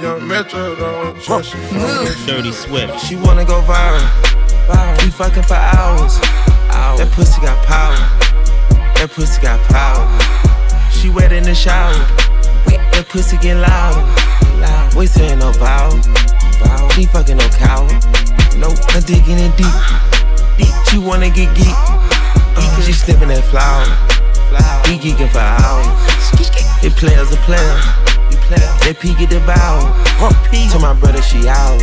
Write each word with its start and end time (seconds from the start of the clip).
young 0.00 0.26
Metro, 0.26 0.74
don't 0.76 1.20
trust 1.20 1.54
you. 1.54 1.60
Dirty 2.26 2.52
Swift. 2.52 2.98
She 3.00 3.16
wanna 3.16 3.44
go 3.44 3.60
viral. 3.62 4.00
viral. 4.66 5.04
We 5.04 5.10
fucking 5.10 5.42
for 5.42 5.54
hours. 5.54 6.18
hours. 6.70 6.98
That 6.98 7.10
pussy 7.12 7.40
got 7.40 7.58
power. 7.66 7.96
That 8.96 9.10
pussy 9.10 9.40
got 9.42 9.60
power. 9.68 10.06
She 10.90 11.10
wet 11.10 11.32
in 11.32 11.42
the 11.42 11.54
shower. 11.54 11.92
That 12.92 13.06
pussy 13.08 13.36
get 13.38 13.56
louder. 13.56 14.00
Loud. 14.60 14.94
We 14.94 15.06
saying 15.06 15.38
no 15.38 15.52
vow. 15.52 15.90
She 16.94 17.06
fucking 17.06 17.36
no 17.36 17.48
cow. 17.50 17.84
Nope, 18.56 18.78
I'm 18.90 19.02
digging 19.02 19.38
in 19.38 19.52
deep. 19.56 19.76
Deep. 20.56 20.74
She 20.88 20.98
wanna 20.98 21.28
get 21.28 21.54
geek. 21.56 21.76
Uh, 22.56 22.80
she 22.82 22.92
sniffing 22.92 23.28
that 23.28 23.44
flower. 23.44 23.84
We 24.88 24.98
geeking 24.98 25.30
for 25.30 25.40
hours. 25.40 25.86
It 26.82 26.96
players 26.96 27.32
a 27.32 27.36
players. 27.44 28.09
They 28.50 28.94
peek 28.94 29.18
get 29.18 29.30
devoured. 29.30 29.86
Huh. 30.18 30.34
To 30.72 30.78
my 30.80 30.92
brother, 30.94 31.22
she 31.22 31.48
out. 31.48 31.78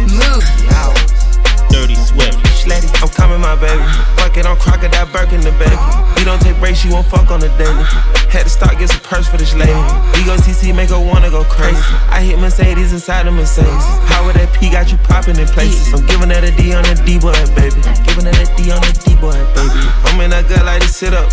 Dirty 1.70 1.96
Swift. 1.96 2.57
I'm 2.74 3.10
coming, 3.10 3.40
my 3.40 3.56
baby. 3.56 3.82
Fuck 4.20 4.38
it, 4.38 4.46
I'm 4.46 4.58
crocodile 4.58 5.08
Birkin 5.08 5.42
the 5.42 5.52
baby. 5.56 5.78
We 6.18 6.24
don't 6.24 6.42
take 6.42 6.60
breaks, 6.60 6.80
she 6.80 6.90
won't 6.90 7.08
fuck 7.08 7.32
on 7.32 7.40
the 7.40 7.50
daily. 7.56 7.84
Had 8.28 8.44
to 8.44 8.50
start 8.50 8.78
get 8.78 8.90
some 8.90 9.00
purse 9.02 9.28
for 9.28 9.38
this 9.38 9.54
lady. 9.56 9.72
We 10.18 10.26
go 10.28 10.36
CC, 10.36 10.76
make 10.76 10.90
her 10.90 11.00
wanna 11.00 11.30
go 11.30 11.44
crazy. 11.46 11.80
I 12.12 12.22
hit 12.22 12.40
Mercedes 12.40 12.92
inside 12.92 13.26
the 13.26 13.32
Mercedes. 13.32 13.86
How 14.12 14.26
would 14.26 14.36
that 14.36 14.52
P 14.52 14.70
got 14.70 14.92
you 14.92 14.98
popping 15.08 15.40
in 15.40 15.48
places? 15.48 15.94
I'm 15.94 16.06
giving 16.08 16.30
that 16.30 16.44
a 16.44 16.52
D 16.52 16.74
on 16.74 16.84
the 16.84 16.96
D 17.06 17.20
boy, 17.20 17.38
baby. 17.56 17.80
Giving 18.04 18.26
that 18.28 18.36
a 18.36 18.48
D 18.60 18.72
on 18.72 18.82
the 18.84 18.92
D 19.00 19.16
boy, 19.16 19.38
baby. 19.56 19.80
I'm 20.04 20.20
in 20.20 20.34
a 20.34 20.44
gut 20.44 20.66
like 20.66 20.82
to 20.82 20.90
sit 20.90 21.14
up. 21.14 21.32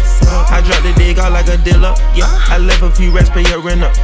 I 0.52 0.62
drop 0.62 0.82
the 0.86 0.94
dig 0.94 1.18
out 1.18 1.32
like 1.32 1.48
a 1.48 1.58
dealer. 1.58 1.94
Yeah, 2.14 2.30
I 2.46 2.58
left 2.58 2.82
a 2.82 2.90
few 2.90 3.10
rest, 3.10 3.32
pay 3.32 3.42
your 3.50 3.60
rent 3.60 3.82
up. 3.82 3.94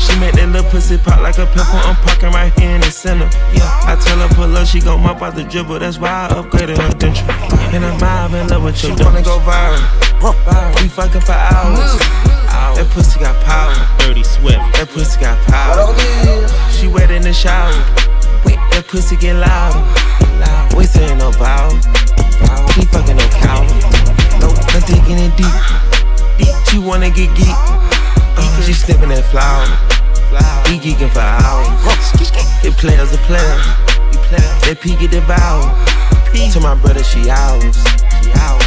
She 0.00 0.18
make 0.18 0.34
that 0.34 0.48
little 0.50 0.68
pussy 0.70 0.98
pop 0.98 1.20
like 1.20 1.38
a 1.38 1.46
pimple. 1.46 1.78
I'm 1.86 1.94
parking 2.02 2.34
right 2.34 2.52
here 2.58 2.74
in 2.74 2.80
the 2.80 2.90
center. 2.90 3.30
Yeah, 3.54 3.68
I 3.86 3.94
tell 3.94 4.18
her 4.18 4.28
pull 4.34 4.50
up, 4.56 4.66
she 4.66 4.80
gon' 4.80 5.02
mop 5.02 5.22
out 5.22 5.36
the 5.36 5.44
dribble. 5.44 5.78
That's 5.78 5.98
why 5.98 6.10
I 6.10 6.42
upgraded 6.64 6.78
her 6.78 6.98
denture. 6.98 7.74
And 7.74 7.84
I'm 7.84 7.98
vibe 7.98 8.40
in 8.40 8.48
love 8.48 8.64
with 8.64 8.82
you. 8.82 8.96
She 8.96 9.04
wanna 9.04 9.22
go 9.22 9.38
viral. 9.40 10.82
We 10.82 10.88
fucking 10.88 11.20
for 11.20 11.32
hours. 11.32 11.98
That 12.76 12.88
pussy 12.90 13.20
got 13.20 13.36
power. 13.44 13.74
Dirty 13.98 14.22
Swift. 14.22 14.58
That 14.74 14.88
pussy 14.88 15.20
got 15.20 15.38
power. 15.46 15.94
She 16.72 16.86
wet 16.88 17.10
in 17.10 17.22
the 17.22 17.32
shower. 17.32 17.72
That 18.44 18.84
pussy 18.88 19.16
get 19.16 19.36
louder. 19.36 19.82
We 20.76 20.86
saying 20.86 21.18
no 21.18 21.30
vow. 21.30 21.68
We 22.76 22.84
fucking 22.86 23.16
no 23.16 23.28
cow. 23.38 23.62
Nope, 24.40 24.58
I'm 24.74 24.82
digging 24.82 25.18
in 25.18 25.30
deep. 25.36 25.54
Deep. 26.38 26.54
She 26.68 26.78
wanna 26.78 27.10
get 27.10 27.30
geek. 27.36 27.54
Uh, 28.36 28.62
she 28.62 28.72
sniffing 28.72 29.10
that 29.10 29.24
flower. 29.30 29.66
We 30.66 30.78
geeking 30.80 31.10
for 31.12 31.20
hours. 31.20 31.68
It 32.64 32.74
players 32.76 33.12
are 33.12 33.22
players. 33.28 33.64
They 34.66 34.74
peek 34.74 35.02
at 35.02 35.10
the 35.10 35.20
To 36.34 36.60
my 36.60 36.74
brother, 36.74 37.04
she 37.04 37.30
ours. 37.30 37.76
She 38.20 38.32
ours. 38.32 38.63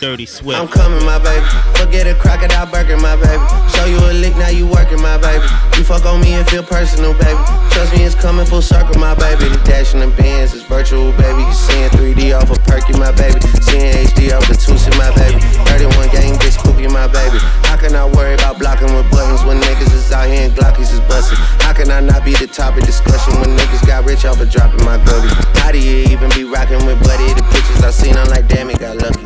Dirty 0.00 0.26
Swift. 0.26 0.60
I'm 0.60 0.68
coming, 0.68 1.04
my 1.04 1.18
baby. 1.18 1.46
Forget 1.74 2.06
a 2.06 2.14
crocodile 2.14 2.66
burger, 2.66 2.96
my 2.96 3.16
baby. 3.16 3.42
Show 3.72 3.86
you 3.86 3.98
a 3.98 4.12
lick, 4.12 4.36
now 4.36 4.48
you 4.48 4.66
working, 4.66 5.00
my 5.00 5.16
baby. 5.16 5.44
You 5.76 5.84
fuck 5.84 6.04
on 6.04 6.20
me 6.20 6.34
and 6.34 6.46
feel 6.48 6.62
personal, 6.62 7.12
baby. 7.14 7.40
Trust 7.72 7.94
me, 7.96 8.04
it's 8.04 8.14
coming 8.14 8.44
full 8.46 8.62
circle, 8.62 8.98
my 9.00 9.14
baby. 9.14 9.48
The 9.48 9.60
dash 9.64 9.94
and 9.94 10.02
the 10.02 10.10
bands 10.16 10.54
is 10.54 10.62
virtual, 10.64 11.12
baby. 11.12 11.42
You 11.42 11.52
seeing 11.52 11.90
3D 11.90 12.36
off 12.36 12.50
a 12.50 12.52
of 12.52 12.64
perky, 12.64 12.92
my 12.98 13.12
baby. 13.12 13.40
Seeing 13.62 13.92
HD 14.06 14.36
off 14.36 14.46
the 14.48 14.54
Tusi, 14.54 14.92
my 14.98 15.08
baby. 15.16 15.40
31 15.70 16.08
gang 16.12 16.36
get 16.38 16.52
spooky, 16.52 16.88
my 16.88 17.06
baby. 17.08 17.38
How 17.64 17.76
can 17.76 17.94
I 17.94 18.04
worry 18.04 18.34
about 18.34 18.58
blocking 18.58 18.92
with 18.94 19.10
buttons 19.10 19.44
when 19.44 19.60
niggas 19.60 19.92
is 19.92 20.12
out 20.12 20.28
here 20.28 20.48
and 20.48 20.52
Glockies 20.52 20.92
is 20.92 21.00
busting? 21.08 21.38
How 21.64 21.72
can 21.72 21.90
I 21.90 22.00
not 22.00 22.24
be 22.24 22.34
the 22.34 22.46
topic 22.46 22.84
discussion 22.84 23.40
when 23.40 23.56
niggas 23.56 23.86
got 23.86 24.04
rich 24.04 24.24
off 24.24 24.40
of 24.40 24.50
dropping 24.50 24.84
my 24.84 24.98
gully? 25.04 25.28
How 25.60 25.72
do 25.72 25.78
you 25.78 26.04
even 26.12 26.30
be 26.30 26.44
rocking 26.44 26.84
with 26.86 27.02
Buddy? 27.02 27.32
The 27.34 27.44
pictures 27.52 27.82
I 27.82 27.90
seen, 27.90 28.16
I'm 28.16 28.28
like, 28.28 28.48
damn, 28.48 28.70
it 28.70 28.78
got 28.78 28.95
lucky. 28.98 29.24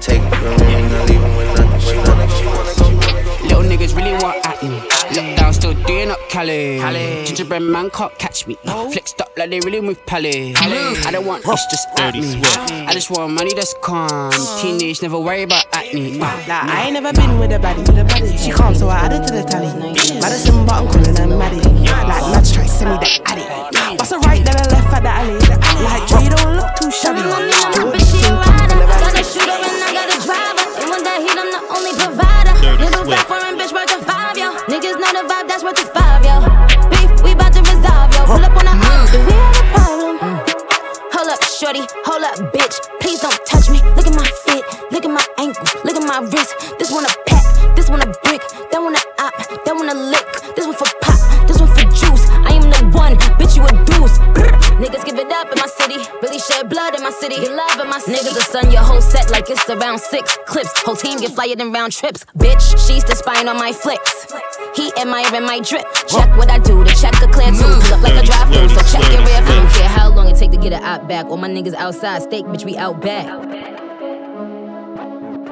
Take 0.00 0.22
it 0.22 0.34
from 0.34 0.56
me, 0.66 0.68
not 0.88 1.08
leaving 1.08 1.34
with 1.36 1.50
nothing. 1.56 1.80
With 1.86 2.06
nothing. 2.06 3.48
Little 3.48 3.64
niggas 3.64 3.94
really 3.96 4.12
want 4.22 4.44
at 4.46 4.62
me. 4.62 4.80
Lockdown 5.12 5.52
still 5.52 5.74
doing 5.84 6.10
up 6.10 6.18
Cali. 6.28 6.78
Gingerbread 7.26 7.62
man 7.62 7.90
can't 7.90 8.16
catch 8.18 8.46
me. 8.46 8.56
Flexed 8.64 9.20
up 9.20 9.30
like 9.36 9.50
they 9.50 9.60
really 9.60 9.80
move 9.80 10.04
pally. 10.06 10.54
I 10.56 11.10
don't 11.10 11.26
want 11.26 11.44
this, 11.44 11.66
just 11.70 11.88
at 11.98 12.14
me. 12.14 12.40
I 12.86 12.92
just 12.94 13.10
want 13.10 13.32
money 13.34 13.52
that's 13.54 13.74
calm. 13.82 14.32
Teenage, 14.60 15.02
never 15.02 15.18
worry 15.18 15.42
about 15.42 15.66
acne. 15.72 16.18
Like, 16.18 16.48
I 16.48 16.84
ain't 16.84 16.94
never 16.94 17.12
been 17.12 17.38
with 17.38 17.52
a 17.52 17.58
baddie. 17.58 18.38
She 18.38 18.50
calm, 18.50 18.74
so 18.74 18.88
I 18.88 19.00
added 19.06 19.26
to 19.28 19.34
the 19.34 19.42
tally. 19.42 19.68
Madison, 20.20 20.64
but 20.64 20.74
I'm 20.74 20.88
calling 20.88 21.16
her 21.16 21.26
Maddie. 21.26 21.60
Like, 21.60 22.22
Madge 22.32 22.52
try 22.52 22.62
to 22.64 22.68
send 22.68 22.90
me 22.90 22.96
the 22.96 23.20
addy. 23.26 23.96
Bust 23.98 24.12
a 24.12 24.18
right, 24.20 24.42
then 24.44 24.56
a 24.56 24.68
left 24.70 24.92
at 24.94 25.02
the 25.02 25.08
alley. 25.10 25.38
Like, 25.84 26.08
Dre 26.08 26.28
don't 26.30 26.56
look 26.56 26.74
too 26.80 26.90
shabby. 26.90 28.01
Shooter 29.32 29.56
and 29.56 29.80
I 29.80 29.90
got 29.96 30.08
a 30.12 30.18
driver. 30.20 30.64
And 30.76 30.86
when 30.92 31.00
that 31.08 31.18
heat, 31.24 31.38
I'm 31.40 31.48
the 31.48 31.62
only 31.72 31.92
provider. 31.96 32.52
Little 32.76 33.04
Swift. 33.04 33.16
back 33.16 33.26
foreign 33.32 33.56
bitch 33.56 33.72
worth 33.72 33.96
a 33.96 33.98
five, 34.04 34.36
yo. 34.36 34.52
Niggas 34.68 35.00
know 35.00 35.12
the 35.16 35.24
vibe, 35.24 35.48
that's 35.48 35.64
worth 35.64 35.80
a 35.80 35.86
five, 35.96 36.20
yo. 36.20 36.44
Beef, 36.92 37.08
we 37.24 37.32
bout 37.32 37.52
to 37.56 37.64
resolve, 37.64 38.12
yo. 38.12 38.28
Pull 38.28 38.44
up 38.44 38.52
on 38.52 38.66
the 38.68 38.74
up, 38.76 39.08
do 39.08 39.18
we 39.24 39.32
have 39.32 39.56
a 39.56 39.64
problem? 39.72 40.14
Hold 41.16 41.28
up, 41.32 41.40
shorty, 41.48 41.84
hold 42.04 42.24
up, 42.28 42.36
bitch. 42.52 42.76
Please 43.00 43.20
don't 43.24 43.40
touch 43.48 43.72
me. 43.72 43.80
Look 43.96 44.06
at 44.06 44.14
my 44.14 44.28
fit, 44.44 44.64
look 44.92 45.04
at 45.04 45.12
my 45.12 45.24
ankle, 45.40 45.64
look 45.84 45.96
at 45.96 46.04
my 46.04 46.20
wrist. 46.28 46.52
This 46.78 46.92
one 46.92 47.08
a 47.08 47.12
pack, 47.24 47.44
this 47.76 47.88
one 47.88 48.04
a 48.04 48.08
brick, 48.28 48.44
that 48.68 48.80
one 48.84 48.96
a 48.96 49.02
op, 49.24 49.32
that 49.64 49.74
one 49.74 49.88
a 49.88 49.96
lick. 49.96 50.28
This 50.56 50.68
one 50.68 50.76
for 50.76 50.88
pop, 51.00 51.16
this 51.48 51.56
one 51.56 51.72
for 51.72 51.88
juice. 51.88 52.28
I 52.44 52.52
am 52.60 52.68
the 52.68 52.80
one, 52.92 53.16
bitch, 53.52 53.56
you 53.56 53.64
a 53.64 53.84
deuce. 53.84 54.18
Niggas 54.78 55.04
give 55.04 55.18
it 55.18 55.30
up 55.30 55.52
in 55.52 55.58
my 55.58 55.66
city, 55.66 55.96
really 56.22 56.38
shed 56.38 56.68
blood 56.68 56.94
in 56.94 57.02
my 57.02 57.10
city. 57.10 57.36
Get 57.36 57.52
love 57.52 57.80
in 57.80 57.88
my 57.88 57.98
city. 57.98 58.18
Niggas 58.18 58.34
will 58.34 58.40
sun 58.40 58.70
your 58.70 58.82
whole 58.82 59.00
set 59.00 59.30
like 59.30 59.48
it's 59.50 59.68
around 59.68 60.00
six 60.00 60.36
clips. 60.46 60.72
Whole 60.82 60.96
team 60.96 61.18
get 61.18 61.32
flyer 61.32 61.56
than 61.56 61.72
round 61.72 61.92
trips. 61.92 62.24
Bitch, 62.36 62.62
she's 62.86 63.04
the 63.04 63.14
spine 63.14 63.48
on 63.48 63.56
my 63.56 63.72
flicks. 63.72 64.26
He 64.74 64.92
admiring 64.96 65.44
my 65.44 65.60
drip. 65.60 65.86
Check 66.06 66.36
what 66.36 66.50
I 66.50 66.58
do, 66.58 66.84
to 66.84 66.94
check 66.94 67.14
a 67.22 67.28
clear 67.28 67.50
too. 67.50 67.62
Pull 67.62 67.94
up 67.94 68.02
like 68.02 68.22
a 68.22 68.26
drive 68.26 68.48
through, 68.48 68.68
so 68.68 68.98
check 68.98 69.12
your 69.12 69.24
rear 69.24 69.42
view. 69.42 69.78
care 69.78 69.88
how 69.88 70.10
long 70.10 70.28
it 70.28 70.36
take 70.36 70.50
to 70.52 70.56
get 70.56 70.72
it 70.72 70.82
out 70.82 71.08
back. 71.08 71.26
All 71.26 71.36
my 71.36 71.48
niggas 71.48 71.74
outside, 71.74 72.22
steak, 72.22 72.46
bitch, 72.46 72.64
we 72.64 72.76
out 72.76 73.00
back. 73.00 73.26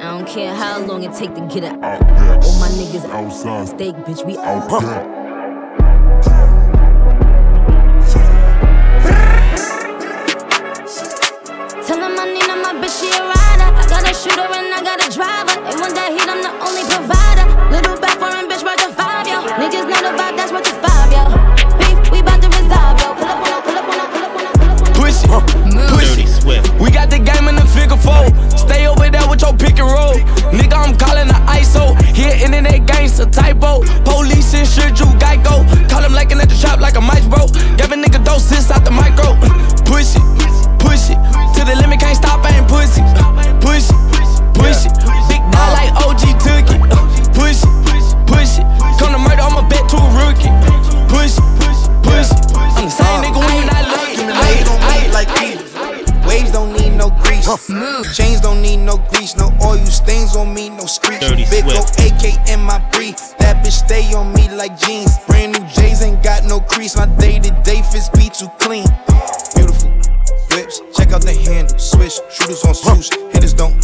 I 0.00 0.18
don't 0.18 0.26
care 0.26 0.54
how 0.54 0.78
long 0.80 1.04
it 1.04 1.12
take 1.12 1.34
to 1.34 1.42
get 1.42 1.64
it 1.64 1.82
out. 1.82 2.02
All 2.42 2.58
my 2.58 2.68
niggas 2.68 3.04
outside, 3.10 3.68
steak, 3.68 3.94
bitch, 3.96 4.26
we 4.26 4.38
out 4.38 4.68
back. 4.68 5.19
Shooter 14.20 14.44
and 14.44 14.68
I 14.68 14.84
got 14.84 15.00
a 15.00 15.08
driver. 15.08 15.56
And 15.64 15.80
when 15.80 15.96
that 15.96 16.12
heat, 16.12 16.28
I'm 16.28 16.44
the 16.44 16.52
only 16.60 16.84
provider. 16.84 17.46
Little 17.72 17.96
back 17.96 18.20
foreign 18.20 18.52
bitch 18.52 18.60
worth 18.60 18.84
a 18.84 18.92
five, 18.92 19.24
yo. 19.24 19.40
Niggas 19.56 19.88
know 19.88 20.00
the 20.04 20.12
vibe, 20.12 20.36
that's 20.36 20.52
worth 20.52 20.68
a 20.68 20.74
five, 20.84 21.08
yo. 21.08 21.24
Beef, 21.80 21.96
we 22.12 22.20
bout 22.20 22.36
to 22.44 22.52
resolve, 22.52 23.00
yo. 23.00 23.16
Pull 23.16 23.32
up 23.32 23.40
on 23.40 23.48
her, 23.48 23.60
pull 23.64 23.78
up 23.80 23.88
on 23.88 23.96
her, 23.96 24.08
pull 24.12 24.24
up 24.28 24.32
pull 24.36 24.44
up. 24.44 24.92
Push 24.92 25.24
it, 25.24 25.32
push 25.88 26.04
Dirty 26.04 26.28
it. 26.28 26.36
Swift. 26.36 26.68
We 26.76 26.92
got 26.92 27.08
the 27.08 27.16
game 27.16 27.48
in 27.48 27.56
the 27.56 27.64
figure 27.64 27.96
four. 27.96 28.28
Stay 28.60 28.84
over 28.84 29.08
there 29.08 29.24
with 29.24 29.40
your 29.40 29.56
pick 29.56 29.80
and 29.80 29.88
roll. 29.88 30.20
Nigga, 30.52 30.76
I'm 30.76 30.92
calling 31.00 31.32
the 31.32 31.40
ISO. 31.56 31.96
Here, 32.12 32.36
internet 32.44 32.84
gangster 32.84 33.24
typo. 33.24 33.80
Police 34.04 34.52
insured 34.52 35.00
you, 35.00 35.08
Geico. 35.16 35.64
Call 35.88 36.04
him 36.04 36.12
like 36.12 36.28
at 36.28 36.44
the 36.44 36.58
trap 36.60 36.76
like 36.76 37.00
a 37.00 37.00
mice, 37.00 37.24
bro. 37.24 37.48
Gave 37.80 37.88
a 37.88 37.96
nigga 37.96 38.20
doses 38.20 38.68
out 38.68 38.84
the 38.84 38.92
micro. 38.92 39.32
Push 39.88 40.12
it, 40.20 40.24
push 40.80 41.10
it. 41.10 41.18
To 41.56 41.60
the 41.64 41.76
limit, 41.80 42.00
can't 42.00 42.16
stop, 42.16 42.44
I 42.44 42.56
ain't 42.58 42.68
pussy. 42.68 43.04
Push 43.60 43.88
it, 43.92 44.00
push 44.56 44.88
it. 44.88 44.94
Big 45.28 45.42
dog 45.52 45.70
like 45.76 45.92
OG 46.00 46.22
took 46.40 46.66
it. 46.72 46.80
Push 47.36 47.62
it, 47.62 47.72
push 48.26 48.58
it. 48.58 48.66
Come 48.98 49.12
to 49.12 49.20
murder, 49.20 49.44
I'ma 49.44 49.68
bet 49.68 49.88
to 49.92 49.96
a 49.96 50.08
rookie. 50.18 50.52
Push 51.12 51.36
it, 51.36 51.46
push 52.02 52.32
it. 52.32 52.40
I'm 52.76 52.88
the 52.88 52.90
same 52.90 53.20
nigga 53.22 53.40
when 53.40 53.54
you 53.60 53.66
not 53.68 53.84
looking. 53.88 54.28
Waves 54.32 54.64
don't 54.64 54.82
need 54.88 55.10
like 55.12 55.30
these. 55.38 55.60
Waves 56.26 56.52
don't 56.52 56.72
need 56.72 56.96
no 56.96 57.10
grease. 57.22 57.46
Chains 58.16 58.40
don't 58.40 58.62
need 58.62 58.78
no 58.78 58.96
grease. 59.10 59.36
No 59.36 59.52
oil 59.62 59.84
stains 59.86 60.36
on 60.36 60.54
me, 60.54 60.70
no 60.70 60.86
screech. 60.86 61.20
Dirty 61.20 61.44
Big 61.50 61.64
ol' 61.64 61.82
Swift. 61.82 62.24
AK 62.24 62.48
in 62.48 62.60
my 62.60 62.78
brief. 62.92 63.16
That 63.38 63.64
bitch 63.64 63.84
stay 63.84 64.12
on 64.14 64.32
me 64.32 64.48
like 64.50 64.78
jeans. 64.78 65.18
Brand 65.26 65.52
new 65.58 65.66
J's 65.68 66.02
ain't 66.02 66.22
got 66.22 66.44
no 66.44 66.60
crease. 66.60 66.96
My 66.96 67.06
day 67.06 67.38
to 67.38 67.50
day 67.62 67.82
fits 67.82 68.08
be 68.10 68.30
too 68.30 68.48
clean. 68.58 68.86
Beautiful 69.54 69.99
Check 71.10 71.16
out 71.16 71.26
the 71.26 71.34
handle. 71.34 71.76
Swish. 71.76 72.20
Shooters 72.30 72.64
on 72.64 72.72
swoosh. 72.72 73.10
Hitters 73.32 73.52
don't 73.52 73.74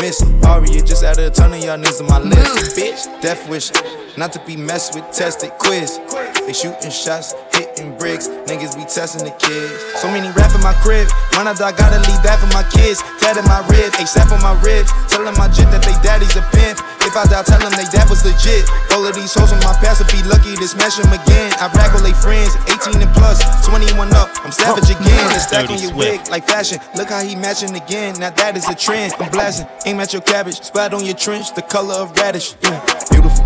miss. 0.00 0.20
Aria 0.44 0.82
just 0.82 1.04
out 1.04 1.18
of 1.18 1.24
a 1.24 1.30
ton 1.30 1.52
of 1.52 1.64
y'all 1.64 1.78
niggas 1.78 2.00
on 2.00 2.06
my 2.06 2.20
list. 2.20 2.76
Bitch, 2.76 3.08
death 3.22 3.48
wish, 3.48 3.72
not 4.16 4.32
to 4.32 4.40
be 4.44 4.56
messed 4.56 4.94
with, 4.94 5.08
tested 5.10 5.50
quiz. 5.58 5.98
They 6.44 6.52
shooting 6.52 6.90
shots, 6.92 7.32
hitting 7.56 7.96
bricks, 7.96 8.28
niggas 8.44 8.76
be 8.76 8.84
testing 8.84 9.24
the 9.24 9.32
kids. 9.40 9.72
So 10.00 10.08
many 10.08 10.28
rap 10.36 10.52
in 10.54 10.60
my 10.60 10.76
crib, 10.84 11.08
when 11.36 11.48
I 11.48 11.54
die, 11.54 11.72
gotta 11.72 11.98
leave 12.04 12.22
that 12.28 12.38
for 12.40 12.50
my 12.52 12.64
kids. 12.68 13.00
Tatted 13.20 13.48
my 13.48 13.64
rib, 13.72 13.92
ASAP 13.96 14.28
on 14.28 14.40
my 14.44 14.54
ribs, 14.60 14.92
telling 15.08 15.34
my 15.40 15.48
jit 15.48 15.72
that 15.72 15.80
they 15.80 15.96
daddy's 16.04 16.36
a 16.36 16.44
pimp. 16.52 16.78
If 17.06 17.14
I 17.14 17.22
die, 17.30 17.42
tell 17.46 17.62
them 17.62 17.70
they 17.74 17.86
dad 17.94 18.10
was 18.10 18.26
legit. 18.26 18.66
All 18.90 19.06
of 19.06 19.14
these 19.14 19.30
hoes 19.30 19.54
on 19.54 19.62
my 19.62 19.74
past 19.78 20.02
would 20.02 20.10
be 20.10 20.22
lucky 20.26 20.58
to 20.58 20.66
smash 20.66 20.98
them 20.98 21.10
again. 21.14 21.54
I 21.62 21.70
brag 21.70 21.94
with 21.94 22.02
they 22.02 22.14
friends, 22.18 22.58
18 22.66 22.98
and 22.98 23.12
plus, 23.14 23.38
21 23.62 24.10
up. 24.14 24.30
I'm 24.42 24.50
savage 24.50 24.90
again. 24.90 25.26
Stack 25.38 25.70
on 25.70 25.78
your 25.78 25.94
wig 25.94 26.26
like 26.28 26.46
fashion. 26.46 26.65
Look 26.96 27.10
how 27.10 27.22
he 27.22 27.36
matching 27.36 27.76
again. 27.76 28.18
Now 28.18 28.30
that 28.30 28.56
is 28.56 28.68
a 28.68 28.74
trend. 28.74 29.14
I'm 29.20 29.30
blasting. 29.30 29.68
Aim 29.86 30.00
at 30.00 30.12
your 30.12 30.22
cabbage. 30.22 30.60
Splat 30.60 30.94
on 30.94 31.04
your 31.04 31.14
trench, 31.14 31.54
the 31.54 31.62
color 31.62 31.94
of 31.94 32.16
radish. 32.16 32.54
Yeah, 32.62 32.82
beautiful 33.10 33.44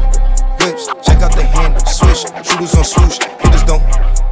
whips. 0.61 0.87
Check 1.05 1.21
out 1.21 1.37
the 1.37 1.45
handle, 1.45 1.85
swish. 1.85 2.25
Shooters 2.47 2.75
on 2.75 2.85
swoosh. 2.85 3.19
Hitters 3.45 3.65
don't 3.65 3.85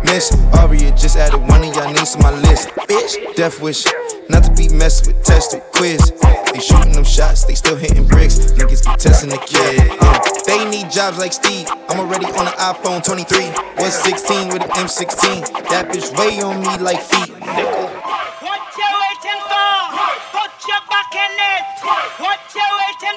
miss. 0.05 0.32
Aria 0.55 0.90
just 0.93 1.17
added 1.19 1.40
one 1.40 1.64
of 1.64 1.75
y'all 1.76 1.93
names 1.93 2.17
to 2.17 2.23
my 2.23 2.32
list. 2.40 2.69
Bitch, 2.88 3.37
death 3.37 3.61
wish. 3.61 3.85
Not 4.31 4.44
to 4.44 4.52
be 4.52 4.69
messed 4.75 5.06
with, 5.06 5.23
tested, 5.23 5.62
quiz. 5.75 6.12
They 6.52 6.61
shooting 6.61 6.93
them 6.93 7.05
shots, 7.05 7.44
they 7.44 7.55
still 7.55 7.76
hitting 7.76 8.06
bricks. 8.06 8.38
Niggas 8.38 8.84
be 8.84 8.96
testing 8.96 9.29
the 9.29 9.38
kid. 9.38 9.84
Yeah. 9.84 10.19
They 10.46 10.64
need 10.70 10.91
jobs 10.91 11.19
like 11.19 11.32
Steve. 11.32 11.69
I'm 11.88 12.00
already 12.00 12.26
on 12.26 12.46
an 12.46 12.56
iPhone 12.56 13.05
23. 13.05 13.52
Was 13.82 13.94
16 14.02 14.49
with 14.49 14.62
an 14.62 14.70
M16. 14.70 15.69
That 15.69 15.88
bitch 15.88 16.17
way 16.19 16.41
on 16.41 16.61
me 16.61 16.79
like 16.79 17.00
feet. 17.00 17.88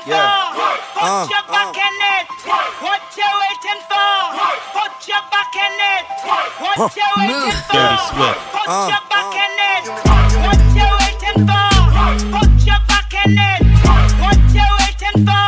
For? 0.04 0.10
Yeah. 0.10 0.82
Put 0.94 1.04
Uh, 1.04 1.28
your 1.34 1.46
back 1.50 1.76
in 1.78 1.96
it. 2.16 2.26
What 2.82 3.02
you 3.18 3.30
waiting 3.42 3.82
for? 3.90 4.14
Put 4.76 5.08
your 5.08 5.24
back 5.34 5.54
in 5.56 5.74
it. 5.94 6.06
What 6.62 6.96
you 6.96 7.10
waiting 7.18 7.62
for? 7.68 7.74
Dirty 7.74 7.98
Swift. 8.10 8.40
Put 8.54 8.70
Uh. 8.70 8.88
your 8.92 9.04
back 9.10 9.34
in 9.46 9.54
it. 9.72 9.84
What 10.46 10.62
you 10.78 10.88
waiting 11.02 11.40
for? 11.50 11.70
Put 12.38 12.54
your 12.70 12.82
back 12.92 13.14
in 13.26 13.38
it. 13.50 13.62
What 14.24 14.40
you 14.58 14.68
waiting 14.80 15.18
for? 15.26 15.48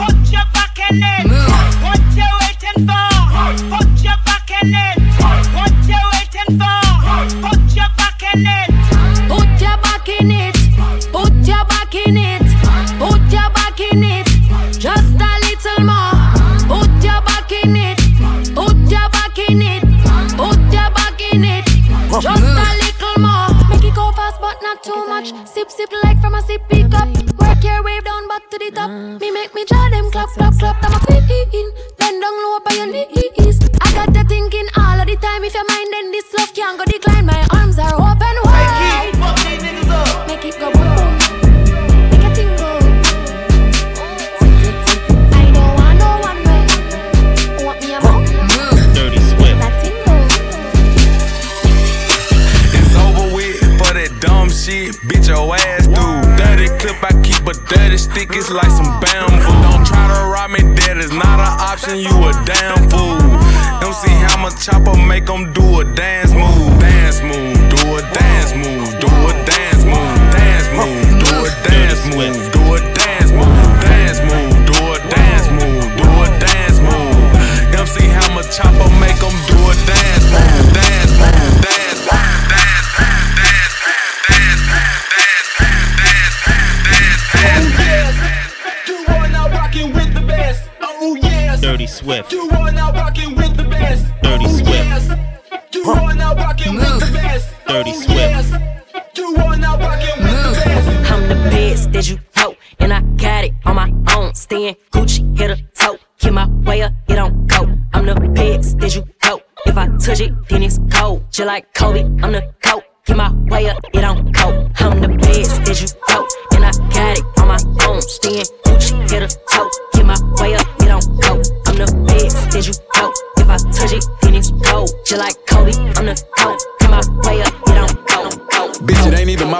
Put 0.00 0.18
your 0.34 0.46
back 0.54 0.78
in 0.90 1.02
it. 1.02 1.29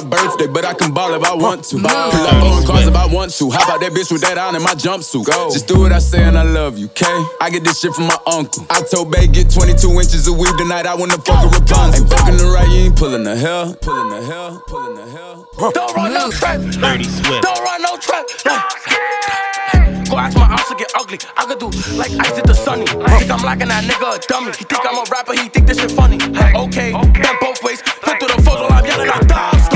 My 0.03 0.09
birthday, 0.09 0.47
but 0.47 0.65
I 0.65 0.75
can 0.75 0.93
ball 0.93 1.15
if 1.15 1.23
I 1.23 1.35
want 1.35 1.65
to. 1.65 1.77
Pull 1.77 1.87
up 1.87 2.43
on 2.43 2.67
cars 2.67 2.87
if 2.87 2.95
I 2.95 3.07
want 3.07 3.33
to. 3.33 3.51
How 3.51 3.65
about 3.65 3.81
that 3.81 3.93
bitch 3.93 4.11
with 4.13 4.23
that 4.23 4.39
on 4.39 4.57
in 4.57 4.63
my 4.63 4.75
jumpsuit? 4.75 5.25
Go. 5.27 5.51
Just 5.51 5.69
do 5.69 5.81
what 5.81 5.93
I 5.93 5.99
say 5.99 6.23
and 6.23 6.39
I 6.39 6.43
love 6.43 6.79
you, 6.79 6.87
okay? 6.87 7.25
I 7.41 7.51
get 7.51 7.65
this 7.65 7.81
shit 7.81 7.93
from 7.93 8.07
my 8.07 8.19
uncle. 8.27 8.65
I 8.71 8.83
told 8.83 9.11
Bay 9.11 9.27
get 9.27 9.51
22 9.51 9.89
inches 9.91 10.27
of 10.29 10.39
weed 10.39 10.57
tonight. 10.57 10.87
I 10.87 10.95
wanna 10.95 11.19
fuck 11.19 11.45
a 11.45 11.49
Rapunzel. 11.49 12.05
Ain't 12.05 12.13
fucking 12.13 12.37
the 12.37 12.47
right, 12.55 12.69
you 12.69 12.89
ain't 12.89 12.97
pulling 12.97 13.25
the 13.25 13.37
hell. 13.37 13.75
Pulling 13.81 14.11
the 14.11 14.23
hell, 14.25 14.63
pulling 14.67 14.95
the 14.97 15.07
hell. 15.11 15.49
Don't 15.73 15.95
run 15.95 16.15
no 16.15 16.31
trap. 16.31 16.61
Dirty 16.61 17.05
Swift. 17.05 17.43
Don't 17.43 17.61
run 17.61 17.83
no 17.83 17.97
trap. 17.97 18.27
Go 20.11 20.17
out 20.17 20.33
to 20.33 20.39
my 20.39 20.47
house 20.47 20.69
to 20.69 20.75
get 20.75 20.91
ugly. 20.97 21.19
I 21.37 21.45
could 21.47 21.61
do 21.61 21.71
like 21.95 22.11
ice 22.19 22.39
at 22.39 22.45
the 22.45 22.55
sunny. 22.55 22.87
Think 22.87 23.31
I'm 23.31 23.43
locking 23.47 23.69
that 23.69 23.85
nigga 23.85 24.17
a 24.17 24.19
dummy. 24.27 24.51
He 24.59 24.65
think 24.65 24.83
I'm 24.83 24.99
a 24.99 25.05
rapper, 25.11 25.35
he 25.35 25.49
think 25.49 25.67
this 25.69 25.79
shit 25.79 25.93
funny. 25.93 26.19
Okay, 26.19 26.91
bend 26.91 27.39
both 27.41 27.63
ways. 27.63 27.81
Flip 27.83 28.19
through 28.19 28.35
the 28.35 28.43
foes 28.43 28.59
while 28.59 28.73
I'm 28.73 28.85
yelling 28.85 29.09
out 29.09 29.29
dogs. 29.29 29.70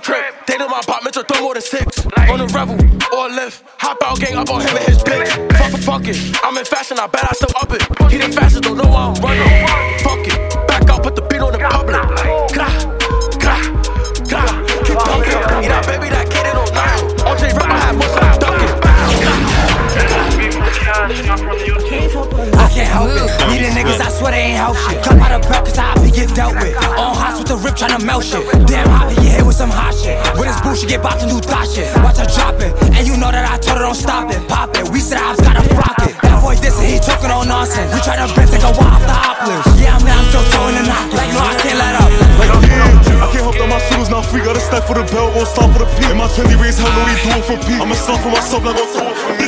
Trip. 0.00 0.46
They 0.46 0.56
know 0.56 0.68
my 0.68 0.80
apartment, 0.80 1.14
so 1.14 1.22
throw 1.22 1.42
more 1.42 1.54
than 1.54 1.62
six. 1.62 2.06
On 2.28 2.38
the 2.38 2.46
revel 2.54 2.76
or 3.16 3.28
lift. 3.28 3.64
Hop 3.78 3.98
out, 4.04 4.18
gang 4.20 4.36
up 4.36 4.50
on 4.50 4.60
him 4.60 4.76
and 4.76 4.86
his 4.86 4.98
bitch. 4.98 5.28
Fuck 5.56 5.74
it, 5.74 5.82
fuck 5.84 6.06
it. 6.08 6.16
I'm 6.42 6.56
in 6.56 6.64
fashion, 6.64 6.98
I 6.98 7.06
bet 7.06 7.24
I 7.24 7.32
still 7.32 7.52
up 7.60 7.70
it. 7.72 7.82
He 8.10 8.18
the 8.18 8.32
fastest, 8.32 8.64
don't 8.64 8.76
know 8.76 8.88
why 8.88 9.12
I'm 9.12 9.14
running. 9.22 9.66
Fuck 10.00 10.26
it. 10.26 10.66
Back 10.66 10.88
out, 10.88 11.02
put 11.02 11.14
the 11.16 11.22
beat 11.22 11.40
on 11.40 11.52
the 11.52 11.58
public. 11.58 11.96
Grah, 12.54 12.72
grah, 13.38 13.62
grah. 14.26 14.50
Keep 14.84 14.98
pumping. 14.98 15.38
Eat 15.64 15.70
that 15.70 15.84
baby, 15.86 16.08
that 16.08 16.26
kid, 16.32 16.46
it 16.48 16.54
don't 16.56 16.72
know. 16.72 17.30
OJ 17.30 17.52
rap, 17.54 17.70
I 17.70 17.78
have 17.78 17.96
most 17.96 18.16
of 18.16 18.22
them 18.24 18.38
ducking. 18.40 18.70
I 22.56 22.68
can't 22.72 22.88
help 22.88 23.10
it. 23.10 23.30
Need 23.50 23.62
niggas, 23.74 24.00
I 24.00 24.08
swear 24.10 24.32
they 24.32 24.54
ain't 24.54 24.58
help 24.58 24.76
shit. 24.76 25.02
Come 25.02 25.20
out 25.20 25.32
of 25.32 25.42
breath, 25.46 25.64
cause 25.64 25.78
I 25.78 25.94
be 26.02 26.10
get 26.10 26.34
dealt 26.34 26.54
with. 26.54 26.76
On 26.76 27.14
hots 27.14 27.38
with 27.38 27.48
the 27.48 27.56
rip, 27.56 27.74
tryna 27.74 28.04
melt 28.04 28.24
shit. 28.24 28.44
Damn, 28.66 28.88
get 30.90 31.06
bopped 31.06 31.22
and 31.22 31.30
do 31.30 31.38
thot 31.38 31.70
shit. 31.70 31.86
Watch 32.02 32.18
her 32.18 32.26
drop 32.26 32.58
it. 32.58 32.74
And 32.98 33.06
you 33.06 33.14
know 33.14 33.30
that 33.30 33.46
I 33.46 33.62
told 33.62 33.78
her 33.78 33.86
don't 33.86 33.94
stop 33.94 34.26
it. 34.34 34.42
Pop 34.50 34.74
it. 34.74 34.90
We 34.90 34.98
said 34.98 35.22
I 35.22 35.30
was 35.30 35.38
gotta 35.38 35.62
flock 35.70 36.02
it. 36.02 36.18
That 36.18 36.42
boy 36.42 36.58
this 36.58 36.74
and 36.82 36.90
he 36.90 36.98
talking 36.98 37.30
on 37.30 37.46
nonsense. 37.46 37.94
We 37.94 38.02
try 38.02 38.18
to 38.18 38.26
bend, 38.34 38.50
take 38.50 38.66
a 38.66 38.74
while 38.74 38.98
off 38.98 39.04
the 39.06 39.14
hoplers. 39.14 39.62
Yeah, 39.78 39.94
I'm, 39.94 40.02
I'm 40.02 40.26
still 40.26 40.42
throwing 40.50 40.74
the 40.74 40.84
knock. 40.90 41.06
Like, 41.14 41.30
no, 41.30 41.46
I 41.46 41.54
can't 41.62 41.78
let 41.78 41.94
up. 41.94 42.10
Like, 42.42 42.52
damn, 42.66 43.22
I 43.22 43.26
can't 43.30 43.44
help 43.46 43.54
that 43.54 43.70
my 43.70 43.78
shooters 43.86 44.10
not 44.10 44.26
free. 44.26 44.42
Gotta 44.42 44.58
stack 44.58 44.82
for 44.82 44.98
the 44.98 45.06
bell, 45.14 45.30
gon' 45.30 45.46
stop 45.46 45.70
for 45.70 45.78
the 45.78 45.88
P. 45.94 46.10
And 46.10 46.18
my 46.18 46.26
trendy 46.34 46.58
race, 46.58 46.74
hell 46.74 46.90
no, 46.90 47.06
he 47.06 47.14
do 47.22 47.38
it 47.38 47.46
for 47.46 47.58
P. 47.62 47.78
I'ma 47.78 47.94
stop 47.94 48.18
for 48.18 48.34
myself, 48.34 48.66
not 48.66 48.74
gon' 48.74 48.90
throw 48.90 49.06
it 49.06 49.18
for 49.22 49.30
me. 49.38 49.46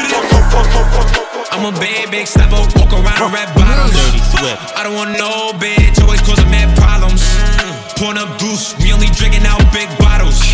I'm 1.50 1.66
a 1.66 1.74
bad 1.74 2.06
big 2.14 2.30
stepper, 2.30 2.62
walk 2.78 2.94
around 2.94 3.18
in 3.18 3.30
red 3.34 3.50
bottoms. 3.58 3.90
Dirty 3.98 4.22
Swift. 4.30 4.62
I 4.78 4.86
don't 4.86 4.94
want 4.94 5.18
no 5.18 5.50
bitch, 5.58 5.98
always 6.06 6.22
causing 6.22 6.48
mad 6.54 6.70
problems. 6.78 7.26
Mm. 7.58 7.98
Pouring 7.98 8.18
up 8.22 8.30
goose, 8.38 8.78
we 8.78 8.94
only 8.94 9.10
drinking 9.18 9.42
out 9.42 9.58
big 9.74 9.90
bottles 9.98 10.51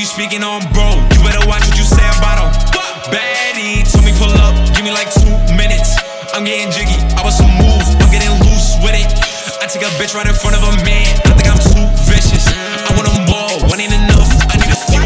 you 0.00 0.06
speaking 0.08 0.40
on 0.40 0.64
bro. 0.72 0.88
You 1.12 1.20
better 1.20 1.44
watch 1.44 1.60
what 1.68 1.76
you 1.76 1.84
say 1.84 2.00
about 2.16 2.40
him. 2.40 2.48
Baddie 3.12 3.84
told 3.84 4.08
me 4.08 4.16
pull 4.16 4.32
up, 4.40 4.56
give 4.72 4.80
me 4.80 4.88
like 4.96 5.12
two 5.12 5.28
minutes. 5.52 6.00
I'm 6.32 6.40
getting 6.40 6.72
jiggy, 6.72 6.96
I 7.20 7.22
was 7.22 7.36
some 7.36 7.52
move, 7.60 7.84
I'm 8.00 8.08
getting 8.08 8.32
loose 8.40 8.80
with 8.80 8.96
it. 8.96 9.04
I 9.60 9.68
take 9.68 9.84
a 9.84 9.92
bitch 10.00 10.16
right 10.16 10.24
in 10.24 10.32
front 10.32 10.56
of 10.56 10.64
a 10.64 10.72
man. 10.88 11.04
I 11.28 11.36
think 11.36 11.52
I'm 11.52 11.60
too 11.60 11.84
vicious. 12.08 12.48
I 12.48 12.96
want 12.96 13.12
them 13.12 13.28
all, 13.28 13.68
one 13.68 13.76
ain't 13.76 13.92
enough. 13.92 14.24
I 14.48 14.56
need 14.56 14.72
a 14.72 14.78
few. 14.88 15.04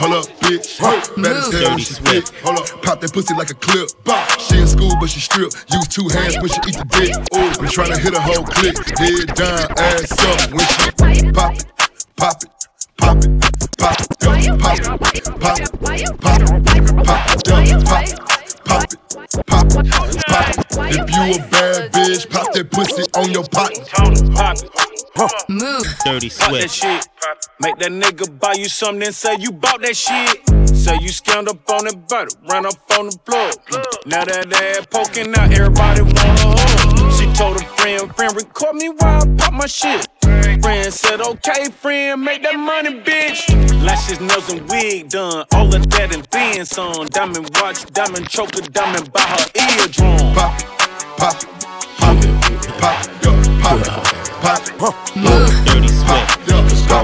Hold 0.00 0.24
up, 0.24 0.26
bitch. 0.40 0.80
Better 1.20 1.42
stay 1.42 1.66
on 1.68 1.76
this 1.76 2.00
bitch. 2.00 2.32
Hold 2.40 2.64
up, 2.64 2.66
pop 2.80 3.00
that 3.02 3.12
pussy 3.12 3.34
like 3.34 3.50
a 3.50 3.54
clip. 3.60 3.92
Bop. 4.04 4.24
She 4.40 4.56
in 4.56 4.66
school, 4.66 4.96
but 4.98 5.10
she 5.10 5.20
strip. 5.20 5.52
Use 5.68 5.88
two 5.88 6.08
hands 6.08 6.40
when 6.40 6.48
she 6.48 6.60
eat 6.64 6.80
the 6.80 6.88
dick. 6.96 7.12
Ooh, 7.36 7.60
I'm 7.60 7.68
trying 7.68 7.92
to 7.92 8.00
hit 8.00 8.16
a 8.16 8.20
whole 8.20 8.42
clip. 8.42 8.72
Head 8.96 9.36
down, 9.36 9.68
ass 9.76 10.16
up. 10.16 10.48
When 10.48 10.64
she 10.64 11.30
pop 11.30 11.52
it, 11.52 11.66
pop 12.16 12.42
it 12.42 12.61
pop 13.02 13.18
it, 13.18 13.30
pop 13.78 14.00
it, 14.00 14.06
yeah, 14.44 14.56
pop 14.56 14.78
it, 14.78 14.86
pop 14.86 15.14
it, 15.14 15.24
pop 15.40 15.58
it, 15.58 15.82
pop 15.82 16.38
it, 16.40 17.48
yeah, 17.66 17.82
pop 17.82 18.06
it. 18.06 18.18
Pop 18.64 18.84
it, 18.84 18.98
pop 19.46 19.66
it, 19.74 20.24
pop 20.28 20.48
it. 20.48 20.56
If 20.94 21.06
you 21.10 21.22
a 21.34 21.50
bad 21.50 21.92
bitch, 21.92 22.30
pop 22.30 22.52
that 22.52 22.70
pussy 22.70 23.02
on 23.14 23.30
your 23.32 23.44
partner. 23.44 23.84
Pop 25.14 25.30
it. 25.32 25.48
Move. 25.48 25.84
Dirty 26.04 26.30
Pop 26.30 26.52
that 26.52 26.70
shit. 26.70 27.08
Make 27.60 27.76
that 27.78 27.90
nigga 27.90 28.38
buy 28.38 28.54
you 28.56 28.68
something, 28.68 29.00
then 29.00 29.12
say 29.12 29.36
you 29.38 29.52
bought 29.52 29.82
that 29.82 29.96
shit. 29.96 30.48
Say 30.68 30.96
you 31.00 31.10
scammed 31.10 31.48
up 31.48 31.68
on 31.70 31.84
that 31.84 32.08
butter, 32.08 32.30
ran 32.48 32.66
up 32.66 32.74
on 32.98 33.06
the 33.06 33.18
plug. 33.24 33.54
Now 34.06 34.24
that 34.24 34.52
ass 34.52 34.86
poking 34.90 35.34
out, 35.36 35.52
everybody 35.52 36.02
wanna 36.02 36.38
hug. 36.38 36.58
She 36.58 36.61
told 37.34 37.56
a 37.56 37.64
friend, 37.76 38.14
friend, 38.14 38.34
record 38.36 38.74
me 38.76 38.88
while 38.88 39.22
I 39.22 39.36
pop 39.36 39.52
my 39.52 39.66
shit. 39.66 40.06
Friend 40.22 40.92
said, 40.92 41.20
okay, 41.20 41.70
friend, 41.70 42.22
make 42.22 42.42
that 42.42 42.58
money, 42.58 43.00
bitch. 43.00 43.40
Lashes, 43.82 44.20
nails, 44.20 44.48
and 44.50 44.68
wig 44.68 45.08
done. 45.08 45.44
All 45.52 45.74
of 45.74 45.90
that 45.90 46.14
and 46.14 46.24
then 46.30 46.64
some. 46.64 47.06
Diamond 47.06 47.50
watch, 47.60 47.84
diamond 47.92 48.28
choker, 48.28 48.62
diamond 48.70 49.12
by 49.12 49.22
her 49.22 49.44
eardrum. 49.54 50.34
Pop 50.34 50.60
pop 51.16 51.36
pop 51.98 52.16
it, 52.22 52.34
pop 52.78 52.96
pop 53.62 54.68
it, 54.68 54.78
pop. 54.78 54.94
Move. 55.16 55.50
Dirty 55.66 55.88
Swift. 55.88 56.48
Yeah, 56.48 56.60
let's 56.62 56.86
go, 56.86 57.00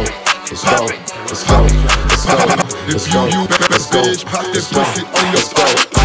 let's 0.49 0.65
go, 0.65 0.87
let's 1.27 1.45
go, 1.45 1.59
let's 2.09 2.25
go. 2.25 2.39
If 2.89 3.05
you 3.13 3.23
you 3.27 3.47
pop 3.47 4.45
on 5.19 5.33
your 5.35 5.47
partner. 5.51 5.85
Go, 5.85 5.89
go, 5.93 5.98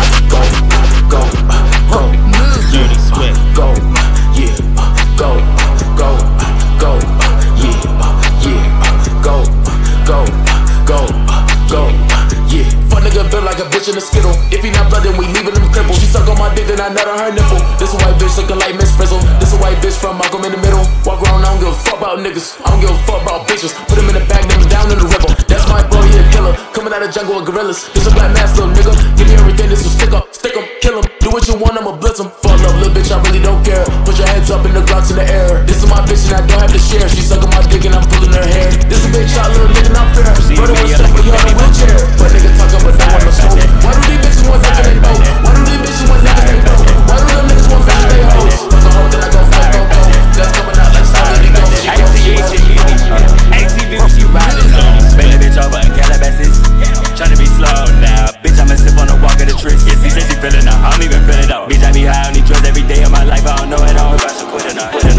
in 13.91 13.99
skittle. 13.99 14.31
If 14.47 14.63
he 14.63 14.71
not 14.71 14.87
blood, 14.87 15.03
then 15.03 15.19
we 15.19 15.27
leaving 15.27 15.51
him 15.51 15.67
crippled. 15.71 15.99
She 15.99 16.07
suck 16.07 16.27
on 16.29 16.39
my 16.39 16.47
dick, 16.55 16.67
then 16.71 16.79
I 16.79 16.87
nut 16.87 17.03
on 17.03 17.19
her 17.19 17.31
nipple. 17.35 17.59
This 17.75 17.91
a 17.91 17.97
white 17.99 18.15
bitch 18.15 18.35
looking 18.39 18.55
like 18.55 18.75
Miss 18.79 18.95
Frizzle. 18.95 19.19
This 19.43 19.51
a 19.51 19.59
white 19.59 19.79
bitch 19.83 19.99
from 19.99 20.17
Malcolm 20.17 20.47
in 20.47 20.55
the 20.55 20.61
middle. 20.63 20.87
Walk 21.03 21.19
around, 21.23 21.43
I 21.43 21.51
don't 21.51 21.59
give 21.59 21.73
a 21.73 21.79
fuck 21.83 21.99
about 21.99 22.23
niggas. 22.23 22.55
I 22.63 22.71
don't 22.71 22.79
give 22.79 22.91
a 22.91 22.99
fuck 23.03 23.19
about 23.23 23.43
bitches. 23.47 23.75
Put 23.91 23.99
him 23.99 24.07
in 24.07 24.15
the 24.15 24.23
bag, 24.31 24.47
then 24.47 24.63
down 24.71 24.87
in 24.87 24.99
the 24.99 25.07
river. 25.07 25.27
That's 25.51 25.67
my 25.67 25.83
bro, 25.91 25.99
he 26.07 26.15
a 26.15 26.23
killer. 26.31 26.55
Coming 26.71 26.93
out 26.95 27.03
of 27.03 27.11
jungle 27.11 27.35
with 27.41 27.51
gorillas. 27.51 27.91
This 27.91 28.07
a 28.07 28.11
black 28.15 28.31
mask, 28.31 28.55
little 28.55 28.71
nigga. 28.71 28.93
Give 29.19 29.27
me 29.27 29.35
everything, 29.35 29.67
this 29.67 29.83
will 29.83 29.91
stick 29.91 30.13
up, 30.15 30.31
stick. 30.31 30.53
Do 30.53 30.72
what 31.43 31.55
you 31.55 31.59
want, 31.59 31.77
I'ma 31.77 31.91
blitz 31.97 32.19
'em. 32.19 32.29
Fuck 32.41 32.61
up, 32.63 32.75
little 32.79 32.93
bitch, 32.95 33.11
I 33.11 33.19
really 33.27 33.39
don't 33.39 33.63
care. 33.65 33.83
Put 34.05 34.17
your 34.17 34.27
hands 34.27 34.49
up 34.49 34.65
in 34.65 34.73
the 34.73 34.81
Glocks 34.81 35.09
in 35.11 35.17
the 35.17 35.27
air. 35.27 35.63
This 35.65 35.83
is 35.83 35.89
my 35.89 35.99
bitch 36.07 36.23
and 36.31 36.39
I 36.39 36.47
don't 36.47 36.61
have 36.61 36.71
to 36.71 36.79
share. 36.79 37.07
She 37.09 37.21
sucking 37.21 37.49
my 37.49 37.61
dick 37.67 37.83
and 37.85 37.95
I'm 37.95 38.07
pulling 38.07 38.31
her 38.31 38.45
hair. 38.45 38.71
This 38.87 38.99
is 38.99 39.05
a 39.05 39.11
big 39.11 39.27
shot, 39.27 39.51
little 39.51 39.67
nigga, 39.67 39.91
not 39.91 40.15
fair. 40.15 40.31
Brother 40.55 40.73
was 40.81 40.91
stuck 40.95 41.11
with 41.13 41.25
you 41.25 41.33
on 41.33 41.43
a 41.43 41.53
wheelchair. 41.59 41.99
But 42.17 42.31
nigga 42.31 42.51
talking, 42.55 42.83
but 42.85 42.95
no 42.95 43.05
one 43.11 43.25
no 43.25 43.31
smoke. 43.31 43.59
Why 43.83 43.91
do 43.91 44.01
these 44.07 44.21
bitches 44.23 44.47
want 44.47 44.63
niggas 44.63 44.83
they 44.87 44.95
know? 44.99 45.42
Feeling 60.43 60.67
out. 60.67 60.83
I 60.83 60.91
don't 60.91 61.05
even 61.07 61.23
feel 61.23 61.39
it 61.39 61.51
out. 61.51 61.69
Bitch, 61.69 61.83
I 61.83 61.91
be 61.93 62.03
high 62.03 62.27
on 62.27 62.33
these 62.33 62.43
drugs 62.43 62.67
every 62.67 62.83
day 62.83 63.03
of 63.03 63.11
my 63.11 63.23
life. 63.23 63.47
I 63.47 63.55
don't 63.55 63.69
know 63.69 63.79
at 63.79 63.95
all 63.95 64.13
if 64.15 64.25
I 64.25 64.31
should. 64.35 64.49
Quit 64.51 64.65
or 64.67 64.75
not. 64.75 65.12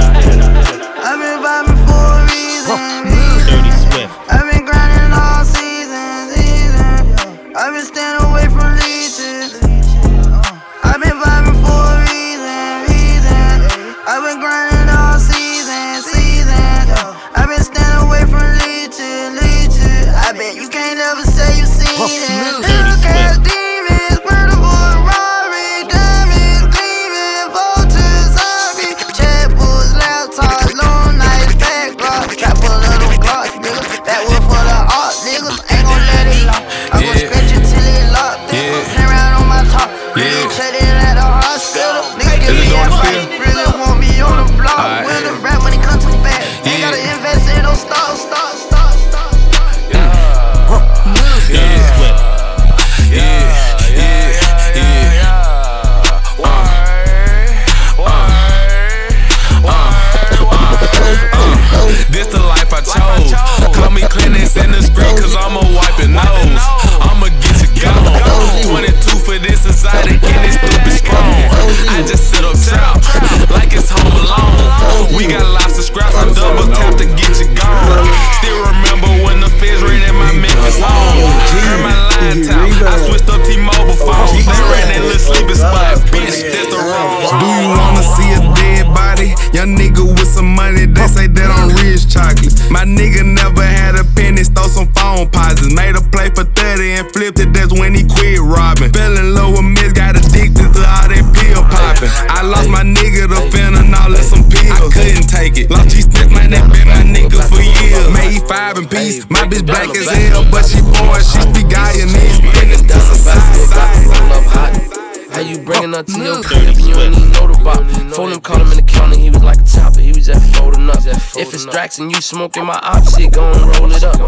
You 115.94 116.02
bringing 116.02 116.02
her 116.02 116.02
to 116.02 116.24
your 116.24 116.42
crib 116.42 116.74
and 116.74 116.80
you 116.80 116.94
ain't 116.98 117.16
even 117.16 117.30
know 117.32 117.46
the 117.46 117.58
bop? 117.62 117.78
Phone 118.14 118.32
him, 118.32 118.40
call 118.40 118.58
him 118.58 118.70
in 118.70 118.78
the 118.78 118.86
counter, 118.86 119.18
he 119.18 119.30
was 119.30 119.42
like 119.42 119.60
a 119.60 119.66
chopper, 119.66 120.00
he 120.00 120.10
was 120.10 120.26
just 120.26 120.42
folding 120.56 120.88
up. 120.90 120.98
If 121.06 121.54
it's 121.54 121.66
Drax 121.66 121.98
and 121.98 122.10
you 122.10 122.20
smoking 122.20 122.64
my 122.64 122.78
op 122.82 123.06
shit, 123.14 123.32
go 123.32 123.44
and 123.46 123.62
roll 123.78 123.92
it 123.92 124.02
up. 124.02 124.18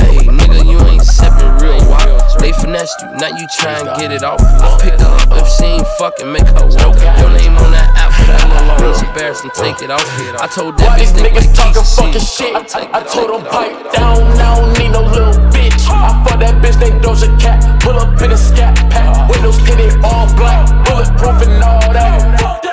Hey, 0.00 0.28
nigga, 0.28 0.60
you 0.64 0.78
ain't 0.88 1.02
sipping 1.02 1.52
real 1.60 1.80
wild. 1.88 2.20
They 2.40 2.52
finessed 2.52 3.00
you, 3.00 3.08
now 3.16 3.32
you 3.32 3.46
try 3.56 3.80
and 3.80 3.88
get 4.00 4.12
it 4.12 4.22
off. 4.22 4.40
Pick 4.80 4.98
her 5.00 5.06
up 5.06 5.40
if 5.40 5.48
she 5.56 5.64
ain't 5.64 5.86
fucking, 5.98 6.30
make 6.32 6.48
her 6.48 6.66
walk. 6.68 6.96
Your 7.20 7.32
name 7.32 7.56
on 7.56 7.72
that 7.72 7.88
app 7.96 8.12
for 8.12 8.26
that 8.28 8.44
little 8.48 8.66
long. 8.68 8.92
It's 8.92 9.02
embarrassing, 9.02 9.50
take 9.54 9.80
it 9.82 9.90
off. 9.90 10.04
I 10.40 10.48
told 10.52 10.76
that 10.78 10.84
Why 10.84 10.98
bitch 11.00 11.12
these 11.12 11.22
niggas 11.22 11.34
was 11.34 11.52
talking 11.56 11.84
fucking 11.84 12.20
shit? 12.20 12.52
ain't 12.56 12.76
I, 12.76 13.00
I 13.00 13.02
told 13.04 13.30
them 13.30 13.42
pipe 13.48 13.92
down, 13.92 14.20
I 14.36 14.56
don't 14.56 14.78
need 14.78 14.92
no 14.92 15.02
little 15.02 15.32
bitch. 15.32 15.49
I 16.00 16.24
fuck 16.24 16.40
that 16.40 16.62
bitch 16.62 16.80
named 16.80 17.02
Doja 17.02 17.28
Cat, 17.38 17.82
pull 17.82 17.98
up 17.98 18.20
in 18.22 18.32
a 18.32 18.36
scat 18.36 18.74
pack, 18.90 19.28
windows 19.28 19.58
tinted 19.58 20.02
all 20.02 20.26
black, 20.34 20.66
bulletproof 20.86 21.46
and 21.46 21.62
all 21.62 21.92
that. 21.92 22.69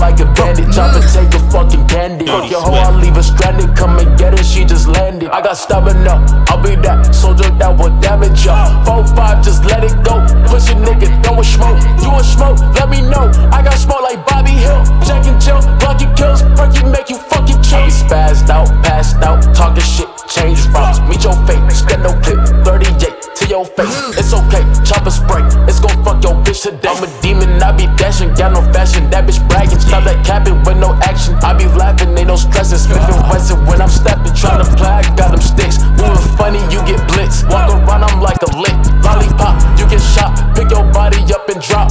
Like 0.00 0.18
a 0.18 0.26
bandit, 0.32 0.72
drop 0.72 0.96
and 0.96 1.04
take 1.12 1.28
a 1.36 1.40
fucking 1.52 1.86
candy. 1.86 2.26
Fuck 2.26 2.50
your 2.50 2.62
hoe, 2.62 2.80
I'll 2.80 2.96
leave 2.96 3.14
her 3.14 3.22
stranded. 3.22 3.76
Come 3.76 3.98
and 3.98 4.18
get 4.18 4.36
her, 4.36 4.42
she 4.42 4.64
just 4.64 4.88
landed. 4.88 5.28
I 5.28 5.42
got 5.42 5.56
stamina. 5.56 6.24
I'll 6.48 6.62
be 6.62 6.74
that 6.82 7.14
soldier 7.14 7.50
that 7.60 7.76
will 7.76 7.92
damage 8.00 8.44
ya. 8.44 8.82
4-5, 8.84 9.44
just 9.44 9.64
let 9.66 9.84
it 9.84 9.94
go. 10.02 10.24
Push 10.48 10.72
a 10.72 10.74
nigga, 10.74 11.12
throwin' 11.22 11.44
smoke. 11.44 11.78
You 12.00 12.10
a 12.16 12.24
smoke, 12.24 12.58
let 12.74 12.88
me 12.88 13.02
know. 13.02 13.28
I 13.52 13.62
got 13.62 13.76
smoke 13.76 14.02
like 14.02 14.24
Bobby 14.26 14.56
Hill. 14.56 14.82
Jack 15.04 15.26
and 15.28 15.40
Jill, 15.40 15.60
Rocky 15.84 16.08
kills, 16.16 16.42
Perky 16.56 16.82
make 16.88 17.10
you 17.10 17.18
fucking 17.18 17.60
chill. 17.62 17.84
Be 17.84 17.92
spazzed 17.92 18.48
out, 18.48 18.68
passed 18.82 19.20
out, 19.22 19.44
talking 19.54 19.84
shit, 19.84 20.08
change 20.28 20.64
routes. 20.72 20.98
Meet 21.04 21.24
your 21.24 21.36
fate, 21.46 21.60
stand 21.70 22.02
no 22.02 22.16
clip, 22.24 22.40
38 22.64 23.19
to 23.40 23.48
your 23.48 23.64
face. 23.64 23.96
It's 24.20 24.32
okay, 24.32 24.62
chopper 24.84 25.10
spray. 25.10 25.42
It's 25.64 25.80
gon' 25.80 25.96
fuck 26.04 26.22
your 26.22 26.36
bitch 26.44 26.62
today. 26.62 26.92
I'm 26.92 27.02
a 27.02 27.08
demon, 27.22 27.62
I 27.62 27.72
be 27.72 27.88
dashing, 27.96 28.34
got 28.36 28.52
no 28.52 28.60
fashion. 28.72 29.08
That 29.10 29.24
bitch 29.24 29.40
bragging, 29.48 29.80
stop 29.80 30.04
that 30.04 30.20
capping 30.24 30.60
with 30.64 30.76
no 30.76 30.92
action. 31.00 31.34
I 31.40 31.56
be 31.56 31.64
laughing, 31.72 32.16
ain't 32.16 32.28
no 32.28 32.36
stressing. 32.36 32.78
Smith 32.78 33.00
and 33.08 33.24
Wesson 33.32 33.64
when 33.64 33.80
I'm 33.80 33.88
stepping, 33.88 34.32
tryna 34.36 34.68
play, 34.76 34.92
I 35.00 35.04
got 35.16 35.32
them 35.32 35.40
sticks. 35.40 35.80
Moving 35.96 36.20
funny, 36.36 36.60
you 36.68 36.84
get 36.84 37.00
blitz. 37.08 37.42
Walk 37.48 37.72
around, 37.72 38.04
I'm 38.04 38.20
like 38.20 38.40
a 38.44 38.50
lick. 38.60 38.76
Lollipop, 39.00 39.56
you 39.80 39.88
get 39.88 40.02
shot. 40.04 40.36
Pick 40.54 40.70
your 40.70 40.84
body 40.92 41.24
up 41.32 41.48
and 41.48 41.60
drop. 41.60 41.88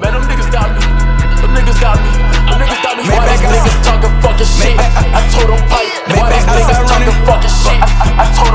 Man, 0.00 0.16
them 0.16 0.24
niggas 0.24 0.48
got 0.48 0.72
me. 0.72 0.80
Them 1.44 1.52
niggas 1.52 1.78
got 1.78 2.00
me. 2.00 2.10
Them 2.48 2.56
niggas 2.62 2.82
got 2.82 2.94
me. 2.96 3.04
Why 3.12 3.28
these 3.28 3.44
niggas 3.44 3.76
talking 3.84 4.12
fucking 4.24 4.48
shit? 4.48 4.76
I 5.18 5.20
told 5.34 5.52
them 5.52 5.60
pipe. 5.68 5.90
Why 6.16 6.32
these 6.32 6.48
niggas 6.48 6.80
talking 6.88 7.16
fucking 7.28 7.54
shit? 7.60 7.78
I 8.16 8.24
told 8.32 8.45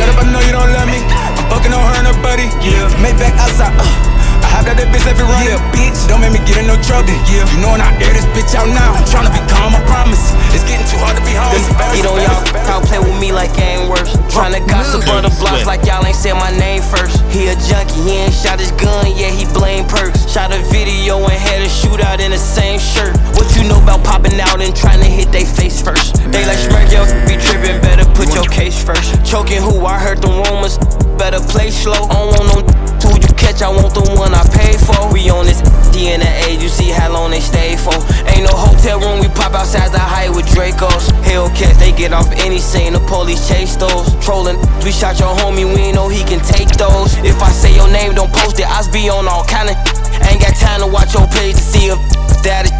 Shut 0.00 0.08
up, 0.08 0.16
I 0.16 0.32
know 0.32 0.40
you 0.40 0.52
don't 0.52 0.72
love 0.72 0.86
me. 0.88 0.96
I'm 0.96 1.50
fucking 1.50 1.72
on 1.72 1.82
her 1.84 1.98
and 1.98 2.06
her 2.08 2.22
buddy. 2.22 2.44
Yeah, 2.64 2.88
Maybach 3.02 3.36
outside. 3.36 3.76
Uh. 3.78 4.09
I 4.60 4.62
hopped 4.62 4.76
that 4.76 4.92
bitch 4.92 5.08
every 5.08 5.24
run. 5.24 5.40
Yeah, 5.40 5.56
bitch. 5.72 5.96
Don't 6.04 6.20
make 6.20 6.36
me 6.36 6.40
get 6.44 6.60
in 6.60 6.68
no 6.68 6.76
trouble. 6.84 7.08
Yeah. 7.32 7.48
You 7.48 7.64
know 7.64 7.72
when 7.72 7.80
I 7.80 7.96
air 7.96 8.12
this 8.12 8.28
bitch 8.36 8.52
out 8.52 8.68
now. 8.68 8.92
I'm 8.92 9.08
tryna 9.08 9.32
be 9.32 9.40
calm, 9.48 9.72
I 9.72 9.80
promise. 9.88 10.36
It's 10.52 10.68
getting 10.68 10.84
too 10.84 11.00
hard 11.00 11.16
to 11.16 11.24
be 11.24 11.32
home. 11.32 11.56
You 11.96 12.04
know 12.04 12.20
y'all 12.20 12.44
y'all 12.68 12.84
play 12.84 13.00
with 13.00 13.16
me 13.16 13.32
like 13.32 13.56
I 13.56 13.80
ain't 13.80 13.88
worse. 13.88 14.12
Tryna 14.28 14.60
gossip 14.68 15.08
on 15.08 15.24
the 15.24 15.32
blocks 15.40 15.64
like 15.64 15.88
y'all 15.88 16.04
ain't 16.04 16.12
said 16.12 16.36
my 16.36 16.52
name 16.60 16.84
first. 16.84 17.24
He 17.32 17.48
a 17.48 17.56
junkie, 17.56 18.04
he 18.04 18.20
ain't 18.20 18.36
shot 18.36 18.60
his 18.60 18.68
gun, 18.76 19.08
yeah 19.16 19.32
he 19.32 19.48
blame 19.56 19.88
perks. 19.88 20.28
Shot 20.28 20.52
a 20.52 20.60
video 20.68 21.24
and 21.24 21.40
had 21.40 21.64
a 21.64 21.70
shootout 21.72 22.20
in 22.20 22.36
the 22.36 22.40
same 22.40 22.76
shirt. 22.76 23.16
What 23.40 23.48
you 23.56 23.64
know 23.64 23.80
about 23.80 24.04
popping 24.04 24.36
out 24.44 24.60
and 24.60 24.76
trying 24.76 25.00
to 25.00 25.08
hit 25.08 25.32
they 25.32 25.48
face 25.48 25.80
first? 25.80 26.20
They 26.28 26.44
like 26.44 26.60
smirk 26.60 26.92
yo 26.92 27.08
be 27.24 27.40
trippin', 27.40 27.80
better 27.80 28.04
put 28.12 28.28
your 28.36 28.44
case 28.52 28.76
first. 28.76 29.24
Choking 29.24 29.64
who? 29.64 29.88
I 29.88 29.96
heard 29.96 30.20
the 30.20 30.28
rumors. 30.28 30.76
Better 31.16 31.40
play 31.48 31.72
slow. 31.72 32.04
I 32.12 32.12
don't 32.12 32.28
want 32.36 32.68
no 32.76 32.89
who 33.02 33.14
you 33.16 33.32
catch, 33.36 33.62
I 33.62 33.68
want 33.68 33.94
the 33.94 34.04
one 34.16 34.34
I 34.34 34.44
paid 34.52 34.78
for. 34.80 35.12
We 35.12 35.30
on 35.30 35.46
this 35.46 35.60
D 35.92 36.12
in 36.12 36.20
the 36.20 36.30
you 36.60 36.68
see 36.68 36.90
how 36.90 37.12
long 37.12 37.30
they 37.30 37.40
stay 37.40 37.76
for. 37.76 37.96
Ain't 38.28 38.44
no 38.44 38.52
hotel 38.52 39.00
room, 39.00 39.20
we 39.20 39.28
pop 39.32 39.54
outside 39.54 39.92
the 39.92 39.98
height 39.98 40.28
with 40.28 40.46
Dracos. 40.52 41.08
Hellcats, 41.24 41.78
they 41.78 41.92
get 41.92 42.12
off 42.12 42.28
any 42.44 42.58
scene, 42.58 42.92
the 42.92 43.00
police 43.08 43.48
chase 43.48 43.76
those. 43.76 44.12
Trolling, 44.20 44.60
we 44.84 44.92
shot 44.92 45.18
your 45.18 45.32
homie, 45.40 45.64
we 45.64 45.90
ain't 45.90 45.96
know 45.96 46.08
he 46.08 46.22
can 46.24 46.40
take 46.44 46.68
those. 46.76 47.16
If 47.24 47.40
I 47.40 47.50
say 47.50 47.74
your 47.74 47.88
name, 47.88 48.14
don't 48.14 48.32
post 48.32 48.60
it, 48.60 48.68
I'll 48.68 48.84
be 48.92 49.08
on 49.08 49.26
all 49.26 49.44
kind 49.44 49.70
of. 49.70 49.76
Ain't 50.28 50.40
got 50.40 50.54
time 50.56 50.80
to 50.80 50.86
watch 50.86 51.14
your 51.14 51.26
page 51.32 51.56
to 51.56 51.64
see 51.64 51.88
if 51.88 51.98
that 52.44 52.68
is. 52.68 52.74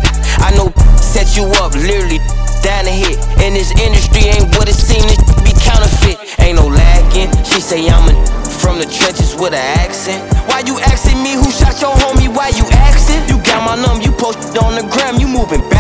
I 0.45 0.53
know 0.57 0.73
set 1.01 1.37
you 1.37 1.49
up, 1.61 1.73
literally 1.73 2.21
down 2.61 2.85
to 2.85 2.93
hit. 2.93 3.17
In 3.41 3.55
this 3.57 3.73
industry, 3.81 4.29
ain't 4.29 4.53
what 4.57 4.69
it 4.69 4.77
seems 4.77 5.17
to 5.17 5.35
be 5.41 5.57
counterfeit. 5.57 6.21
Ain't 6.41 6.57
no 6.61 6.69
lacking. 6.69 7.33
She 7.45 7.61
say 7.61 7.89
I'm 7.89 8.09
a 8.09 8.15
from 8.61 8.79
the 8.79 8.85
trenches 8.85 9.35
with 9.35 9.55
an 9.57 9.67
accent. 9.81 10.21
Why 10.45 10.61
you 10.67 10.79
asking 10.93 11.23
me 11.23 11.33
who 11.33 11.51
shot 11.51 11.81
your 11.81 11.97
homie? 11.97 12.29
Why 12.29 12.53
you 12.53 12.65
asking? 12.77 13.25
You 13.33 13.43
got 13.43 13.65
my 13.65 13.75
number, 13.81 14.05
you 14.05 14.13
posted 14.13 14.57
on 14.61 14.77
the 14.77 14.85
gram, 14.93 15.17
you 15.17 15.27
moving 15.27 15.61
backwards. 15.71 15.80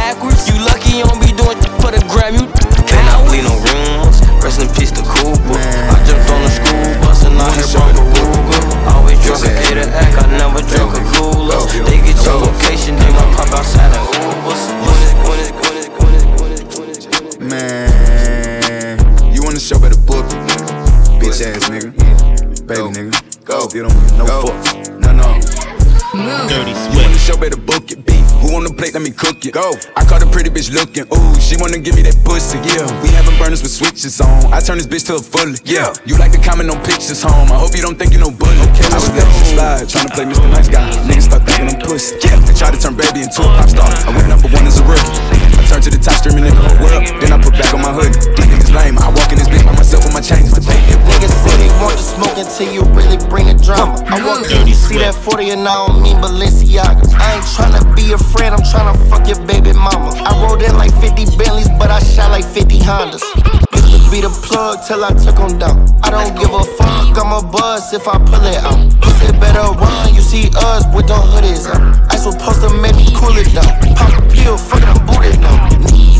Plate? 28.90 28.94
Let 28.94 29.02
me 29.02 29.10
cook 29.10 29.44
it. 29.46 29.52
Go. 29.52 29.72
I 29.96 30.04
caught 30.04 30.22
a 30.22 30.26
pretty 30.26 30.50
bitch 30.50 30.72
looking. 30.72 31.04
Ooh, 31.12 31.40
she 31.40 31.56
wanna 31.56 31.78
give 31.78 31.94
me 31.94 32.02
that 32.02 32.16
pussy. 32.24 32.58
Yeah. 32.58 32.86
We 33.02 33.08
having 33.10 33.36
burners 33.38 33.62
with 33.62 33.72
switches 33.72 34.20
on. 34.20 34.52
I 34.52 34.60
turn 34.60 34.78
this 34.78 34.86
bitch 34.86 35.06
to 35.06 35.16
a 35.16 35.18
fully. 35.18 35.58
Yeah. 35.64 35.92
You 36.04 36.16
like 36.16 36.32
to 36.32 36.38
comment 36.38 36.70
on 36.70 36.82
pictures 36.84 37.22
home. 37.22 37.50
I 37.52 37.58
hope 37.58 37.74
you 37.74 37.82
don't 37.82 37.98
think 37.98 38.12
you 38.12 38.18
no 38.18 38.30
bully. 38.30 38.56
I 38.56 38.94
was 38.94 39.08
letting 39.10 39.32
shit 39.32 39.54
slide, 39.54 39.88
trying 39.88 40.08
to 40.08 40.14
play 40.14 40.24
Mr. 40.24 40.50
Nice 40.50 40.68
Guy. 40.68 40.90
Niggas 41.06 41.28
start 41.28 41.46
thinking 41.46 41.68
I'm 41.68 41.80
pussy. 41.80 42.16
Yeah. 42.22 42.38
They 42.40 42.54
try 42.54 42.70
to 42.70 42.78
turn 42.80 42.96
baby 42.96 43.22
into 43.22 43.42
a 43.42 43.50
pop 43.56 43.68
star. 43.68 43.88
I 43.88 44.10
went 44.16 44.28
number 44.28 44.48
one 44.48 44.66
as 44.66 44.78
a 44.78 44.84
rookie. 44.84 45.49
I 45.70 45.78
turned 45.78 45.86
to 45.86 45.94
the 45.94 46.02
top 46.02 46.18
streaming 46.18 46.50
in 46.50 46.54
the 46.58 46.66
whole 46.66 46.82
world. 46.82 47.06
Then 47.22 47.30
I 47.30 47.38
put 47.38 47.54
back 47.54 47.70
on 47.70 47.78
my 47.78 47.94
hood. 47.94 48.10
These 48.10 48.50
niggas 48.50 48.74
lame. 48.74 48.98
I 48.98 49.06
walk 49.14 49.30
in 49.30 49.38
this 49.38 49.46
bitch 49.46 49.62
by 49.62 49.70
myself 49.70 50.02
with 50.02 50.10
my 50.10 50.18
chains. 50.18 50.50
But 50.50 50.66
they 50.66 50.74
get 50.90 50.98
Niggas 51.06 51.30
say 51.46 51.54
they 51.62 51.70
want 51.78 51.94
the 51.94 52.02
smoke 52.02 52.34
until 52.34 52.74
you 52.74 52.82
really 52.90 53.22
bring 53.30 53.46
the 53.46 53.54
drama. 53.54 54.02
I 54.10 54.18
walk 54.18 54.50
in, 54.50 54.66
you 54.66 54.74
see 54.74 54.98
that 54.98 55.14
40 55.14 55.54
and 55.54 55.62
I 55.62 55.86
don't 55.86 56.02
mean 56.02 56.18
Balenciaga. 56.18 57.06
I 57.14 57.38
ain't 57.38 57.46
tryna 57.54 57.86
be 57.94 58.10
a 58.10 58.18
friend, 58.18 58.50
I'm 58.50 58.66
tryna 58.66 58.98
fuck 59.06 59.30
your 59.30 59.38
baby 59.46 59.70
mama. 59.70 60.10
I 60.26 60.34
rode 60.42 60.66
in 60.66 60.74
like 60.74 60.90
50 60.98 61.38
Bentleys, 61.38 61.70
but 61.78 61.94
I 61.94 62.02
shot 62.02 62.34
like 62.34 62.44
50 62.44 62.82
Hondas. 62.82 63.69
Used 64.10 64.22
to 64.22 64.28
be 64.28 64.34
the 64.34 64.46
plug 64.46 64.82
till 64.86 65.04
I 65.04 65.10
took 65.10 65.36
them 65.36 65.58
down. 65.58 65.86
I 66.02 66.10
don't 66.10 66.34
give 66.34 66.50
a 66.50 66.64
fuck, 66.64 67.16
I'm 67.16 67.32
a 67.32 67.42
buzz 67.46 67.92
if 67.92 68.08
I 68.08 68.18
pull 68.18 68.42
it 68.42 68.58
out. 68.58 68.90
Pussy 69.00 69.30
better 69.38 69.70
run, 69.78 70.14
you 70.14 70.20
see 70.20 70.50
us 70.56 70.84
with 70.94 71.06
the 71.06 71.14
hoodies 71.14 71.66
out. 71.70 71.80
I 72.10 72.16
supposed 72.16 72.60
to 72.62 72.70
make 72.82 72.96
me 72.96 73.06
cool 73.14 73.36
it 73.36 73.52
down. 73.54 73.70
Pop 73.94 74.18
a 74.18 74.22
pill, 74.34 74.56
fuck 74.58 74.82
it, 74.82 74.88
I'm 74.88 75.06
booted 75.06 75.40
now. 75.40 75.68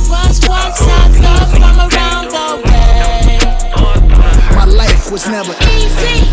Was 0.07 0.41
once 0.47 0.81
I 0.81 1.11
thought 1.19 1.51
from 1.51 1.79
around 1.91 2.31
the 2.31 2.63
way. 2.63 3.39
My 4.55 4.67
life 4.67 5.11
was 5.11 5.27
never 5.27 5.55
easy. 5.75 6.31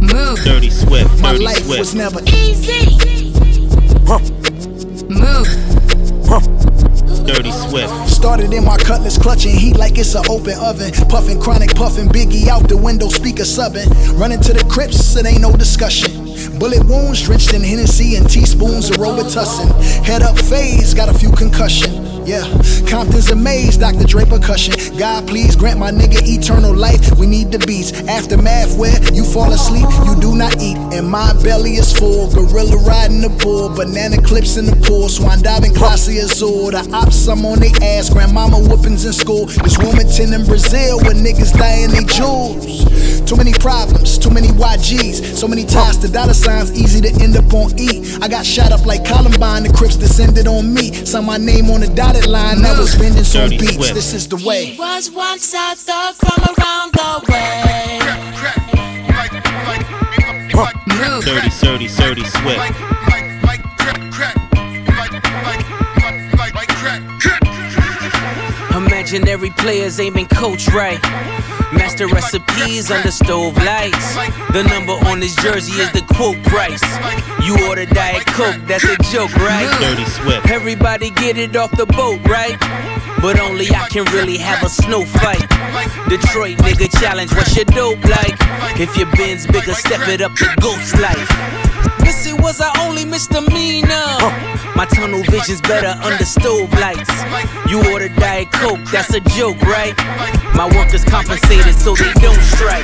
Move. 0.00 0.38
Dirty 0.44 0.70
Swift. 0.70 1.20
My 1.20 1.32
life 1.32 1.64
Swift. 1.64 1.78
was 1.78 1.94
never 1.94 2.20
Easy. 2.26 2.98
Move. 5.08 6.69
Dirty 7.34 7.52
Swift. 7.52 8.08
Started 8.08 8.52
in 8.52 8.64
my 8.64 8.76
cutlass, 8.76 9.16
clutching 9.16 9.54
heat 9.54 9.76
like 9.76 9.98
it's 9.98 10.16
an 10.16 10.24
open 10.28 10.54
oven. 10.58 10.90
Puffing 11.08 11.40
chronic, 11.40 11.72
puffing 11.76 12.08
Biggie 12.08 12.48
out 12.48 12.68
the 12.68 12.76
window, 12.76 13.08
speaker 13.08 13.44
subbing. 13.44 13.86
Running 14.18 14.40
to 14.40 14.52
the 14.52 14.64
crypts, 14.68 15.14
it 15.14 15.26
ain't 15.26 15.40
no 15.40 15.56
discussion. 15.56 16.19
Bullet 16.60 16.84
wounds 16.84 17.22
drenched 17.22 17.54
in 17.54 17.62
Hennessy 17.62 18.16
and 18.16 18.28
teaspoons 18.28 18.90
of 18.90 18.98
Robitussin. 18.98 19.72
Head 20.04 20.20
up 20.20 20.38
phase, 20.38 20.92
got 20.92 21.08
a 21.08 21.14
few 21.14 21.32
concussion. 21.32 22.04
Yeah, 22.26 22.44
Compton's 22.86 23.30
amazed, 23.30 23.80
Dr. 23.80 24.04
Dre 24.04 24.26
percussion. 24.26 24.74
God, 24.98 25.26
please 25.26 25.56
grant 25.56 25.80
my 25.80 25.90
nigga 25.90 26.20
eternal 26.20 26.76
life. 26.76 27.18
We 27.18 27.26
need 27.26 27.50
the 27.50 27.58
beats. 27.60 27.92
Aftermath 28.06 28.76
where 28.76 28.92
you 29.14 29.24
fall 29.24 29.50
asleep, 29.50 29.88
you 30.04 30.20
do 30.20 30.36
not 30.36 30.60
eat. 30.60 30.76
And 30.92 31.08
my 31.08 31.32
belly 31.42 31.76
is 31.80 31.90
full. 31.96 32.30
Gorilla 32.30 32.76
riding 32.84 33.22
the 33.22 33.30
bull, 33.30 33.74
banana 33.74 34.20
clips 34.20 34.58
in 34.58 34.66
the 34.66 34.76
pool. 34.84 35.08
Swan 35.08 35.40
diving, 35.40 35.74
classy 35.74 36.18
azul. 36.18 36.72
The 36.72 36.86
ops, 36.92 37.26
I'm 37.26 37.46
on 37.46 37.60
they 37.60 37.72
ass. 37.80 38.10
Grandmama 38.10 38.58
whoopings 38.58 39.06
in 39.06 39.14
school. 39.14 39.46
This 39.46 39.78
Wilmington 39.78 40.34
in 40.34 40.44
Brazil 40.44 40.98
where 41.00 41.14
niggas 41.14 41.56
dying 41.56 41.88
they 41.88 42.04
jewels. 42.04 43.19
Too 43.30 43.36
many 43.36 43.52
problems, 43.52 44.18
too 44.18 44.30
many 44.30 44.48
YGs, 44.48 45.36
so 45.36 45.46
many 45.46 45.64
ties 45.64 45.96
to 45.98 46.08
dollar 46.08 46.34
signs, 46.34 46.72
easy 46.72 47.00
to 47.00 47.22
end 47.22 47.36
up 47.36 47.54
on 47.54 47.70
E. 47.78 48.02
I 48.20 48.26
got 48.26 48.44
shot 48.44 48.72
up 48.72 48.84
like 48.84 49.04
Columbine, 49.04 49.62
the 49.62 49.72
Crips 49.72 49.94
descended 49.94 50.48
on 50.48 50.74
me. 50.74 50.92
Saw 51.06 51.20
my 51.20 51.36
name 51.36 51.70
on 51.70 51.80
the 51.80 51.86
dotted 51.86 52.26
line, 52.26 52.60
that 52.62 52.76
was 52.76 52.92
vengeance 52.96 53.36
on 53.36 53.50
beats. 53.50 53.76
Swift. 53.76 53.94
This 53.94 54.14
is 54.14 54.26
the 54.26 54.34
way. 54.44 54.64
He 54.64 54.78
Was 54.80 55.12
once 55.12 55.54
I 55.54 55.76
thought 55.76 56.16
from 56.16 56.42
around 56.42 56.92
the 56.92 57.22
way. 57.30 58.00
Dirty, 61.22 61.50
dirty, 61.62 61.86
dirty 61.86 62.24
Swift. 62.24 62.58
Imaginary 68.74 69.50
players 69.50 70.00
ain't 70.00 70.16
been 70.16 70.26
coached 70.26 70.72
right. 70.72 70.98
Master 71.72 72.06
recipes 72.08 72.90
under 72.90 73.10
stove 73.10 73.56
lights. 73.58 74.14
The 74.52 74.64
number 74.68 74.92
on 75.08 75.20
this 75.20 75.34
jersey 75.36 75.80
is 75.80 75.90
the 75.92 76.02
quote 76.14 76.42
price. 76.44 76.82
You 77.44 77.68
order 77.68 77.86
Diet 77.86 78.26
Coke, 78.26 78.60
that's 78.66 78.84
a 78.84 78.96
joke, 79.12 79.34
right? 79.36 79.70
Dirty 79.80 80.04
Swift. 80.04 80.50
Everybody 80.50 81.10
get 81.10 81.36
it 81.38 81.56
off 81.56 81.70
the 81.76 81.86
boat, 81.86 82.20
right? 82.26 82.58
but 83.20 83.38
only 83.38 83.68
I 83.70 83.86
can 83.88 84.04
really 84.12 84.38
have 84.38 84.62
a 84.62 84.68
snow 84.68 85.04
fight. 85.04 85.46
Detroit 86.08 86.56
nigga 86.58 86.88
challenge, 87.00 87.32
what's 87.34 87.54
your 87.54 87.66
dope 87.66 88.02
like? 88.04 88.36
If 88.80 88.96
your 88.96 89.10
bin's 89.12 89.46
bigger, 89.46 89.74
step 89.74 90.08
it 90.08 90.22
up 90.22 90.34
to 90.36 90.46
ghost 90.60 90.98
life. 90.98 91.69
Missy 92.10 92.32
was 92.32 92.60
our 92.60 92.72
only 92.80 93.04
misdemeanor. 93.04 94.18
My 94.74 94.84
tunnel 94.90 95.22
vision's 95.30 95.60
better 95.60 95.94
under 96.02 96.24
stove 96.24 96.68
lights. 96.82 97.08
You 97.70 97.78
order 97.92 98.08
Diet 98.08 98.50
Coke, 98.50 98.82
that's 98.90 99.14
a 99.14 99.20
joke, 99.38 99.62
right? 99.62 99.94
My 100.58 100.66
workers 100.74 101.04
compensated 101.04 101.76
so 101.78 101.94
they 101.94 102.10
don't 102.18 102.42
strike. 102.50 102.82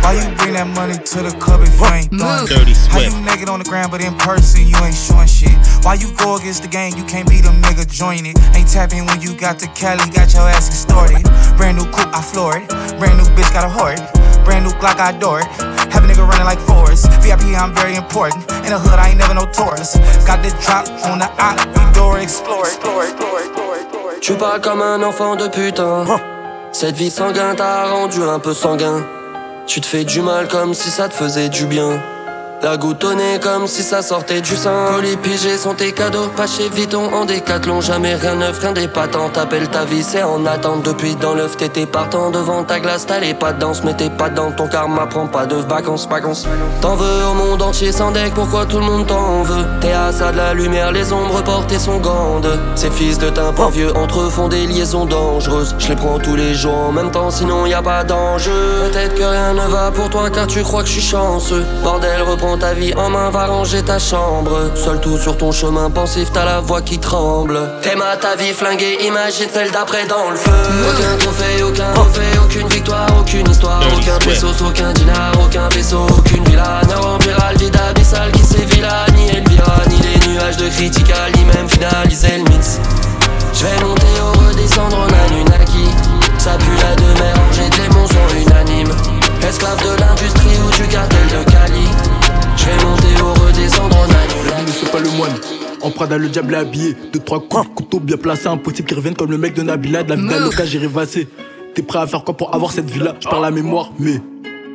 Why 0.00 0.16
you 0.16 0.34
bring 0.40 0.54
that 0.54 0.64
money 0.64 0.96
to 0.96 1.18
the 1.28 1.36
club 1.36 1.60
if 1.60 1.76
you 1.76 1.92
ain't 1.92 2.08
throwing? 2.08 2.48
Mm. 2.48 2.48
Dirty 2.48 2.72
How 2.88 3.04
you 3.04 3.12
naked 3.20 3.50
on 3.50 3.58
the 3.58 3.68
ground, 3.68 3.92
but 3.92 4.00
in 4.00 4.14
person 4.16 4.66
you 4.66 4.80
ain't 4.80 4.96
showing 4.96 5.28
shit? 5.28 5.52
Why 5.84 6.00
you 6.00 6.08
go 6.16 6.40
against 6.40 6.62
the 6.62 6.72
game? 6.72 6.96
You 6.96 7.04
can't 7.04 7.28
beat 7.28 7.44
a 7.44 7.52
nigga 7.52 7.84
join 7.84 8.24
it. 8.24 8.40
Ain't 8.56 8.72
tapping 8.72 9.04
when 9.04 9.20
you 9.20 9.36
got 9.36 9.58
the 9.58 9.68
Cali, 9.76 10.08
got 10.16 10.32
your 10.32 10.48
ass 10.48 10.72
extorted. 10.72 11.20
Brand 11.60 11.76
new 11.76 11.84
coupe, 11.92 12.16
I 12.16 12.22
floor 12.24 12.56
it. 12.56 12.68
Brand 12.96 13.20
new 13.20 13.28
bitch, 13.36 13.52
got 13.52 13.68
a 13.68 13.68
heart. 13.68 14.00
Brand 14.46 14.64
new 14.64 14.70
Glock, 14.78 15.02
I 15.02 15.10
adore 15.10 15.40
it. 15.40 15.46
Have 15.90 16.04
a 16.04 16.06
nigga 16.06 16.22
running 16.22 16.46
like 16.46 16.60
Forrest. 16.60 17.10
VIP, 17.20 17.52
I'm 17.58 17.74
very 17.74 17.96
important. 17.96 18.05
In 18.64 18.70
the 18.70 18.78
hood, 18.78 18.98
I 18.98 19.10
ain't 19.10 19.18
never 19.18 19.34
no 19.34 19.46
tourist. 19.46 19.98
Got 20.26 20.42
the 20.42 20.50
drop 20.64 20.88
on 21.04 21.18
the 21.18 21.28
op, 21.38 21.58
we 21.76 21.92
door 21.92 22.18
explore 22.18 22.66
it. 22.66 22.78
Tu 24.20 24.34
parles 24.34 24.60
comme 24.60 24.82
un 24.82 25.02
enfant 25.02 25.36
de 25.36 25.48
putain. 25.48 26.04
Cette 26.72 26.96
vie 26.96 27.10
sanguin 27.10 27.54
t'a 27.54 27.84
rendu 27.86 28.22
un 28.22 28.38
peu 28.38 28.54
sanguin. 28.54 29.04
Tu 29.66 29.80
te 29.80 29.86
fais 29.86 30.04
du 30.04 30.20
mal 30.20 30.48
comme 30.48 30.74
si 30.74 30.90
ça 30.90 31.08
te 31.08 31.14
faisait 31.14 31.48
du 31.48 31.66
bien. 31.66 32.02
La 32.62 32.76
nez 32.76 33.38
comme 33.40 33.66
si 33.66 33.82
ça 33.82 34.00
sortait 34.02 34.40
du 34.40 34.56
sein. 34.56 34.86
Colis 34.90 35.16
pigés 35.16 35.58
sont 35.58 35.74
tes 35.74 35.92
cadeaux, 35.92 36.28
pas 36.36 36.46
chez 36.46 36.68
Vuitton 36.68 37.12
en 37.12 37.24
décathlon. 37.24 37.80
Jamais 37.80 38.14
rien 38.14 38.34
neuf, 38.34 38.58
rien 38.60 38.72
d'épatant. 38.72 39.28
T'appelles 39.28 39.68
ta 39.68 39.84
vie, 39.84 40.02
c'est 40.02 40.22
en 40.22 40.44
attente. 40.46 40.82
Depuis 40.82 41.14
dans 41.16 41.34
l'œuf, 41.34 41.56
t'étais 41.56 41.86
partant 41.86 42.30
devant 42.30 42.64
ta 42.64 42.80
glace. 42.80 43.04
T'as 43.06 43.20
les 43.20 43.34
pas 43.34 43.52
de 43.52 43.60
danse, 43.60 43.84
mais 43.84 43.94
t'es 43.94 44.08
pas 44.08 44.30
dans 44.30 44.50
ton 44.50 44.68
karma. 44.68 45.06
Prends 45.06 45.26
pas 45.26 45.44
de 45.44 45.56
vacances, 45.56 46.08
vacances. 46.08 46.46
T'en 46.80 46.96
veux 46.96 47.24
au 47.30 47.34
monde 47.34 47.60
entier 47.60 47.92
sans 47.92 48.10
deck, 48.10 48.32
pourquoi 48.34 48.64
tout 48.64 48.78
le 48.78 48.86
monde 48.86 49.06
t'en 49.06 49.42
veut? 49.42 49.64
T'es 49.80 49.92
à 49.92 50.10
ça 50.10 50.32
de 50.32 50.38
la 50.38 50.54
lumière, 50.54 50.92
les 50.92 51.12
ombres 51.12 51.42
portées 51.42 51.78
sont 51.78 51.98
grandes. 51.98 52.58
Ces 52.74 52.90
fils 52.90 53.18
de 53.18 53.28
tympan 53.28 53.68
vieux 53.68 53.94
entre 53.96 54.20
eux 54.20 54.30
font 54.30 54.48
des 54.48 54.66
liaisons 54.66 55.04
dangereuses. 55.04 55.74
Je 55.78 55.88
les 55.88 55.96
prends 55.96 56.18
tous 56.18 56.36
les 56.36 56.54
jours 56.54 56.88
en 56.88 56.92
même 56.92 57.10
temps, 57.10 57.30
sinon 57.30 57.66
y 57.66 57.74
a 57.74 57.82
pas 57.82 58.02
d'enjeu. 58.02 58.90
Peut-être 58.90 59.14
que 59.14 59.24
rien 59.24 59.52
ne 59.52 59.66
va 59.68 59.90
pour 59.90 60.08
toi 60.08 60.30
car 60.30 60.46
tu 60.46 60.62
crois 60.62 60.82
que 60.82 60.88
je 60.88 60.94
suis 60.94 61.02
chanceux. 61.02 61.64
Bordel, 61.82 62.22
reprends 62.22 62.45
ta 62.54 62.72
vie 62.72 62.94
en 62.94 63.10
main, 63.10 63.30
va 63.30 63.46
ranger 63.46 63.82
ta 63.82 63.98
chambre. 63.98 64.70
Seul 64.76 65.00
tout 65.00 65.18
sur 65.18 65.36
ton 65.36 65.50
chemin 65.50 65.90
pensif, 65.90 66.30
t'as 66.32 66.44
la 66.44 66.60
voix 66.60 66.82
qui 66.82 66.98
tremble. 66.98 67.58
T'aimes 67.82 68.02
à 68.02 68.16
ta 68.16 68.36
vie 68.36 68.52
flinguée, 68.52 68.98
imagine 69.04 69.48
celle 69.52 69.72
d'après 69.72 70.06
dans 70.06 70.30
le 70.30 70.36
feu. 70.36 70.52
Aucun 70.88 71.16
trophée, 71.18 71.62
aucun 71.64 71.92
trophée, 71.94 72.38
aucune 72.44 72.68
victoire, 72.68 73.08
aucune 73.18 73.50
histoire, 73.50 73.80
aucun 73.96 74.18
pesos, 74.18 74.62
aucun 74.64 74.92
dinar, 74.92 75.32
aucun 75.44 75.68
vaisseau, 75.70 76.06
aucune 76.16 76.44
villa. 76.44 76.80
Neuroviral, 76.88 77.56
vide 77.56 77.76
abyssal 77.90 78.30
qui 78.30 78.44
sévit 78.44 78.80
là, 78.80 79.06
ni 79.16 79.28
Elvira, 79.28 79.78
ni 79.88 79.96
les 79.96 80.32
nuages 80.32 80.56
de 80.56 80.68
critical, 80.68 81.32
ni 81.36 81.44
même 81.44 81.68
finaliser 81.68 82.38
le 82.38 82.44
mix. 82.52 82.78
Je 83.52 83.64
vais 83.64 83.84
monter 83.84 84.06
ou 84.22 84.48
redescendre 84.48 84.98
en 84.98 85.26
Anunnaki. 85.26 85.88
Ça 86.38 86.52
pue 86.58 86.76
la 86.76 86.94
demeure, 86.94 87.40
j'ai 87.52 87.68
des 87.70 87.88
mots 87.88 88.06
sont 88.06 88.36
unanimes. 88.38 88.94
Esclave 89.48 89.82
de 89.82 90.00
l'industrie 90.00 90.58
ou 90.64 90.70
du 90.70 90.88
cartel 90.88 91.26
de 91.28 91.50
Cali. 91.50 91.88
Je 92.56 92.64
vais 92.64 92.84
monter 92.84 93.22
ou 93.22 93.46
redescendre 93.46 93.96
en 93.96 94.04
Anunnaki. 94.04 94.62
Ne 94.66 94.72
suis 94.72 94.86
pas 94.86 95.00
le 95.00 95.10
moine. 95.16 95.32
En 95.82 95.90
Prada, 95.90 96.18
le 96.18 96.28
diable 96.28 96.54
est 96.54 96.58
habillé. 96.58 96.96
Deux, 97.12 97.20
trois 97.20 97.40
coups 97.40 97.68
de 97.68 97.74
couteau 97.74 98.00
bien 98.00 98.16
placés. 98.16 98.48
Impossible 98.48 98.88
qu'ils 98.88 98.96
reviennent 98.96 99.14
comme 99.16 99.30
le 99.30 99.38
mec 99.38 99.54
de 99.54 99.62
Nabila. 99.62 100.02
De 100.02 100.10
la 100.10 100.16
vie 100.16 100.26
d'Aloca, 100.28 100.64
j'ai 100.64 100.78
rêvassé. 100.78 101.28
T'es 101.74 101.82
prêt 101.82 101.98
à 101.98 102.06
faire 102.06 102.24
quoi 102.24 102.36
pour 102.36 102.54
avoir 102.54 102.72
cette 102.72 102.90
vie-là? 102.90 103.14
Je 103.20 103.28
parle 103.28 103.44
à 103.44 103.50
mémoire, 103.50 103.90
mais. 103.98 104.20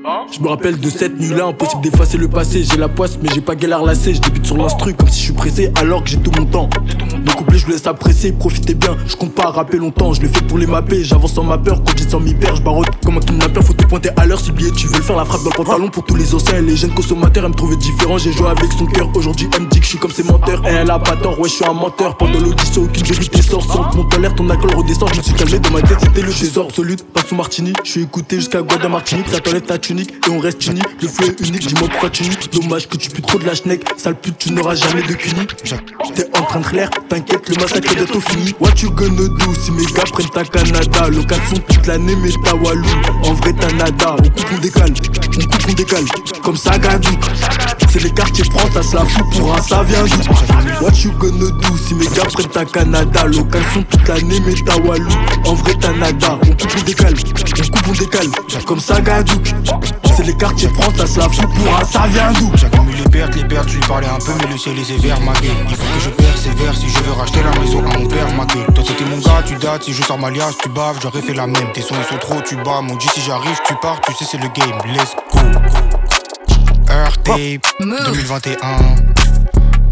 Je 0.03 0.39
me 0.41 0.47
rappelle 0.47 0.79
de 0.79 0.89
cette 0.89 1.19
nuit-là, 1.19 1.45
impossible 1.45 1.83
d'effacer 1.83 2.17
le 2.17 2.27
passé. 2.27 2.63
J'ai 2.63 2.77
la 2.77 2.89
poisse, 2.89 3.19
mais 3.21 3.29
j'ai 3.33 3.41
pas 3.41 3.53
galère 3.53 3.83
lassé. 3.83 4.15
Je 4.15 4.21
débute 4.21 4.45
sur 4.45 4.57
l'instru 4.57 4.95
comme 4.95 5.07
si 5.07 5.19
je 5.19 5.25
suis 5.25 5.33
pressé, 5.33 5.71
alors 5.75 6.03
que 6.03 6.09
j'ai 6.09 6.17
tout 6.17 6.31
mon 6.39 6.45
temps. 6.45 6.69
Le 7.13 7.31
couplet, 7.33 7.59
je 7.59 7.65
vous 7.65 7.71
laisse 7.71 7.85
apprécier, 7.85 8.31
profitez 8.31 8.73
bien. 8.73 8.97
Je 9.05 9.15
compte 9.15 9.35
pas 9.35 9.51
rapper 9.51 9.77
longtemps, 9.77 10.13
je 10.13 10.21
le 10.21 10.27
fais 10.27 10.41
pour 10.41 10.57
les 10.57 10.65
mapper. 10.65 11.03
J'avance 11.03 11.33
sans 11.33 11.43
ma 11.43 11.59
peur, 11.59 11.83
quand 11.83 11.93
j'ai 11.95 12.09
sans 12.09 12.19
m'y 12.19 12.33
perdre. 12.33 12.57
Je 12.57 12.63
barotte 12.63 12.87
comme 13.05 13.17
un 13.17 13.19
kidnappeur, 13.19 13.63
faut 13.63 13.73
te 13.73 13.85
pointer 13.85 14.09
à 14.17 14.25
l'heure. 14.25 14.39
Si 14.39 14.51
billet, 14.51 14.71
tu 14.71 14.87
veux 14.87 15.01
faire, 15.01 15.17
la 15.17 15.25
frappe 15.25 15.43
dans 15.43 15.51
le 15.51 15.55
pantalon 15.55 15.89
pour 15.89 16.03
tous 16.03 16.15
les 16.15 16.33
anciens 16.33 16.61
les 16.61 16.75
jeunes 16.75 16.95
consommateurs. 16.95 17.43
Elle 17.43 17.51
me 17.51 17.55
trouvait 17.55 17.75
différent, 17.75 18.17
j'ai 18.17 18.31
joué 18.31 18.47
avec 18.47 18.71
son 18.71 18.87
cœur. 18.87 19.07
Aujourd'hui, 19.13 19.49
elle 19.53 19.63
me 19.63 19.69
dit 19.69 19.79
que 19.79 19.85
je 19.85 19.89
suis 19.89 19.99
comme 19.99 20.11
ses 20.11 20.23
menteurs. 20.23 20.63
Et 20.65 20.73
elle 20.73 20.89
a 20.89 20.97
pas 20.97 21.15
tort, 21.15 21.39
ouais, 21.39 21.47
je 21.47 21.55
suis 21.55 21.65
un 21.65 21.73
menteur. 21.73 22.17
Pendant 22.17 22.39
l'audition, 22.39 22.83
aucune 22.83 23.03
vérité 23.03 23.41
sort. 23.43 23.63
Sans 23.63 23.95
mon 23.95 24.07
l'air, 24.19 24.33
ton 24.33 24.49
alcool 24.49 24.73
redescend. 24.73 25.09
Je 25.13 25.17
me 25.19 25.23
suis 25.23 25.33
calmé 25.33 25.59
dans 25.59 25.71
ma 25.71 25.81
tête, 25.81 25.99
c'était 26.01 26.21
le 26.21 26.31
trésor 26.31 26.65
absolu. 26.65 26.95
Pas 27.13 27.21
sous 27.21 27.35
Martini, 27.35 27.73
je 27.83 27.91
suis 27.91 28.01
écouté 28.01 28.37
jusqu'à 28.37 28.63
Guada 28.63 28.89
Martinique. 28.89 29.29
Ça 29.29 29.39
t'enlève 29.39 29.61
ta 29.61 29.77
et 29.99 30.29
on 30.29 30.39
reste 30.39 30.65
unis. 30.67 30.81
Le 31.01 31.07
flow 31.07 31.27
est 31.27 31.47
unique, 31.47 31.67
dis-moi 31.67 31.87
pourquoi 31.89 32.09
tu 32.09 32.23
niques. 32.23 32.51
Dommage 32.51 32.87
que 32.87 32.97
tu 32.97 33.09
pues 33.09 33.21
trop 33.21 33.39
de 33.39 33.45
la 33.45 33.55
schneck. 33.55 33.83
Sale 33.97 34.15
pute, 34.15 34.37
tu 34.37 34.51
n'auras 34.51 34.75
jamais 34.75 35.03
de 35.03 35.13
cuni. 35.13 35.47
J'étais 35.63 36.27
en 36.37 36.43
train 36.43 36.59
de 36.59 36.65
clair, 36.65 36.89
t'inquiète, 37.09 37.49
le 37.49 37.55
massacre 37.55 37.91
est 37.91 37.95
bientôt 37.95 38.21
fini. 38.21 38.53
What 38.59 38.71
you 38.81 38.91
gonna 38.91 39.27
do 39.27 39.53
si 39.63 39.71
mes 39.71 39.85
gars 39.85 40.03
prennent 40.11 40.29
ta 40.29 40.43
Canada? 40.43 41.09
Location 41.09 41.57
toute 41.67 41.87
l'année, 41.87 42.15
mais 42.15 42.29
ta 42.43 42.55
Walou. 42.55 42.85
En 43.23 43.33
vrai, 43.33 43.53
t'as 43.59 43.71
nada. 43.73 44.15
On 44.19 44.29
coupe, 44.29 44.51
on 44.53 44.57
décale. 44.59 44.93
On 45.37 45.41
coupe, 45.41 45.65
on 45.69 45.73
décale. 45.73 46.05
Comme 46.43 46.57
ça, 46.57 46.77
gadou. 46.77 47.09
C'est 47.91 48.03
les 48.03 48.11
quartiers 48.11 48.45
France, 48.45 48.71
ça 48.73 48.81
se 48.83 48.95
la 48.95 49.03
fout 49.03 49.29
pour 49.31 49.53
un 49.53 49.61
ça 49.61 49.83
vient 49.83 50.05
d'où? 50.05 50.85
What 50.85 50.93
you 51.03 51.11
gonna 51.19 51.51
do 51.51 51.77
si 51.77 51.93
mes 51.93 52.05
gars 52.07 52.23
prennent 52.33 52.47
ta 52.47 52.63
Canada? 52.63 53.25
Location 53.25 53.83
toute 53.83 54.07
l'année, 54.07 54.39
mais 54.45 54.53
ta 54.53 54.77
Walou. 54.77 55.11
En 55.45 55.55
vrai, 55.55 55.73
t'as 55.77 55.91
nada. 55.91 56.39
On 56.41 56.51
coupe, 56.51 56.73
on 56.79 56.83
décale. 56.83 57.13
On 57.17 57.69
coupe, 57.69 57.87
on 57.89 57.91
décale. 57.91 58.27
Comme 58.65 58.79
ça, 58.79 59.01
gadou. 59.01 59.33
C'est 60.15 60.23
les 60.23 60.35
quartiers 60.37 60.69
France, 60.69 60.93
ça 60.95 61.05
se 61.05 61.19
la 61.19 61.27
fout 61.27 61.45
pour 61.53 61.77
un 61.77 61.83
ça 61.83 62.07
vient 62.07 62.31
d'où? 62.31 62.49
J'accumule 62.55 62.95
les 62.95 63.09
pertes, 63.09 63.35
les 63.35 63.43
pertes, 63.43 63.67
je 63.67 63.75
lui 63.75 63.81
parlais 63.85 64.07
un 64.07 64.19
peu, 64.25 64.31
mais 64.39 64.51
le 64.51 64.57
ciel 64.57 64.79
est 64.79 64.85
sévère, 64.85 65.19
ma 65.19 65.33
gueule. 65.33 65.51
Il 65.69 65.75
faut 65.75 65.97
que 65.97 66.03
je 66.05 66.09
persévère 66.11 66.75
si 66.75 66.87
je 66.87 66.99
veux 66.99 67.11
racheter 67.11 67.41
la 67.43 67.59
maison 67.59 67.79
à 67.79 67.97
mon 67.97 68.07
père, 68.07 68.33
ma 68.35 68.45
gueule. 68.45 68.67
Toi, 68.73 68.85
c'était 68.87 69.05
mon 69.05 69.17
gars, 69.17 69.43
tu 69.45 69.55
dates, 69.55 69.83
si 69.83 69.93
je 69.93 70.01
sors 70.01 70.17
ma 70.17 70.29
liasse, 70.29 70.57
tu 70.63 70.69
baves, 70.69 70.97
j'aurais 71.01 71.21
fait 71.21 71.33
la 71.33 71.45
même. 71.45 71.73
Tes 71.73 71.81
sons, 71.81 71.95
ils 71.99 72.09
sont 72.09 72.19
trop, 72.19 72.41
tu 72.41 72.55
bats, 72.55 72.81
mon 72.81 72.95
dit 72.95 73.09
si 73.13 73.21
j'arrive, 73.21 73.57
tu 73.67 73.73
pars, 73.81 73.99
tu 74.01 74.13
sais, 74.13 74.25
c'est 74.31 74.37
le 74.37 74.47
game, 74.47 74.77
let's 74.93 75.13
go. 75.33 75.39
Earth 77.01 77.23
Tape 77.23 77.61
2021. 77.79 78.95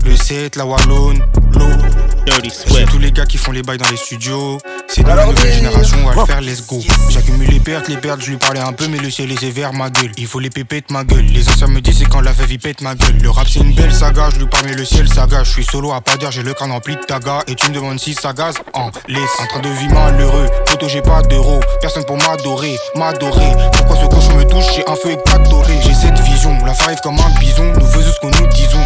Le 0.06 0.15
7, 0.15 0.56
la 0.58 0.65
Wallone, 0.65 1.17
l'eau. 1.54 2.09
C'est 2.51 2.86
tous 2.86 2.99
les 2.99 3.12
gars 3.12 3.25
qui 3.25 3.38
font 3.38 3.51
les 3.51 3.62
bails 3.62 3.77
dans 3.77 3.89
les 3.89 3.97
studios. 3.97 4.60
C'est 4.88 5.03
dans 5.03 5.15
la 5.15 5.25
nouvelle 5.25 5.53
génération, 5.53 5.97
on 6.03 6.10
va 6.10 6.21
le 6.21 6.25
faire, 6.25 6.41
let's 6.41 6.65
go. 6.65 6.79
J'accumule 7.10 7.49
les 7.49 7.60
pertes, 7.60 7.88
les 7.88 7.97
pertes, 7.97 8.21
je 8.21 8.32
lui 8.32 8.38
parlais 8.38 8.60
un 8.60 8.73
peu, 8.73 8.88
mais 8.88 8.97
le 8.97 9.10
ciel 9.10 9.32
est 9.32 9.39
sévère, 9.39 9.73
ma 9.73 9.89
gueule. 9.89 10.12
Il 10.17 10.25
faut 10.25 10.39
les 10.39 10.49
pépettes, 10.49 10.91
ma 10.91 11.03
gueule. 11.03 11.25
Les 11.25 11.47
anciens 11.47 11.67
me 11.67 11.79
disent, 11.79 11.99
c'est 11.99 12.10
quand 12.10 12.21
la 12.21 12.32
il 12.49 12.60
pète 12.60 12.82
ma 12.82 12.95
gueule. 12.95 13.17
Le 13.21 13.29
rap, 13.29 13.47
c'est 13.47 13.60
une 13.60 13.75
belle 13.75 13.93
saga, 13.93 14.29
je 14.34 14.39
lui 14.39 14.47
parle, 14.47 14.65
mais 14.65 14.73
le 14.73 14.86
ciel, 14.86 15.08
saga. 15.08 15.43
Je 15.43 15.51
suis 15.51 15.63
solo 15.63 15.91
à 15.91 16.01
pas 16.01 16.17
dire, 16.17 16.32
j'ai 16.32 16.43
le 16.43 16.53
crâne 16.53 16.71
rempli 16.71 16.95
de 16.95 17.01
taga. 17.01 17.43
Et 17.47 17.55
tu 17.55 17.69
me 17.69 17.75
demandes 17.75 17.99
si 17.99 18.13
ça 18.13 18.34
gaz 18.34 18.55
en 18.73 18.89
laisse. 19.08 19.29
En 19.39 19.45
train 19.47 19.60
de 19.60 19.69
vivre 19.69 19.93
malheureux, 19.93 20.47
photo, 20.65 20.88
j'ai 20.89 21.01
pas 21.01 21.21
d'euros. 21.21 21.60
Personne 21.82 22.05
pour 22.05 22.17
m'adorer, 22.17 22.75
m'adorer. 22.95 23.51
Pourquoi 23.73 23.95
ce 23.97 24.05
cochon 24.08 24.36
me 24.36 24.43
touche, 24.45 24.73
j'ai 24.75 24.88
un 24.89 24.95
feu 24.95 25.12
et 25.12 25.17
pas 25.17 25.38
doré. 25.38 25.73
J'ai 25.84 25.93
cette 25.93 26.19
vision, 26.19 26.58
la 26.65 26.71
arrive 26.71 26.99
comme 27.03 27.19
un 27.19 27.39
bison. 27.39 27.71
Nous 27.75 27.86
faisons 27.86 28.12
ce 28.12 28.19
que 28.19 28.41
nous 28.41 28.47
disons. 28.47 28.84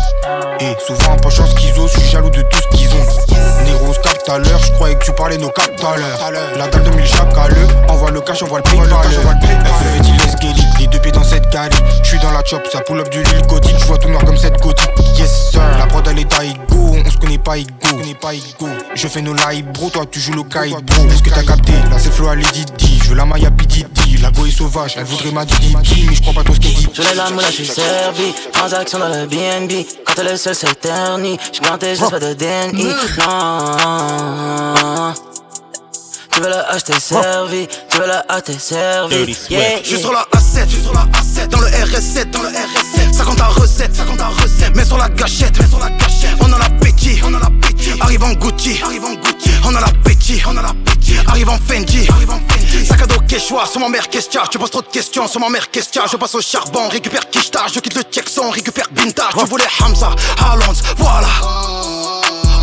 Et 0.59 0.75
souvent, 0.85 1.15
pas 1.17 1.29
chance 1.29 1.53
qu'ils 1.53 1.79
osent, 1.79 1.91
je 1.93 1.99
suis 1.99 2.09
jaloux 2.09 2.29
de 2.29 2.41
tout 2.41 2.59
ce 2.59 2.77
qu'ils 2.77 2.89
ont. 2.89 3.22
Négro, 3.65 3.93
capte 4.03 4.29
à 4.29 4.37
l'heure, 4.37 4.59
je 4.59 4.71
croyais 4.73 4.95
que 4.95 5.03
tu 5.03 5.11
parlais 5.13 5.37
nos 5.37 5.49
captes 5.49 5.83
à 5.83 5.95
l'heure. 5.97 6.19
La 6.57 6.67
dalle 6.67 6.83
2000 6.83 7.05
chaque 7.05 7.37
à 7.37 7.47
l'heure, 7.47 7.69
envoie 7.89 8.11
le 8.11 8.21
cash, 8.21 8.43
envoie 8.43 8.59
le 8.59 8.63
prix, 8.63 8.77
FEV 8.77 10.01
dit 10.01 10.11
les 10.11 10.31
skelly, 10.31 10.63
les 10.79 10.87
deux 10.87 10.99
pieds 10.99 11.11
dans 11.11 11.23
cette 11.23 11.49
cali. 11.49 11.75
Je 12.03 12.09
suis 12.09 12.19
dans 12.19 12.31
la 12.31 12.43
chop, 12.43 12.61
ça 12.71 12.81
pull 12.81 12.99
up 12.99 13.09
du 13.09 13.23
Lille 13.23 13.45
gothique, 13.47 13.75
je 13.79 13.85
vois 13.85 13.97
tout 13.97 14.09
noir 14.09 14.23
comme 14.25 14.37
cette 14.37 14.59
gothique. 14.61 14.89
Yes 15.17 15.51
sir, 15.51 15.61
la 15.77 15.85
prod 15.85 16.07
elle 16.07 16.19
est 16.19 16.25
go, 16.69 16.95
on 17.05 17.09
se 17.09 17.17
connaît 17.17 17.37
pas 17.37 17.57
ego. 17.57 17.69
Je 18.95 19.07
fais 19.07 19.21
nos 19.21 19.33
live 19.33 19.65
bro, 19.73 19.89
toi 19.89 20.03
tu 20.09 20.19
joues 20.19 20.33
le 20.33 20.43
kite 20.43 20.83
bro. 20.85 21.05
Est-ce 21.07 21.23
que 21.23 21.29
t'as 21.29 21.43
capté? 21.43 21.73
Là 21.89 21.97
c'est 21.97 22.11
flow 22.11 22.29
à 22.29 22.35
Lady 22.35 22.65
D, 22.65 22.85
je 23.03 23.09
veux 23.09 23.15
la 23.15 23.25
Maya 23.25 23.49
PDD, 23.51 23.87
la 24.23 24.31
go 24.31 24.45
est 24.45 24.51
sauvage, 24.51 24.93
elle 24.97 25.03
voudrait 25.03 25.31
ma 25.31 25.45
Didi, 25.45 25.75
mais 26.07 26.15
je 26.15 26.21
crois 26.21 26.33
pas 26.33 26.43
tout 26.43 26.53
ce 26.53 26.59
qu'elle 26.59 26.73
dit. 26.73 26.87
Je 26.93 27.01
l'ai 27.01 27.13
la 27.15 27.29
moula, 27.29 27.47
je 27.47 27.55
suis 27.55 27.65
servi. 27.65 28.33
Transaction 28.53 28.99
dans 28.99 29.09
le 29.09 29.25
BNB. 29.27 29.85
Quand 30.05 30.13
elle 30.17 30.27
est 30.27 30.37
seule, 30.37 30.55
c'est 30.55 30.79
terni. 30.79 31.37
J'suis 31.51 31.61
planté, 31.61 31.95
j'ai 31.95 32.05
pas 32.09 32.19
de 32.19 32.33
DNI. 32.33 32.85
Non. 32.85 32.93
Tu 36.31 36.39
veux 36.41 36.49
la 36.49 36.61
acheter 36.69 36.99
servi, 36.99 37.67
tu 37.89 37.97
veux 37.97 38.07
la 38.07 38.25
acheter 38.29 38.57
servi. 38.57 39.37
Yeah, 39.49 39.83
Je 39.83 39.89
suis 39.89 39.99
sur 39.99 40.13
la 40.13 40.25
A7, 40.33 40.65
je 40.67 40.75
suis 40.75 40.83
sur 40.83 40.93
la 40.93 41.01
A7, 41.01 41.47
dans 41.49 41.59
le 41.59 41.67
RS7, 41.67 42.31
dans 42.31 42.41
le 42.41 42.47
RS7. 42.47 43.13
50 43.13 43.41
à 43.41 43.47
recette, 43.47 43.95
50 43.95 44.21
à 44.21 44.29
recette. 44.29 44.75
Mets 44.75 44.85
sur 44.85 44.97
la 44.97 45.09
gâchette, 45.09 45.59
mets 45.59 45.67
sur 45.67 45.79
la 45.79 45.89
gâchette. 45.89 46.35
On 46.39 46.51
a 46.53 46.57
on 47.23 47.33
a 47.33 47.39
l'appétit. 47.39 47.91
Arrive 47.99 48.23
en 48.23 48.33
Gucci, 48.33 48.81
arrive 48.83 49.05
en 49.05 49.13
Gucci. 49.15 49.49
On 49.65 49.75
a 49.75 49.81
l'appétit, 49.81 50.41
on 50.47 50.57
a 50.57 50.61
l'appétit. 50.61 51.15
Arrive 51.27 51.49
en 51.49 51.57
Fendi, 51.57 52.07
arrive 52.09 52.31
en 52.31 52.39
Fendi. 52.47 52.85
Sac 52.85 53.01
à 53.01 53.07
dos 53.07 53.19
Quechua, 53.27 53.65
sur 53.65 53.79
ma 53.79 53.89
mère 53.89 54.09
Kestia. 54.09 54.43
Tu 54.49 54.57
poses 54.57 54.71
trop 54.71 54.81
de 54.81 54.87
questions 54.87 55.27
sur 55.27 55.39
ma 55.39 55.49
mère 55.49 55.69
Kestia. 55.69 56.03
Je 56.09 56.17
passe 56.17 56.35
au 56.35 56.41
charbon, 56.41 56.87
récupère 56.89 57.29
Kishta. 57.29 57.61
Je 57.73 57.79
quitte 57.79 57.95
le 57.95 58.03
Texan, 58.03 58.49
récupère 58.49 58.87
Binta. 58.91 59.29
Tu 59.37 59.45
voulais 59.45 59.67
Hamza, 59.81 60.11
Alonso, 60.51 60.83
voilà. 60.97 61.27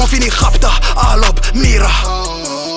On 0.01 0.07
finit 0.07 0.31
Rapta, 0.31 0.71
Alop, 1.13 1.41
Mira. 1.55 1.91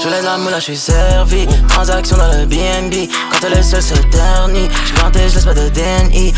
Je 0.03 0.09
laisse 0.09 0.23
la 0.23 0.37
moula, 0.37 0.59
je 0.59 0.65
suis 0.65 0.77
servi. 0.77 1.47
Transaction 1.69 2.17
dans 2.17 2.27
le 2.27 2.45
BNB. 2.45 3.09
Quand 3.31 3.47
elle 3.47 3.53
est 3.53 3.63
seule, 3.63 3.81
c'est 3.81 4.09
ternit. 4.09 4.67
Je 4.85 4.93
planté, 4.93 5.29
je 5.29 5.39
de 5.39 5.69
DNI. 5.69 6.33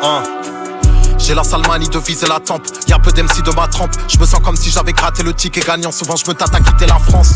Uh. 0.00 0.37
J'ai 1.28 1.34
la 1.34 1.44
salmanie 1.44 1.90
de 1.90 1.98
viser 1.98 2.26
la 2.26 2.40
tempe. 2.40 2.62
Y'a 2.86 2.98
peu 2.98 3.12
d'MC 3.12 3.42
de 3.44 3.54
ma 3.54 3.68
trempe. 3.68 3.90
Je 4.08 4.18
me 4.18 4.24
sens 4.24 4.40
comme 4.42 4.56
si 4.56 4.70
j'avais 4.70 4.94
gratté 4.94 5.22
le 5.22 5.34
ticket 5.34 5.60
gagnant. 5.60 5.92
Souvent 5.92 6.16
je 6.16 6.24
me 6.26 6.32
tâte 6.32 6.54
à 6.54 6.60
quitter 6.60 6.86
la 6.86 6.98
France. 6.98 7.34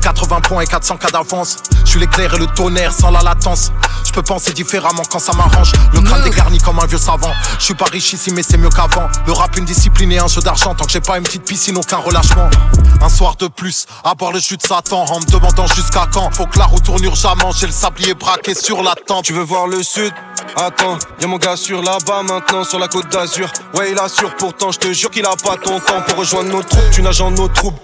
80 0.00 0.40
points 0.40 0.62
et 0.62 0.66
400 0.66 0.96
cas 0.96 1.10
d'avance. 1.10 1.58
Je 1.84 1.90
suis 1.90 2.00
l'éclair 2.00 2.32
et 2.32 2.38
le 2.38 2.46
tonnerre 2.46 2.92
sans 2.92 3.10
la 3.10 3.20
latence. 3.20 3.72
Je 4.06 4.12
peux 4.12 4.22
penser 4.22 4.54
différemment 4.54 5.02
quand 5.10 5.18
ça 5.18 5.34
m'arrange. 5.34 5.72
Le 5.92 6.00
crâne 6.00 6.22
dégarni 6.22 6.56
comme 6.60 6.78
un 6.78 6.86
vieux 6.86 6.96
savant. 6.96 7.30
Je 7.58 7.64
suis 7.64 7.74
pas 7.74 7.84
riche 7.84 8.14
ici, 8.14 8.32
mais 8.32 8.42
c'est 8.42 8.56
mieux 8.56 8.70
qu'avant. 8.70 9.06
Le 9.26 9.32
rap, 9.34 9.54
une 9.58 9.66
discipline 9.66 10.12
et 10.12 10.18
un 10.18 10.28
jeu 10.28 10.40
d'argent. 10.40 10.74
Tant 10.74 10.86
que 10.86 10.90
j'ai 10.90 11.02
pas 11.02 11.18
une 11.18 11.24
petite 11.24 11.44
piscine, 11.44 11.76
aucun 11.76 11.98
relâchement. 11.98 12.48
Un 13.02 13.08
soir 13.10 13.36
de 13.36 13.48
plus, 13.48 13.84
à 14.02 14.14
boire 14.14 14.32
le 14.32 14.38
jus 14.38 14.56
de 14.56 14.62
Satan. 14.62 15.04
En 15.04 15.20
me 15.20 15.26
demandant 15.26 15.66
jusqu'à 15.66 16.08
quand. 16.10 16.30
Faut 16.32 16.46
que 16.46 16.58
la 16.58 16.64
roue 16.64 16.80
tourne 16.80 17.04
urgemment. 17.04 17.52
J'ai 17.52 17.66
le 17.66 17.72
sablier 17.72 18.14
braqué 18.14 18.54
sur 18.54 18.82
la 18.82 18.94
tente. 18.94 19.26
Tu 19.26 19.34
veux 19.34 19.44
voir 19.44 19.66
le 19.66 19.82
sud? 19.82 20.14
Attends, 20.56 20.98
y'a 21.20 21.26
mon 21.26 21.36
gars 21.36 21.56
sur 21.56 21.82
là-bas 21.82 22.22
maintenant, 22.22 22.64
sur 22.64 22.78
la 22.78 22.88
côte 22.88 23.12
d'Azur. 23.12 23.25
Ouais, 23.74 23.90
il 23.90 23.98
assure 23.98 24.36
pourtant, 24.36 24.70
je 24.70 24.78
te 24.78 24.92
jure 24.92 25.10
qu'il 25.10 25.26
a 25.26 25.34
pas 25.42 25.56
ton 25.56 25.80
temps 25.80 26.00
pour 26.06 26.18
rejoindre 26.18 26.50
nos 26.50 26.62
troupes. 26.62 26.90
Tu 26.92 27.02
nages 27.02 27.20
en 27.20 27.32
nos 27.32 27.48
troubles. 27.48 27.78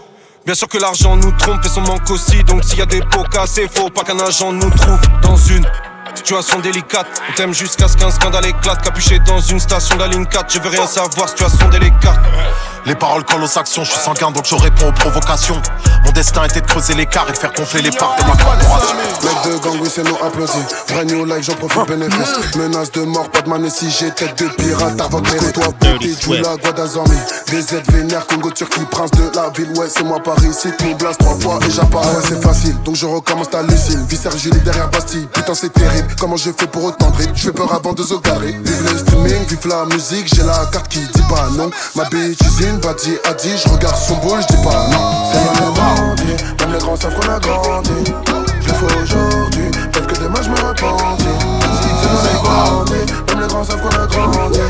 Bien 0.47 0.55
sûr 0.55 0.69
que 0.69 0.79
l'argent 0.79 1.17
nous 1.17 1.33
trompe 1.33 1.65
et 1.65 1.69
son 1.69 1.81
manque 1.81 2.09
aussi. 2.11 2.45
Donc 2.45 2.63
s'il 2.63 2.79
y 2.79 2.83
a 2.83 2.87
des 2.87 3.01
pots 3.01 3.25
cassés, 3.25 3.69
faut 3.73 3.91
pas 3.91 4.03
qu'un 4.05 4.19
agent 4.21 4.53
nous 4.53 4.71
trouve 4.71 5.01
dans 5.23 5.37
une 5.37 5.67
situation 6.15 6.61
délicate. 6.61 7.07
On 7.29 7.33
t'aime 7.35 7.55
jusqu'à 7.55 7.89
ce 7.89 7.97
qu'un 7.97 8.11
scandale 8.11 8.47
éclate. 8.47 8.83
Capuché 8.83 9.19
dans 9.21 9.41
une 9.41 9.59
station 9.59 9.97
de 9.97 10.01
la 10.03 10.09
ligne 10.09 10.27
4. 10.27 10.53
Je 10.53 10.61
veux 10.61 10.71
rien 10.71 10.87
savoir, 10.87 11.29
situation 11.29 11.69
délicate. 11.69 12.21
Les 12.85 12.95
paroles 12.97 13.25
collent 13.25 13.45
aux 13.45 13.59
actions, 13.59 13.85
je 13.85 13.91
suis 13.91 14.01
sanguin 14.01 14.33
donc 14.33 14.45
je 14.45 14.57
réponds 14.57 14.89
aux 14.89 14.93
provocations. 14.93 15.61
Mon 16.05 16.11
destin 16.11 16.45
était 16.45 16.61
de 16.61 16.67
creuser 16.67 16.95
l'écart 16.95 17.27
et 17.29 17.33
de 17.33 17.37
faire 17.37 17.53
gonfler 17.53 17.81
les 17.83 17.93
parts 17.93 18.17
de 18.19 18.25
ma 18.25 18.37
corporation. 18.37 18.97
Mec 19.23 19.35
de 19.45 19.59
gang, 19.63 19.79
oui, 19.81 19.89
c'est 19.93 20.03
nous 20.03 20.17
applaudis. 20.17 20.53
Brand 20.89 21.11
new 21.11 21.25
life, 21.25 21.43
j'en 21.43 21.55
profite 21.55 21.87
bénéfice. 21.87 22.57
Menace 22.57 22.91
de 22.91 23.03
mort, 23.03 23.31
pas 23.31 23.43
de 23.43 23.49
man 23.49 23.71
si 23.71 23.89
j'ai 23.89 24.11
tête 24.11 24.37
de 24.37 24.49
pirate. 24.49 25.01
Avant 25.01 25.21
de 25.21 25.53
toi, 25.53 25.67
petit, 25.79 26.17
tu 26.17 26.37
la 26.39 26.57
Guadazormi. 26.57 27.17
Des 27.49 27.75
aides 27.75 27.89
vénères, 27.93 28.27
Congo, 28.27 28.51
Turquie, 28.51 28.81
prince 28.91 29.13
de 29.13 29.31
la 29.37 29.51
ville. 29.51 29.71
Ouais, 29.77 29.87
c'est 29.89 30.03
moi 30.03 30.19
Paris, 30.21 30.53
cite 30.53 30.83
mon 30.83 30.97
blast 30.97 31.21
trois 31.21 31.39
fois 31.39 31.61
et 31.65 31.71
j'apparais. 31.71 32.17
Ouais, 32.17 32.23
c'est 32.29 32.43
facile, 32.43 32.83
donc 32.83 32.97
je 32.97 33.07
recommence 33.07 33.51
ta 33.51 33.63
lucine. 33.63 34.05
Viscère 34.09 34.37
Julie 34.37 34.61
derrière 34.61 34.89
Bastille. 34.91 35.29
Putain, 35.33 35.55
c'est 35.55 35.73
terrible. 35.73 36.09
Comment 36.19 36.37
je 36.37 36.51
fais 36.51 36.67
pour 36.67 36.85
autant 36.85 37.11
de 37.11 37.23
Je 37.35 37.43
fais 37.45 37.53
peur 37.53 37.73
avant 37.73 37.93
de 37.93 38.03
zogarer. 38.03 38.59
Vive 38.65 38.91
le 38.91 38.99
streaming, 38.99 39.47
vive 39.47 39.69
la 39.69 39.85
musique. 39.85 40.35
J'ai 40.35 40.43
la 40.43 40.67
carte 40.73 40.89
qui 40.89 40.99
dit 40.99 41.23
pas 41.29 41.49
non. 41.57 41.71
Ma 41.95 42.05
bitch 42.07 42.41
usine, 42.41 42.72
Badi 42.81 43.19
a 43.29 43.35
dit, 43.35 43.57
je 43.57 43.69
regarde 43.69 43.97
son 43.97 44.17
boule, 44.17 44.41
je 44.41 44.47
dis 44.55 44.63
pas 44.63 44.87
non. 44.91 45.33
C'est 45.33 45.65
bandit, 45.75 46.37
même 46.61 46.73
les 46.73 46.79
grands 46.79 46.97
savent 46.97 47.15
qu'on 47.15 47.31
a 47.31 47.39
grandi. 47.39 47.91
Je 48.61 48.69
le 48.69 48.75
fais 48.75 49.03
aujourd'hui, 49.03 49.71
peut-être 49.93 50.07
que 50.07 50.15
demain 50.21 50.43
je 50.43 50.49
me 50.51 50.57
repentis. 50.57 51.25
C'est 52.01 52.09
mon 52.09 52.43
bandit, 52.43 53.13
même 53.29 53.41
les 53.41 53.47
grands 53.47 53.65
savent 53.65 53.81
qu'on 53.81 53.89
a 53.89 54.07
grandi. 54.07 54.61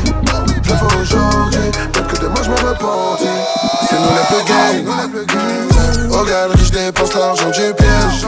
Je 0.63 0.69
le 0.71 0.75
fais 0.77 1.01
aujourd'hui, 1.01 1.71
peut-être 1.91 2.07
que 2.07 2.17
demain 2.21 2.43
je 2.43 2.49
me 2.49 2.55
repentis. 2.55 3.39
C'est 3.89 3.99
nous 3.99 4.13
les 4.17 4.25
plus 4.29 4.43
gays. 4.47 6.13
Au 6.13 6.23
galerie, 6.23 6.65
je 6.65 6.71
dépense 6.71 7.13
l'argent 7.15 7.49
du 7.49 7.73
piège. 7.73 8.25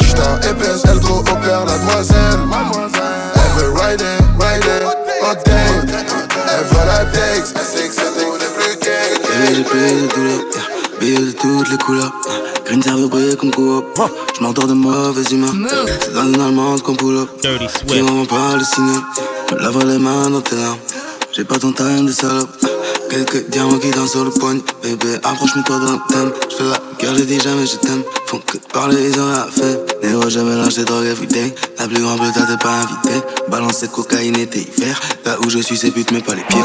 J'suis 0.00 0.14
épaisse, 0.50 0.82
elle 0.84 1.00
go 1.00 1.20
opère 1.20 1.64
la 1.64 1.78
demoiselle. 1.78 2.40
Elle 3.34 3.62
veut 3.62 3.72
rider, 3.72 4.18
rider, 4.38 4.84
hot 5.22 5.42
day. 5.44 5.96
Elle 6.50 6.64
veut 6.64 6.86
la 6.86 7.04
takes, 7.06 7.54
elle 7.56 8.07
j'ai 9.46 9.62
plus 9.62 9.78
de 9.80 10.14
douleur. 10.14 10.40
Billets 11.00 11.18
de 11.18 11.32
toutes 11.32 11.70
les 11.70 11.78
couleurs. 11.78 12.12
Green 12.66 12.82
veut 12.82 13.08
briller 13.08 13.36
comme 13.36 13.50
coop. 13.50 13.84
Je 14.36 14.42
m'endors 14.42 14.66
de 14.66 14.74
mauvaises 14.74 15.30
humeurs. 15.30 15.54
C'est 16.00 16.12
dans 16.12 16.26
une 16.26 16.40
allemande 16.40 16.82
qu'on 16.82 16.94
pull 16.94 17.18
up. 17.18 17.28
Qui 17.86 18.02
m'envoie 18.02 18.26
pas 18.26 18.56
le 18.56 18.64
signal. 18.64 19.02
Me 19.52 19.58
lave 19.58 19.86
les 19.86 19.98
mains 19.98 20.30
dans 20.30 20.40
tes 20.40 20.56
larmes. 20.56 20.78
J'ai 21.32 21.44
pas 21.44 21.58
ton 21.58 21.72
time 21.72 22.06
de 22.06 22.12
salope. 22.12 22.48
Quelques 23.10 23.48
diamants 23.48 23.78
qui 23.78 23.90
dansent 23.90 24.10
sur 24.10 24.24
le 24.24 24.30
poignet. 24.30 24.60
Bébé, 24.82 25.16
approche-moi-toi 25.24 25.78
dans 25.78 25.92
le 25.92 25.98
thème. 26.10 26.30
J'fais 26.50 26.64
la 26.64 26.78
guerre, 27.00 27.14
je 27.16 27.24
dis 27.24 27.40
jamais 27.40 27.66
je 27.66 27.76
t'aime. 27.76 28.02
Font 28.26 28.40
que 28.46 28.58
parler, 28.72 29.10
ils 29.10 29.18
ont 29.18 29.30
la 29.30 29.46
fait. 29.46 30.06
Néo, 30.06 30.28
je 30.28 30.40
mélange 30.40 30.74
des 30.74 30.84
drogues 30.84 31.06
everyday. 31.06 31.54
La 31.78 31.88
plus 31.88 32.02
grande 32.02 32.18
bleu, 32.18 32.28
t'es 32.34 32.62
pas 32.62 32.74
invité. 32.82 33.26
Balance 33.50 33.78
cette 33.78 33.92
cocaïne 33.92 34.36
été 34.36 34.60
hiver. 34.60 35.00
Là 35.24 35.36
où 35.42 35.48
je 35.48 35.58
suis, 35.58 35.78
c'est 35.78 35.90
pute, 35.90 36.12
mais 36.12 36.20
pas 36.20 36.34
les 36.34 36.42
pieds. 36.42 36.60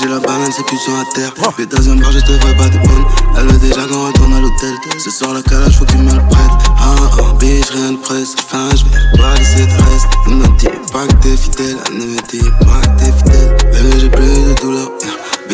J'ai 0.00 0.08
la 0.08 0.18
banane, 0.18 0.50
c'est 0.56 0.66
plus 0.66 0.78
sur 0.78 0.92
la 0.92 1.04
terre. 1.14 1.32
Mais 1.58 1.66
dans 1.66 1.88
un 1.88 1.96
bar, 1.96 2.10
je 2.10 2.18
te 2.18 2.26
ferai 2.26 2.56
pas 2.56 2.68
de 2.68 2.78
bonne. 2.78 3.04
Elle 3.38 3.46
veut 3.46 3.58
déjà 3.58 3.86
qu'on 3.86 4.06
retourne 4.06 4.34
à 4.34 4.40
l'hôtel. 4.40 4.74
Ce 4.98 5.10
soir, 5.10 5.32
la 5.32 5.42
calage, 5.42 5.78
faut 5.78 5.84
que 5.84 5.92
tu 5.92 5.98
me 5.98 6.12
le 6.12 6.28
prêtes. 6.28 6.50
Ah, 6.78 6.96
ah, 7.18 7.34
bitch, 7.38 7.70
rien 7.70 7.92
de 7.92 7.98
presse. 7.98 8.34
J'faim, 8.36 8.68
j'vais 8.74 9.22
pas 9.22 9.34
laisser 9.36 9.66
de 9.66 9.72
reste. 9.72 10.08
Ne 10.26 10.34
me 10.34 10.58
dis 10.58 10.66
pas 10.92 11.06
que 11.06 11.14
t'es 11.22 11.36
fidèle. 11.36 11.76
Ne 11.92 12.04
me 12.04 12.18
dis 12.28 12.50
pas 12.66 12.80
que 12.80 12.98
t'es 12.98 13.12
fidèle. 13.12 13.56
Bébé, 13.72 14.00
j'ai 14.00 14.08
plus 14.08 14.26
de 14.26 14.60
douleur. 14.60 14.90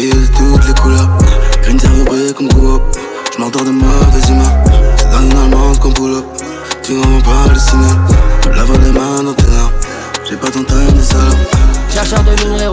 De 0.01 0.07
toutes 0.07 0.67
les 0.67 0.73
couleurs. 0.81 1.11
Green 1.63 1.77
briller 2.07 2.33
comme 2.33 2.49
coop. 2.49 2.81
J'm'endors 3.37 3.65
de 3.65 3.71
mauvaise 3.71 4.31
humeur. 4.31 4.51
C'est 4.97 5.11
dans 5.11 5.21
une 5.21 5.37
allemande 5.37 5.79
qu'on 5.79 5.93
pull. 5.93 6.23
Tu 6.83 6.95
m'envoies 6.95 7.23
pas 7.23 7.53
le 7.53 7.59
signal. 7.59 7.99
Lave 8.57 8.83
les 8.83 8.93
mains 8.93 9.10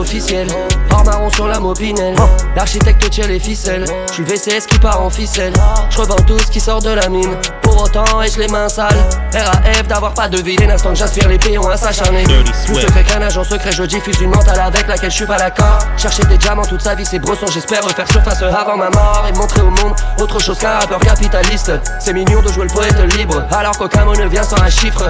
officiel, 0.07 0.47
hors 0.89 1.03
marron 1.03 1.29
sur 1.29 1.47
la 1.47 1.59
mobinelle. 1.59 2.15
L'architecte 2.55 3.09
tire 3.09 3.27
les 3.27 3.39
ficelles, 3.39 3.83
je 4.13 4.21
le 4.21 4.27
VCS 4.27 4.65
qui 4.65 4.79
part 4.79 5.01
en 5.01 5.09
ficelle. 5.09 5.51
Je 5.89 5.97
revends 5.97 6.15
tout 6.25 6.39
ce 6.39 6.47
qui 6.47 6.61
sort 6.61 6.81
de 6.81 6.91
la 6.91 7.09
mine. 7.09 7.35
Pour 7.61 7.83
autant, 7.83 8.21
ai-je 8.21 8.39
les 8.39 8.47
mains 8.47 8.69
sales? 8.69 8.95
RAF 9.33 9.85
d'avoir 9.87 10.13
pas 10.13 10.29
de 10.29 10.41
vie, 10.41 10.55
l'instant 10.55 10.89
que 10.89 10.95
j'aspire 10.95 11.27
les 11.27 11.37
pions 11.37 11.67
à 11.67 11.75
s'acharner. 11.75 12.23
Plus 12.23 12.75
secret 12.75 13.03
qu'un 13.03 13.21
agent 13.21 13.43
secret, 13.43 13.71
je 13.73 13.83
diffuse 13.83 14.21
une 14.21 14.29
mentale 14.29 14.61
avec 14.61 14.87
laquelle 14.87 15.11
je 15.11 15.17
suis 15.17 15.25
pas 15.25 15.37
d'accord. 15.37 15.79
Chercher 15.97 16.23
des 16.23 16.37
diamants 16.37 16.63
toute 16.63 16.81
sa 16.81 16.95
vie, 16.95 17.05
c'est 17.05 17.19
brosson. 17.19 17.47
J'espère 17.47 17.83
refaire 17.83 18.09
surface 18.09 18.41
avant 18.41 18.77
ma 18.77 18.89
mort 18.89 19.25
et 19.27 19.37
montrer 19.37 19.61
au 19.61 19.69
monde 19.69 19.93
autre 20.19 20.41
chose 20.41 20.57
qu'un 20.57 20.79
rappeur 20.79 20.99
capitaliste. 20.99 21.73
C'est 21.99 22.13
mignon 22.13 22.41
de 22.41 22.47
jouer 22.47 22.63
le 22.63 22.73
poète 22.73 22.97
libre, 23.17 23.43
alors 23.51 23.77
qu'aucun 23.77 24.05
mot 24.05 24.15
ne 24.15 24.25
vient 24.25 24.43
sans 24.43 24.61
un 24.61 24.69
chiffre. 24.69 25.03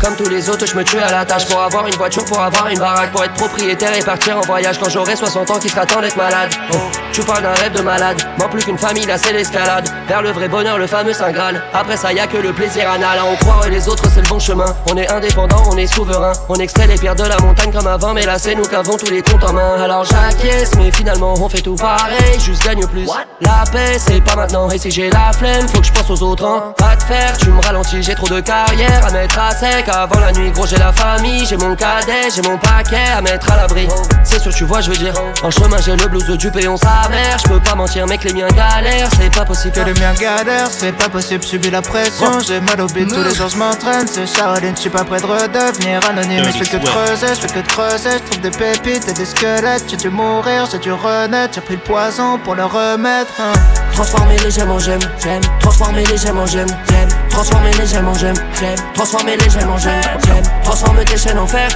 Comme 0.00 0.16
tous 0.16 0.28
les 0.28 0.50
autres, 0.50 0.66
je 0.66 0.74
me 0.74 0.82
tue 0.82 0.98
à 0.98 1.12
la 1.12 1.24
tâche 1.24 1.46
pour 1.46 1.60
avoir 1.60 1.86
une 1.86 1.94
voiture, 1.94 2.24
pour 2.24 2.40
avoir 2.40 2.68
une 2.68 2.78
baraque, 2.78 3.12
pour 3.12 3.22
être 3.22 3.34
propriétaire 3.34 3.96
et 3.96 4.02
partir 4.02 4.38
en 4.38 4.39
voyage 4.42 4.78
quand 4.78 4.88
j'aurai 4.88 5.16
60 5.16 5.50
ans 5.50 5.58
qui 5.58 5.68
sera 5.68 5.86
temps 5.86 6.00
d'être 6.00 6.16
malade. 6.16 6.50
Oh, 6.72 6.76
tu 7.12 7.22
parles 7.22 7.42
d'un 7.42 7.52
rêve 7.52 7.72
de 7.72 7.82
malade, 7.82 8.16
moins 8.38 8.48
plus 8.48 8.64
qu'une 8.64 8.78
famille, 8.78 9.06
là 9.06 9.18
c'est 9.18 9.32
l'escalade. 9.32 9.88
Vers 10.08 10.22
le 10.22 10.30
vrai 10.30 10.48
bonheur, 10.48 10.78
le 10.78 10.86
fameux 10.86 11.12
Saint 11.12 11.32
Graal. 11.32 11.62
Après 11.72 11.96
ça, 11.96 12.12
y 12.12 12.20
a 12.20 12.26
que 12.26 12.36
le 12.36 12.52
plaisir 12.52 12.90
anal. 12.90 13.18
On 13.30 13.36
croit 13.36 13.66
et 13.66 13.70
les 13.70 13.88
autres, 13.88 14.04
c'est 14.12 14.22
le 14.22 14.28
bon 14.28 14.38
chemin. 14.38 14.74
On 14.90 14.96
est 14.96 15.10
indépendant, 15.10 15.62
on 15.70 15.76
est 15.76 15.86
souverain. 15.86 16.32
On 16.48 16.54
extrait 16.56 16.86
les 16.86 16.96
pierres 16.96 17.16
de 17.16 17.24
la 17.24 17.38
montagne 17.38 17.72
comme 17.72 17.86
avant, 17.86 18.14
mais 18.14 18.24
là 18.24 18.38
c'est 18.38 18.54
nous 18.54 18.64
qui 18.64 18.74
avons 18.74 18.96
tous 18.96 19.10
les 19.10 19.22
comptes 19.22 19.44
en 19.44 19.52
main. 19.52 19.82
Alors 19.82 20.04
j'acquiesce, 20.04 20.72
mais 20.76 20.90
finalement 20.90 21.34
on 21.40 21.48
fait 21.48 21.62
tout 21.62 21.76
pareil, 21.76 22.38
juste 22.40 22.64
gagne 22.64 22.86
plus. 22.86 23.06
La 23.40 23.64
paix, 23.70 23.98
c'est 23.98 24.22
pas 24.22 24.36
maintenant. 24.36 24.70
Et 24.70 24.78
si 24.78 24.90
j'ai 24.90 25.10
la 25.10 25.32
flemme, 25.32 25.68
faut 25.68 25.80
que 25.80 25.86
je 25.86 25.92
pense 25.92 26.10
aux 26.10 26.22
autres. 26.22 26.44
Hein. 26.44 26.74
Pas 26.76 26.96
de 26.96 27.02
faire, 27.02 27.36
tu 27.38 27.48
me 27.50 27.60
ralentis, 27.60 28.02
j'ai 28.02 28.14
trop 28.14 28.28
de 28.28 28.40
carrière 28.40 29.06
à 29.06 29.10
mettre 29.10 29.38
à 29.38 29.50
sec. 29.52 29.88
Avant 29.88 30.20
la 30.20 30.32
nuit, 30.32 30.50
gros, 30.50 30.66
j'ai 30.66 30.76
la 30.76 30.92
famille, 30.92 31.46
j'ai 31.46 31.56
mon 31.56 31.74
cadet, 31.74 32.30
j'ai 32.34 32.42
mon 32.42 32.58
paquet 32.58 32.96
à 33.16 33.20
mettre 33.20 33.50
à 33.52 33.56
l'abri. 33.56 33.88
C'est 34.24 34.38
sûr, 34.40 34.54
tu 34.54 34.64
vois, 34.64 34.80
je 34.80 34.90
veux 34.90 34.96
dire. 34.96 35.14
En 35.42 35.50
chemin, 35.50 35.78
j'ai 35.84 35.96
le 35.96 36.06
blues 36.06 36.24
du 36.38 36.50
péon, 36.50 36.76
sa 36.76 37.08
mère. 37.08 37.36
Je 37.42 37.48
peux 37.48 37.60
pas 37.60 37.74
mentir, 37.74 38.06
mec, 38.06 38.22
les 38.24 38.32
miens 38.32 38.48
galèrent, 38.48 39.08
c'est 39.18 39.34
pas 39.34 39.44
possible. 39.44 39.72
Que 39.74 39.80
les 39.80 39.94
miens 39.94 40.12
galèrent, 40.18 40.68
c'est 40.70 40.92
pas 40.92 41.08
possible, 41.08 41.42
subis 41.42 41.70
la 41.70 41.82
pression. 41.82 42.38
J'ai 42.46 42.60
mal 42.60 42.80
au 42.80 42.86
bide, 42.86 43.08
tous 43.12 43.22
les 43.22 43.34
jours 43.34 43.48
je 43.48 43.56
m'entraîne. 43.56 44.06
C'est 44.06 44.26
Shaolin, 44.26 44.72
je 44.74 44.80
suis 44.80 44.90
pas 44.90 45.04
prêt 45.04 45.20
de 45.20 45.26
redevenir 45.26 46.00
anonyme. 46.08 46.44
Je 46.44 46.50
fais 46.64 46.64
que 46.78 46.82
de 46.82 46.86
creuser, 46.88 47.26
je 47.34 47.40
fais 47.40 47.48
que 47.48 47.66
de 47.66 47.66
creuser. 47.66 48.10
Je 48.12 48.30
trouve 48.30 48.40
des 48.40 48.50
pépites 48.50 49.08
et 49.08 49.12
des 49.12 49.24
squelettes. 49.24 49.84
J'ai 49.88 49.96
dû 49.96 50.10
mourir, 50.10 50.66
j'ai 50.70 50.78
dû 50.78 50.92
renaître. 50.92 51.54
J'ai 51.54 51.60
pris 51.60 51.74
le 51.74 51.80
poison 51.80 52.38
pour 52.38 52.54
le 52.54 52.64
remettre. 52.64 53.32
hein. 53.40 53.52
Transformer 53.92 54.38
les 54.38 54.50
gemmes 54.50 54.70
en 54.70 54.78
j'aime, 54.78 55.00
j'aime. 55.22 55.42
Transformer 55.60 56.04
les 56.06 56.16
gemmes 56.16 56.38
en 56.38 56.46
j'aime, 56.46 56.68
j'aime. 56.88 57.08
Transformer 57.30 57.72
les 57.72 57.86
gemmes 57.86 58.08
en 58.08 58.14
j'aime, 58.14 58.34
j'aime. 58.60 58.76
Transformer 58.94 59.36
les 59.36 59.50
gemmes 59.50 59.70
en 59.70 59.78
j'aime, 59.78 60.00
j'aime. 60.24 60.42
Transformer 60.62 61.04
tes 61.04 61.16
chaînes 61.16 61.38
en 61.38 61.46
fer, 61.46 61.68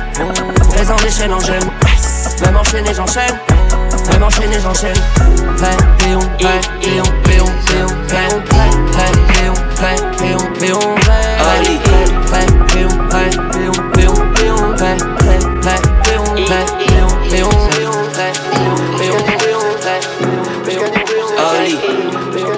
présent 0.71 0.97
les 1.03 1.11
chaînes 1.11 1.33
en 1.33 1.41
j'aime. 1.41 1.63
Même 2.43 2.57
enchaîné, 2.57 2.95
j'enchaîne. 2.95 3.39
Même 4.11 4.23
enchaîné, 4.23 4.57
j'enchaîne. 4.63 4.95
Prêt, 5.57 5.77
péon, 5.99 6.21
prêt, 6.39 6.61
péon, 6.81 7.05
péon, 7.25 7.47
péon, 7.67 7.87
péon, 8.09 8.43
prêt, 8.49 8.71
prêt, 8.93 9.13
péon, 9.29 9.55
prêt, 9.77 9.97
péon, 10.19 10.39
péon, 10.59 10.95
prêt. 10.97 11.25
Prêt, 12.27 12.47
péon, 12.73 12.89
prêt, 13.09 13.31
péon, 13.53 13.73
péon, 13.93 14.15
péon, 14.35 14.75
prêt, 14.77 14.97
prêt, 15.19 15.39
prêt, 15.61 15.81
péon, 16.05 16.25
prêt, 16.47 16.67
péon, 16.89 17.09
péon. 17.31 17.65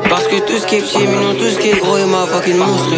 Parce 0.09 0.27
que 0.29 0.37
tout 0.47 0.59
ce 0.59 0.67
qui 0.67 0.77
est 0.77 0.81
petit, 0.81 1.07
mignon, 1.07 1.35
tout 1.35 1.51
ce 1.51 1.59
qui 1.59 1.71
est 1.71 1.81
gros 1.81 1.97
est 1.99 2.07
ma 2.07 2.27
fucking 2.27 2.57
monstre, 2.57 2.95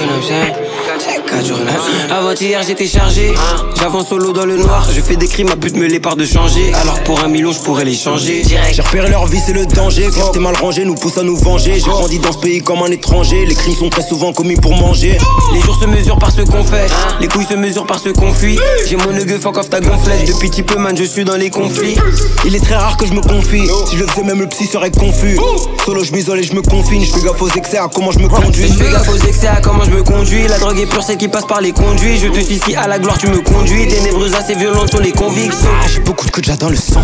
you 1.33 1.43
know 1.43 1.45
what 1.45 1.45
I'm 1.45 1.45
saying? 1.45 1.45
C'est 1.45 1.45
4 1.45 1.47
jours 1.47 1.59
là. 1.65 2.17
Avant 2.17 2.35
hier 2.35 2.63
j'étais 2.67 2.87
chargé. 2.87 3.35
J'avance 3.79 4.09
solo 4.09 4.33
dans 4.33 4.47
le 4.47 4.57
noir, 4.57 4.89
je 4.95 5.01
fais 5.01 5.17
des 5.17 5.29
crimes 5.29 5.51
à 5.51 5.57
but 5.57 5.73
de 5.73 5.79
me 5.79 5.87
les 5.87 6.01
par 6.01 6.17
de 6.17 6.25
changer. 6.25 6.73
Alors 6.75 7.01
pour 7.05 7.21
un 7.21 7.29
million, 7.29 7.53
je 7.53 7.61
pourrais 7.61 7.85
les 7.85 7.95
changer. 7.95 8.43
J'ai 8.73 8.83
repéré 8.83 9.09
leur 9.09 9.27
vie, 9.27 9.41
c'est 9.45 9.53
le 9.53 9.67
danger. 9.67 10.09
Quand 10.15 10.31
t'es 10.33 10.39
mal 10.39 10.57
rangé, 10.57 10.85
nous 10.85 10.95
pousse 10.95 11.19
à 11.19 11.23
nous 11.23 11.37
venger. 11.37 11.75
J'ai 11.75 11.91
grandi 11.91 12.19
dans 12.19 12.33
ce 12.33 12.39
pays 12.39 12.63
comme 12.63 12.83
un 12.83 12.91
étranger. 12.91 13.47
Les 13.47 13.55
crimes 13.55 13.77
sont 13.77 13.91
très 13.91 14.03
souvent 14.03 14.33
commis 14.33 14.57
pour 14.57 14.75
manger. 14.75 15.19
Les 15.53 15.61
jours 15.61 15.79
se 15.81 15.87
mesurent 15.87 16.19
par 16.19 16.33
ce 16.33 16.43
qu'on 16.43 16.65
fait, 16.65 16.87
les 17.21 17.29
couilles 17.29 17.47
se 17.47 17.55
mesurent 17.55 17.87
par 17.87 17.99
ce 17.99 18.09
qu'on 18.11 18.33
fuit. 18.33 18.59
J'ai 18.89 18.97
mon 18.97 19.13
neugue, 19.13 19.39
fuck 19.41 19.59
off 19.59 19.71
ta 19.71 19.81
gonflette. 19.81 20.27
Depuis 20.27 20.49
petit 20.49 20.63
peu, 20.63 20.77
man, 20.77 20.97
je 20.97 21.05
suis 21.05 21.25
dans 21.25 21.37
les 21.37 21.51
conflits. 21.51 21.97
Il 22.45 22.55
est 22.55 22.65
très 22.65 22.77
rare 22.77 22.97
que 22.97 23.07
je 23.07 23.13
me 23.13 23.21
confie. 23.21 23.69
Si 23.89 23.97
je 23.97 24.03
le 24.03 24.09
faisais, 24.09 24.23
même 24.23 24.41
le 24.41 24.47
psy 24.49 24.67
serait 24.67 24.91
confus. 24.91 25.39
Solo, 25.85 26.03
je 26.03 26.13
m'isole 26.13 26.41
et 26.41 26.43
je 26.43 26.55
me 26.55 26.63
confine. 26.63 27.05
Je 27.05 27.13
fais 27.13 27.21
gaffe 27.21 27.41
aux 27.41 27.49
excès 27.49 27.79
à 27.79 27.89
comment 27.93 28.11
je 28.11 28.19
me 28.19 28.29
conduis. 28.29 28.69
Je 28.69 28.85
fais 28.85 28.91
gaffe 28.91 29.09
aux 29.09 29.27
excès 29.27 29.49
à 29.49 29.61
comment 29.61 29.85
je 29.85 29.91
me 29.91 30.03
conduis. 30.03 30.47
La 30.49 30.59
drogue 30.59 30.79
est 30.79 30.87
pure, 30.87 31.03
celle 31.03 31.18
qui 31.19 31.29
passe 31.29 31.47
par 31.47 31.61
les 31.61 31.73
conduits. 31.73 32.17
Je 32.17 32.29
te 32.29 32.41
suis 32.41 32.61
si 32.65 32.75
à 32.77 32.87
la 32.87 32.99
gloire, 32.99 33.19
tu 33.19 33.27
me 33.27 33.41
conduis. 33.41 33.89
Ténébreuse 33.89 34.35
assez 34.35 34.55
violente 34.55 34.91
sont 34.91 35.01
les 35.01 35.13
convictions. 35.13 35.69
Ah, 35.83 35.87
J'ai 35.93 36.01
beaucoup 36.01 36.25
de 36.25 36.31
coups 36.31 36.49
de 36.49 36.55
dans 36.55 36.71
le 36.71 36.77
sang. 36.77 37.01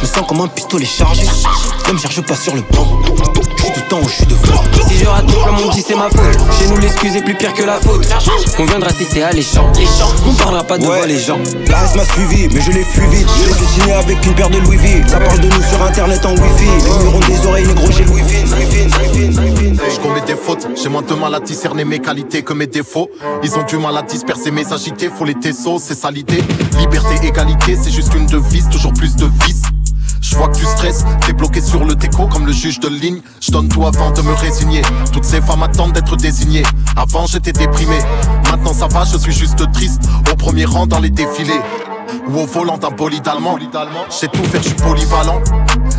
Me 0.00 0.06
sens 0.06 0.26
comme 0.26 0.40
un 0.40 0.48
pistolet 0.48 0.86
chargé. 0.86 1.24
Ne 1.88 1.92
me 1.92 1.98
cherche 1.98 2.20
pas 2.22 2.36
sur 2.36 2.54
le 2.54 2.62
banc. 2.62 3.00
Je 3.78 3.84
suis 3.84 3.88
tout 3.90 3.96
le 3.96 4.00
temps 4.00 4.04
où 4.04 4.08
je 4.08 4.14
suis 4.14 4.26
devant. 4.26 4.62
Si 4.88 4.98
je 4.98 5.06
rate 5.06 5.24
mon 5.32 5.42
plan, 5.42 5.52
mon 5.52 5.70
dit 5.70 5.84
c'est 5.86 5.94
ma 5.94 6.08
faute. 6.08 6.38
Chez 6.58 6.68
nous, 6.68 6.78
l'excuse 6.78 7.14
est 7.14 7.22
plus 7.22 7.34
pire 7.34 7.52
que 7.52 7.62
la 7.62 7.74
faute. 7.74 8.08
On 8.58 8.64
viendra 8.64 8.90
si 8.90 9.04
c'est 9.04 9.22
alléchant. 9.22 9.70
On 10.26 10.34
parlera 10.34 10.64
pas 10.64 10.78
devant 10.78 11.04
les 11.06 11.18
gens. 11.18 11.38
La 11.68 11.78
reste 11.78 11.94
m'a 11.94 12.04
suivi, 12.04 12.48
mais 12.52 12.60
je 12.60 12.72
l'ai 12.72 12.82
fui 12.82 13.06
vite. 13.06 13.28
Je 13.40 13.46
l'ai 13.46 13.54
dessiné 13.54 13.92
avec 13.92 14.26
une 14.26 14.34
paire 14.34 14.50
de 14.50 14.58
Louis 14.58 14.78
V. 14.78 15.02
Ça 15.06 15.20
parle 15.20 15.38
de 15.38 15.46
nous 15.46 15.62
sur 15.62 15.82
internet 15.82 16.24
en 16.26 16.32
wifi. 16.32 16.64
Les 16.64 17.04
murs 17.04 17.14
ont 17.14 17.20
des 17.20 17.46
oreilles, 17.46 17.66
négro, 17.66 17.90
j'ai 17.92 18.04
Louis 18.04 18.22
V. 18.22 18.44
Je 19.94 20.00
commets 20.00 20.22
des 20.26 20.34
fautes, 20.36 20.66
j'ai 20.74 20.88
moins 20.88 21.02
de 21.02 21.14
mal 21.14 21.34
à 21.34 21.40
discerner 21.40 21.84
mes 21.84 22.00
qualités 22.00 22.42
que 22.42 22.54
mes 22.54 22.66
défauts. 22.66 23.08
Ils 23.44 23.54
ont 23.54 23.62
du 23.62 23.76
mal 23.76 23.96
à 23.96 24.02
disperser 24.02 24.50
mes 24.50 24.72
agités, 24.72 25.08
faut 25.16 25.24
les 25.24 25.34
tessos, 25.34 25.78
c'est 25.78 25.94
ça 25.94 26.10
l'idée. 26.10 26.42
Liberté, 26.78 27.14
égalité, 27.22 27.78
c'est 27.80 27.92
juste 27.92 28.12
une 28.14 28.26
devise, 28.26 28.68
toujours 28.70 28.92
plus 28.92 29.14
de 29.14 29.26
vices. 29.44 29.62
Je 30.28 30.36
vois 30.36 30.48
que 30.48 30.58
tu 30.58 30.66
stresses, 30.66 31.06
t'es 31.24 31.32
bloqué 31.32 31.62
sur 31.62 31.86
le 31.86 31.94
déco 31.94 32.26
comme 32.26 32.44
le 32.44 32.52
juge 32.52 32.80
de 32.80 32.88
ligne. 32.88 33.22
Je 33.40 33.50
donne 33.50 33.66
tout 33.68 33.86
avant 33.86 34.10
de 34.10 34.20
me 34.20 34.34
résigner. 34.34 34.82
Toutes 35.10 35.24
ces 35.24 35.40
femmes 35.40 35.62
attendent 35.62 35.92
d'être 35.92 36.16
désignées. 36.16 36.64
Avant 36.96 37.24
j'étais 37.24 37.52
déprimé, 37.52 37.96
maintenant 38.50 38.74
ça 38.74 38.88
va, 38.88 39.04
je 39.10 39.16
suis 39.16 39.32
juste 39.32 39.72
triste. 39.72 40.02
Au 40.30 40.36
premier 40.36 40.66
rang 40.66 40.86
dans 40.86 40.98
les 40.98 41.08
défilés. 41.08 41.60
Ou 42.28 42.40
au 42.40 42.46
volant 42.46 42.76
d'un 42.76 42.90
bolide 42.90 43.26
allemand. 43.26 43.56
J'ai 44.20 44.28
tout 44.28 44.44
fait, 44.44 44.58
je 44.58 44.68
suis 44.68 44.74
polyvalent. 44.74 45.40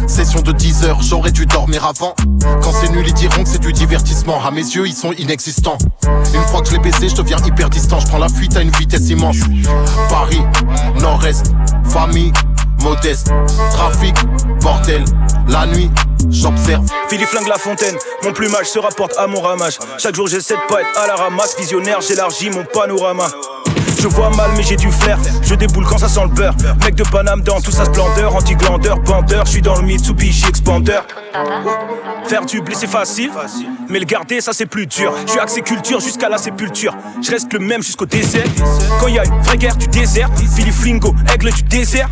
Session 0.08 0.42
de 0.42 0.52
10 0.52 0.84
heures, 0.84 1.02
j'aurais 1.02 1.32
dû 1.32 1.48
dormir 1.48 1.86
avant. 1.86 2.14
Quand 2.62 2.72
c'est 2.72 2.92
nul, 2.92 3.06
ils 3.08 3.14
diront 3.14 3.44
que 3.44 3.50
c'est 3.50 3.62
du 3.62 3.74
divertissement. 3.74 4.44
À 4.46 4.52
mes 4.52 4.62
yeux, 4.62 4.88
ils 4.88 4.94
sont 4.94 5.12
inexistants. 5.14 5.80
Une 6.36 6.42
fois 6.42 6.62
que 6.62 6.68
je 6.68 6.74
l'ai 6.74 6.80
baissé, 6.80 7.10
je 7.10 7.16
deviens 7.16 7.38
hyper 7.44 7.72
distant. 7.72 8.00
Je 8.00 8.06
prends 8.06 8.20
la 8.20 8.30
fuite 8.30 8.56
à 8.56 8.62
une 8.62 8.70
vitesse 8.70 9.10
immense. 9.10 9.38
Paris, 10.08 10.42
Nord-Est, 11.00 11.52
famille, 11.86 12.32
modeste. 12.84 13.32
Trafic, 13.72 14.16
bordel, 14.62 15.04
la 15.48 15.66
nuit, 15.68 15.90
j'observe. 16.30 16.86
Philippe 17.10 17.28
flingue 17.28 17.48
la 17.48 17.58
fontaine, 17.58 17.96
mon 18.24 18.32
plumage 18.32 18.68
se 18.68 18.80
rapporte 18.80 19.18
à 19.18 19.28
mon 19.28 19.42
ramage. 19.42 19.80
Chaque 19.98 20.16
jour 20.16 20.28
j'essaie 20.28 20.56
de 20.56 20.74
pas 20.74 20.82
être 20.82 21.00
à 21.00 21.08
la 21.08 21.16
ramasse, 21.16 21.56
visionnaire, 21.58 22.02
j'élargis 22.02 22.50
mon 22.50 22.64
panorama. 22.66 23.28
Je 24.02 24.08
vois 24.08 24.30
mal 24.30 24.52
mais 24.56 24.64
j'ai 24.64 24.78
du 24.78 24.90
flair, 24.92 25.18
je 25.44 25.56
déboule 25.56 25.86
quand 25.86 25.98
ça 25.98 26.08
sent 26.08 26.22
le 26.24 26.30
beurre. 26.30 26.56
Mec 26.86 26.96
de 26.96 27.04
Paname 27.04 27.42
dans 27.42 27.60
toute 27.60 27.74
sa 27.74 27.86
splendeur, 27.86 28.34
anti-glandeur, 28.36 28.98
bandeur, 29.00 29.46
je 29.46 29.52
suis 29.52 29.62
dans 29.62 29.76
le 29.76 29.82
Mitsubishi 29.82 30.48
Expander. 30.48 31.00
Faire 32.26 32.46
du 32.46 32.62
blé 32.62 32.76
c'est 32.76 32.88
facile, 32.88 33.32
mais 33.90 34.00
le 34.00 34.06
garder 34.06 34.42
ça 34.42 34.52
c'est 34.54 34.66
plus 34.66 34.88
dur. 34.88 35.14
Je 35.26 35.32
suis 35.32 35.40
axé 35.40 35.62
culture 35.62 36.00
jusqu'à 36.00 36.30
la 36.30 36.38
sépulture, 36.38 36.96
je 37.22 37.32
reste 37.32 37.54
le 37.54 37.60
même 37.60 37.84
jusqu'au 37.84 38.06
désert. 38.06 38.46
Quand 39.00 39.08
y 39.08 39.20
a 39.20 39.26
une 39.26 39.42
vraie 39.42 39.58
guerre 39.58 39.76
du 39.76 39.88
désert, 39.88 40.30
Philippe 40.56 40.74
Flingo, 40.74 41.16
aigle 41.34 41.52
du 41.52 41.64
désert. 41.64 42.10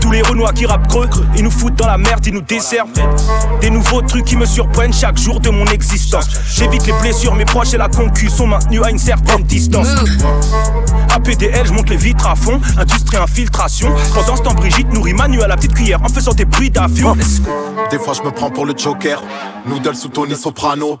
Tous 0.00 0.10
les 0.10 0.22
renois 0.22 0.52
qui 0.52 0.66
rappent 0.66 0.88
creux, 0.88 1.08
ils 1.36 1.44
nous 1.44 1.50
foutent 1.50 1.76
dans 1.76 1.86
la 1.86 1.98
merde, 1.98 2.24
ils 2.26 2.34
nous 2.34 2.42
desservent. 2.42 2.88
Des 3.60 3.70
nouveaux 3.70 4.02
trucs 4.02 4.24
qui 4.24 4.36
me 4.36 4.46
surprennent 4.46 4.92
chaque 4.92 5.18
jour 5.18 5.40
de 5.40 5.50
mon 5.50 5.66
existence. 5.66 6.28
J'évite 6.54 6.86
les 6.86 6.92
blessures, 6.94 7.34
mes 7.34 7.44
proches 7.44 7.74
et 7.74 7.78
la 7.78 7.88
concu 7.88 8.28
sont 8.28 8.46
maintenus 8.46 8.82
à 8.82 8.90
une 8.90 8.98
certaine 8.98 9.42
distance. 9.44 9.88
APDL, 11.14 11.66
je 11.66 11.72
monte 11.72 11.90
les 11.90 11.96
vitres 11.96 12.26
à 12.26 12.34
fond, 12.34 12.60
industrie 12.76 13.16
infiltration. 13.16 13.94
Pendant 14.14 14.36
ce 14.36 14.42
temps, 14.42 14.54
Brigitte 14.54 14.92
nourrit 14.92 15.14
Manu 15.14 15.42
à 15.42 15.48
la 15.48 15.56
petite 15.56 15.74
cuillère 15.74 16.02
en 16.02 16.08
faisant 16.08 16.32
des 16.32 16.44
bruits 16.44 16.70
d'avion. 16.70 17.16
Des 17.90 17.98
fois 17.98 18.14
je 18.14 18.22
me 18.22 18.30
prends 18.34 18.50
pour 18.50 18.66
le 18.66 18.74
Joker. 18.76 19.22
Noodle 19.66 19.94
sous 19.94 20.08
Tony 20.08 20.34
Soprano. 20.34 20.98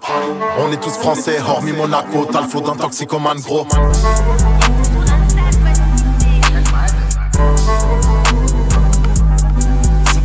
On 0.58 0.72
est 0.72 0.80
tous 0.80 0.94
français 0.94 1.38
hormis 1.46 1.72
Monaco. 1.72 2.26
T'as 2.30 2.42
le 2.42 2.48
flow 2.48 2.60
d'un 2.60 2.76
toxicomane 2.76 3.40
gros. 3.40 3.66
Ça 3.70 3.80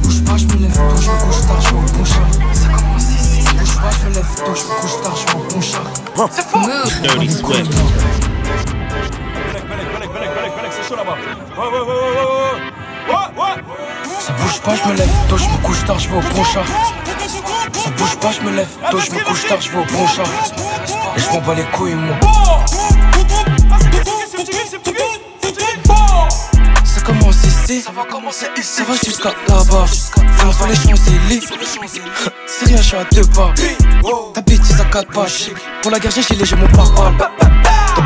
bouge 0.01 0.23
pas, 0.23 0.37
je 0.37 0.45
me 0.45 0.53
lève 0.61 0.73
tôt, 0.73 1.01
je 1.01 1.09
me 1.09 1.17
couche 1.25 1.41
tard, 1.47 1.61
je 1.61 1.67
char. 2.05 2.27
Ça 2.53 2.67
commence 2.69 3.09
ici, 3.11 3.41
ça 3.41 3.51
bouge 3.53 3.75
pas, 3.75 3.91
je 3.91 4.09
me 4.09 4.13
lève 4.13 4.35
tôt, 4.37 4.55
je 4.55 4.63
me 4.63 4.69
couche 4.81 4.97
tard, 5.01 5.15
je 5.15 5.25
bon 5.53 5.61
char. 5.61 5.87
C'est 6.31 6.45
faux. 6.47 6.59
Dirty 7.01 7.29
Swift. 7.29 7.73
Ça 14.29 14.35
bouge 14.35 14.59
pas, 14.61 14.75
je 14.75 14.87
me 14.87 14.95
lève 14.95 15.09
tôt, 15.27 15.37
je 15.37 15.45
me 15.45 15.57
couche 15.65 15.83
tard, 15.85 15.97
je 15.97 16.07
vais 16.07 16.17
au 16.17 16.21
bon 16.21 16.43
char. 16.43 16.63
Ça 17.73 17.89
bouge 17.97 18.15
pas, 18.17 18.31
je 18.31 18.41
me 18.45 18.55
lève 18.55 18.67
tôt, 18.91 18.99
je 18.99 19.09
me 19.09 19.23
couche 19.23 19.47
tard, 19.47 19.59
je 19.59 19.71
vais 19.71 19.79
au 19.79 19.85
bon 19.85 20.07
char. 20.07 20.27
Et 21.15 21.19
je 21.19 21.29
m'en 21.29 21.41
bats 21.41 21.55
les 21.55 21.63
couilles, 21.63 21.95
moi. 21.95 22.15
Ça 26.85 27.01
commence 27.01 27.43
ici, 27.43 27.81
ça 27.81 27.91
va 27.91 28.03
commencer 28.03 28.45
ici, 28.55 28.69
ça 28.77 28.83
va 28.83 28.93
jusqu'à 29.03 29.29
là-bas. 29.47 29.85
Fais 29.87 30.53
sur 30.53 30.67
les 30.67 30.75
Champs-Élysées, 30.75 31.47
c'est 32.45 32.65
rien, 32.65 32.77
je 32.77 32.83
suis 32.83 32.97
à 32.97 33.03
deux 33.05 33.25
pas. 33.29 33.51
Ta 34.35 34.41
bêtise 34.41 34.79
à 34.79 34.85
quatre 34.85 35.11
pages. 35.11 35.49
Pour 35.81 35.89
la 35.89 35.99
guerre, 35.99 36.11
j'ai 36.13 36.21
gilet, 36.21 36.45
j'ai 36.45 36.55
mon 36.55 36.67
pare 36.67 37.13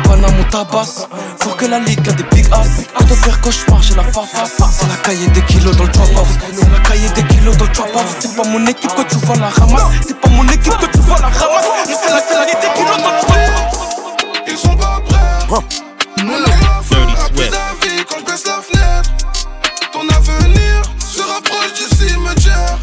Ton 0.04 0.10
Panama, 0.10 0.32
mon 0.32 0.44
tabac. 0.44 1.08
Faut 1.40 1.50
que 1.50 1.66
la 1.66 1.78
ligue 1.80 2.08
a 2.08 2.12
des 2.12 2.22
big 2.24 2.46
ass. 2.52 2.84
Quand 2.96 3.04
on 3.10 3.14
faire 3.14 3.40
cauchemar, 3.40 3.82
j'ai 3.82 3.94
la 3.94 4.04
farfa. 4.04 4.44
C'est 4.46 4.88
la 4.88 4.96
cahier 4.96 5.26
des 5.28 5.42
kilos 5.42 5.76
dans 5.76 5.84
le 5.84 5.90
drop 5.90 6.08
off. 6.16 6.28
C'est 6.52 6.70
la 6.70 6.78
cahier 6.80 7.08
des 7.10 7.22
kilos 7.24 7.56
dans 7.56 7.64
le 7.64 7.72
drop 7.72 7.90
off. 7.94 8.16
C'est 8.20 8.36
pas 8.36 8.44
mon 8.44 8.66
équipe 8.66 8.94
que 8.94 9.02
tu 9.02 9.16
vois 9.16 9.36
la 9.36 9.48
ramasse. 9.48 9.82
C'est 10.06 10.20
pas 10.20 10.28
mon 10.28 10.44
équipe 10.48 10.76
que 10.78 10.86
tu 10.86 10.98
vois 11.00 11.18
la 11.20 11.28
ramasse. 11.28 11.66
Mais 11.86 11.94
c'est 11.94 12.14
la 12.14 12.20
cahier 12.20 12.54
des 12.60 12.72
kilos 12.74 12.96
dans 13.02 13.10
le 13.10 13.20
drop 13.20 13.36
off. 13.36 14.44
Ils 14.46 14.58
sont 14.58 14.76
pas 14.76 15.00
prêts. 15.08 15.62
On 16.22 16.28
a 16.28 16.38
la 16.38 16.82
fin 16.82 17.22
rapide 17.22 17.54
à 17.54 17.86
vie 17.86 18.04
quand 18.08 18.18
je 18.20 18.24
baisse 18.24 18.46
la 18.46 18.60
fenêtre. 18.62 19.10
Ton 19.92 20.08
avenir 20.08 20.82
se 20.98 21.22
rapproche 21.22 21.72
du 21.74 21.96
cimetière. 21.96 22.78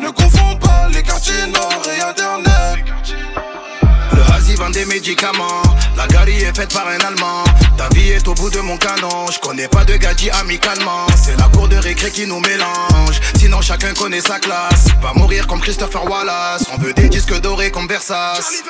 Ne 0.00 0.10
confonds 0.10 0.56
pas 0.56 0.88
les 0.92 1.02
quartiers 1.02 1.46
nord 1.52 1.82
et 1.86 2.00
internet. 2.02 2.84
Le 4.12 4.56
vend 4.56 4.70
des 4.70 4.84
médicaments. 4.84 5.69
Est 6.50 6.56
faite 6.56 6.74
par 6.74 6.88
un 6.88 6.98
Allemand. 6.98 7.44
Ta 7.76 7.88
vie 7.90 8.10
est 8.10 8.26
au 8.26 8.34
bout 8.34 8.50
de 8.50 8.58
mon 8.58 8.76
canon. 8.76 9.26
Je 9.32 9.38
connais 9.38 9.68
pas 9.68 9.84
de 9.84 9.94
gadget 9.94 10.34
amicalement. 10.34 11.06
C'est 11.14 11.38
la 11.38 11.44
cour 11.44 11.68
de 11.68 11.76
récré 11.76 12.10
qui 12.10 12.26
nous 12.26 12.40
mélange. 12.40 13.20
Sinon 13.38 13.60
chacun 13.60 13.94
connaît 13.94 14.20
sa 14.20 14.40
classe. 14.40 14.86
Va 15.00 15.12
mourir 15.14 15.46
comme 15.46 15.60
Christopher 15.60 16.04
Wallace. 16.10 16.64
On 16.72 16.78
veut 16.78 16.92
des 16.92 17.08
disques 17.08 17.38
dorés 17.40 17.70
comme 17.70 17.86
Versace. 17.86 18.64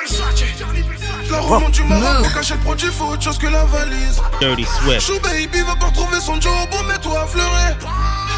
La 1.31 1.39
remonte 1.39 1.71
du 1.71 1.83
Maroc 1.83 2.23
pour 2.23 2.33
cacher 2.33 2.53
le 2.53 2.59
produit, 2.59 2.91
faut 2.91 3.05
autre 3.05 3.23
chose 3.23 3.39
que 3.39 3.47
la 3.47 3.65
valise. 3.65 4.21
Dirty 4.39 4.65
Swift. 4.65 5.01
Chou 5.01 5.19
baby 5.19 5.61
va 5.61 5.75
pas 5.75 5.87
retrouver 5.87 6.19
son 6.19 6.39
job, 6.39 6.51
bon 6.69 6.83
mets-toi 6.83 7.19
à 7.19 7.25
fleurer. 7.25 7.77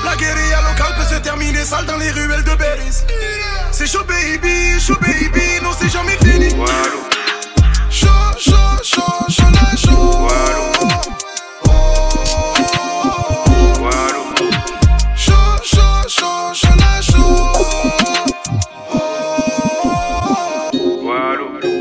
La 0.06 0.15
guérilla 0.15 0.62
locale 0.62 0.95
peut 0.95 1.15
se 1.15 1.19
terminer 1.19 1.65
sale 1.65 1.86
dans 1.86 1.97
les 1.97 2.12
ruelles 2.12 2.43
de 2.45 2.56
Berries. 2.56 3.03
C'est 3.71 3.88
chaud 3.88 4.06
baby, 4.08 4.79
chaud 4.79 4.95
baby, 5.01 5.62
non 5.62 5.71
c'est 5.77 5.89
jamais 5.89 6.17
fini. 6.23 6.56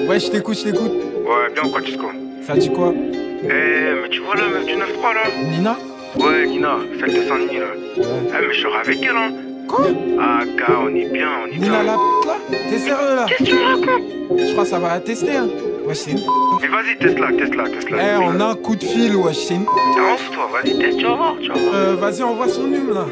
Ouais, 0.08 0.20
je 0.20 0.30
t'écoute, 0.30 0.58
je 0.58 0.64
t'écoute. 0.64 0.92
Ouais, 1.24 1.52
bien 1.54 1.70
quoi, 1.70 1.80
Tisco 1.80 2.06
Ça 2.46 2.54
dit 2.56 2.70
quoi? 2.70 2.92
Eh, 2.94 3.48
mais 3.48 4.08
tu 4.10 4.20
vois 4.20 4.36
la 4.36 4.48
meuf 4.48 4.66
du 4.66 4.74
9-3 4.74 4.78
là 5.14 5.22
Nina? 5.50 5.76
Ouais, 6.16 6.46
Nina, 6.46 6.76
celle 7.00 7.14
de 7.14 7.28
Saint-Denis 7.28 7.58
là. 7.58 7.66
Eh, 7.96 8.46
mais 8.46 8.54
je 8.54 8.60
serai 8.60 8.78
avec 8.78 8.98
elle, 9.02 9.16
hein. 9.16 9.32
Quoi? 9.68 9.86
Ah, 10.20 10.40
gars, 10.58 10.78
on 10.84 10.94
est 10.94 11.08
bien, 11.12 11.28
on 11.44 11.46
est 11.48 11.58
Nina 11.58 11.82
bien. 11.82 11.82
la 11.82 11.92
p 11.94 11.98
là? 12.26 12.34
T'es 12.50 12.78
sérieux 12.78 13.16
là? 13.16 13.26
Qu'est-ce 13.28 13.38
que 13.38 13.44
tu 13.44 13.54
me 13.54 13.64
racontes? 13.64 14.38
Je 14.38 14.52
crois 14.52 14.64
que 14.64 14.70
ça 14.70 14.78
va 14.78 14.88
la 14.88 15.00
tester, 15.00 15.36
hein. 15.36 15.48
Ouais, 15.86 15.94
c'est 15.94 16.12
une. 16.12 16.20
Mais 16.60 16.68
vas-y, 16.68 16.96
teste-la, 16.98 17.32
teste-la, 17.32 17.68
teste-la. 17.68 18.14
Eh, 18.14 18.16
on 18.18 18.40
a 18.40 18.46
un 18.46 18.54
coup 18.54 18.76
de 18.76 18.84
fil, 18.84 19.16
wesh, 19.16 19.36
c'est 19.36 19.54
une 19.54 19.64
p. 19.64 19.70
Avance-toi, 19.98 20.48
vas-y, 20.52 20.78
teste, 20.78 20.98
tu 20.98 21.04
vas 21.04 21.14
voir, 21.14 21.36
tu 21.40 21.48
vas 21.48 21.54
voir. 21.54 21.74
Euh, 21.74 21.96
vas-y, 21.96 22.22
envoie 22.22 22.48
son 22.48 22.64
numéro 22.64 22.94
là. 22.94 23.06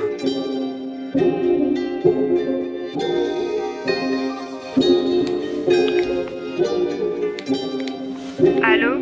Allô? 8.63 9.01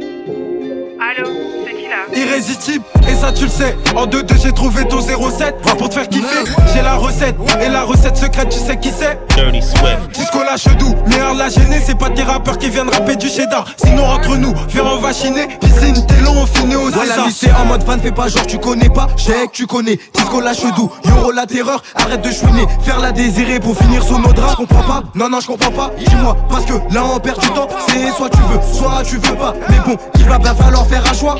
Allô 1.00 1.28
c'est 1.64 1.74
qui 1.76 1.84
là 1.88 1.96
Irrésistible, 2.16 2.84
et 3.08 3.14
ça 3.14 3.30
tu 3.30 3.44
le 3.44 3.50
sais. 3.50 3.76
En 3.94 4.06
2-2, 4.06 4.42
j'ai 4.42 4.52
trouvé 4.52 4.84
ton 4.86 5.00
07 5.00 5.56
pour 5.78 5.88
te 5.88 5.94
faire 5.94 6.08
kiffer. 6.08 6.44
J'ai 6.74 6.82
la 6.82 6.94
recette, 6.96 7.36
et 7.60 7.68
la 7.68 7.82
recette 7.82 8.16
secrète, 8.16 8.48
tu 8.48 8.58
sais 8.58 8.76
qui 8.76 8.90
c'est 8.90 9.16
Dirty 9.36 9.62
Swift. 9.62 10.08
Disco 10.14 10.38
lâche 10.42 10.64
doux, 10.78 10.94
meilleur 11.06 11.34
la 11.34 11.48
gêner, 11.50 11.80
c'est 11.84 11.96
pas 11.96 12.08
des 12.08 12.22
rappeurs 12.22 12.58
qui 12.58 12.68
viennent 12.70 12.88
rapper 12.88 13.14
du 13.16 13.28
cheddar. 13.28 13.64
Sinon, 13.76 14.06
entre 14.06 14.36
nous, 14.36 14.52
faire 14.68 14.86
en 14.86 14.98
va 14.98 15.12
chiner, 15.12 15.46
piscine, 15.60 16.04
t'es 16.06 16.20
long, 16.24 16.34
on 16.42 16.46
finit 16.46 16.74
au 16.76 16.90
Voilà, 16.90 17.10
César. 17.12 17.26
lycée 17.26 17.50
en 17.62 17.66
mode 17.66 17.84
fan, 17.84 18.00
fais 18.00 18.10
pas 18.12 18.28
genre 18.28 18.46
tu 18.46 18.58
connais 18.58 18.88
pas. 18.88 19.06
Check, 19.16 19.52
tu 19.52 19.66
connais. 19.66 19.98
Disco 20.14 20.40
lâche 20.40 20.62
doux, 20.74 20.90
Yoro 21.04 21.30
la 21.30 21.46
terreur, 21.46 21.82
arrête 21.94 22.22
de 22.22 22.30
chouiner. 22.32 22.66
Faire 22.82 22.98
la 22.98 23.12
désirée 23.12 23.60
pour 23.60 23.76
finir 23.78 24.02
sous 24.02 24.18
nos 24.18 24.32
draps, 24.32 24.56
comprends 24.56 24.82
pas 24.82 25.02
Non, 25.14 25.28
non, 25.28 25.38
je 25.40 25.46
comprends 25.46 25.70
pas. 25.70 25.90
Dis-moi, 25.98 26.36
parce 26.50 26.64
que 26.64 26.72
là 26.92 27.02
on 27.14 27.18
perd 27.20 27.40
du 27.40 27.48
temps. 27.50 27.68
C'est 27.88 28.10
soit 28.16 28.30
tu 28.30 28.38
veux, 28.50 28.60
soit 28.72 29.02
tu 29.04 29.16
veux 29.16 29.36
pas. 29.36 29.54
Mais 29.68 29.78
bon, 29.86 29.96
il 30.18 30.24
va 30.24 30.38
bien 30.38 30.54
falloir 30.54 30.86
faire 30.88 31.04
un 31.08 31.12
choix. 31.12 31.36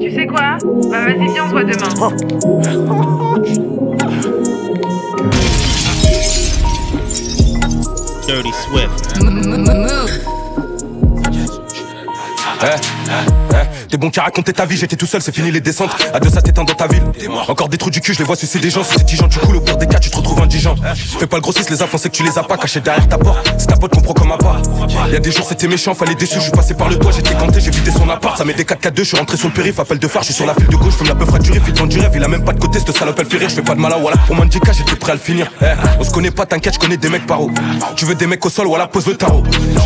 Tu 0.00 0.10
sais 0.10 0.26
quoi? 0.26 0.58
Bah 0.90 1.04
vas-y, 1.04 1.32
viens, 1.32 1.44
on 1.44 1.48
se 1.48 1.52
voit 1.52 1.64
demain. 1.64 1.88
Dirty 8.26 8.52
Swift. 8.52 9.00
Eh, 12.62 12.99
T'es 13.90 13.96
bon 13.96 14.08
qu'à 14.08 14.22
raconter 14.22 14.52
ta 14.52 14.66
vie, 14.66 14.76
j'étais 14.76 14.94
tout 14.94 15.06
seul, 15.06 15.20
c'est 15.20 15.34
fini 15.34 15.50
les 15.50 15.60
descentes. 15.60 15.90
À 16.14 16.20
deux, 16.20 16.30
ça 16.30 16.40
t'éteint 16.40 16.62
dans 16.62 16.74
ta 16.74 16.86
ville. 16.86 17.02
Encore 17.48 17.68
des 17.68 17.76
trous 17.76 17.90
du 17.90 18.00
cul, 18.00 18.14
je 18.14 18.20
les 18.20 18.24
vois 18.24 18.36
sucer 18.36 18.60
des 18.60 18.70
gens. 18.70 18.84
Si 18.84 18.94
c'est 18.96 19.04
10 19.04 19.16
gens, 19.16 19.28
tu 19.28 19.40
coules 19.40 19.56
au 19.56 19.60
pire 19.60 19.76
des 19.78 19.88
cas, 19.88 19.98
tu 19.98 20.10
te 20.10 20.16
retrouves 20.16 20.40
indigent. 20.40 20.76
Fais 21.18 21.26
pas 21.26 21.38
le 21.38 21.42
grossiste, 21.42 21.70
les 21.70 21.82
enfants, 21.82 21.98
c'est 21.98 22.08
que 22.08 22.14
tu 22.14 22.22
les 22.22 22.38
as 22.38 22.44
pas 22.44 22.56
cachés 22.56 22.80
derrière 22.80 23.08
ta 23.08 23.18
porte. 23.18 23.52
C'est 23.58 23.66
ta 23.66 23.76
pote 23.76 23.92
comprend 23.92 24.14
comme 24.14 24.30
un 24.30 24.36
pas. 24.36 24.62
Y'a 25.10 25.18
des 25.18 25.32
jours, 25.32 25.44
c'était 25.48 25.66
méchant, 25.66 25.92
fallait 25.96 26.14
déçu. 26.14 26.36
Je 26.36 26.42
suis 26.42 26.52
passé 26.52 26.74
par 26.74 26.88
le 26.88 27.00
toit, 27.00 27.10
j'étais 27.10 27.34
canté, 27.34 27.60
j'ai 27.60 27.72
vidé 27.72 27.90
son 27.90 28.08
appart. 28.08 28.38
Ça 28.38 28.44
met 28.44 28.54
des 28.54 28.64
4 28.64 28.80
4 28.80 28.94
2 28.94 29.02
je 29.02 29.08
suis 29.08 29.16
rentré 29.16 29.36
sur 29.36 29.48
le 29.48 29.54
périph', 29.54 29.80
appel 29.80 29.98
de 29.98 30.06
phare, 30.06 30.22
je 30.22 30.26
suis 30.26 30.34
sur 30.34 30.46
la 30.46 30.54
file 30.54 30.68
de 30.68 30.76
gauche, 30.76 30.94
fume 30.94 31.08
la 31.08 31.16
peu 31.16 31.26
fracturée, 31.26 31.58
fil 31.58 31.72
du 31.72 31.98
rêve. 31.98 32.12
Il 32.14 32.22
a 32.22 32.28
même 32.28 32.44
pas 32.44 32.52
de 32.52 32.60
côté, 32.60 32.78
cette 32.78 32.96
salope, 32.96 33.18
elle 33.18 33.26
fait. 33.26 33.40
Je 33.40 33.56
fais 33.56 33.62
pas 33.62 33.74
de 33.74 33.80
malin, 33.80 33.96
voilà. 34.00 34.18
Pour 34.18 34.36
mon 34.36 34.42
handicap, 34.42 34.72
j'étais 34.72 34.94
prêt 34.94 35.12
à 35.12 35.14
le 35.16 35.20
finir. 35.20 35.50
On 35.98 36.04
se 36.04 36.10
connaît 36.10 36.30
pas, 36.30 36.46
t'inquiète, 36.46 36.74
je 36.74 36.78
connais 36.78 36.96
des 36.96 37.08
mecs 37.08 37.26
paro. 37.26 37.50
Tu 37.96 38.04
veux 38.04 38.14
des 38.14 38.28
mecs 38.28 38.44
au 38.46 38.50
sol, 38.50 38.68
voilà, 38.68 38.86
pose 38.86 39.06
le 39.08 39.16
tarot. 39.16 39.42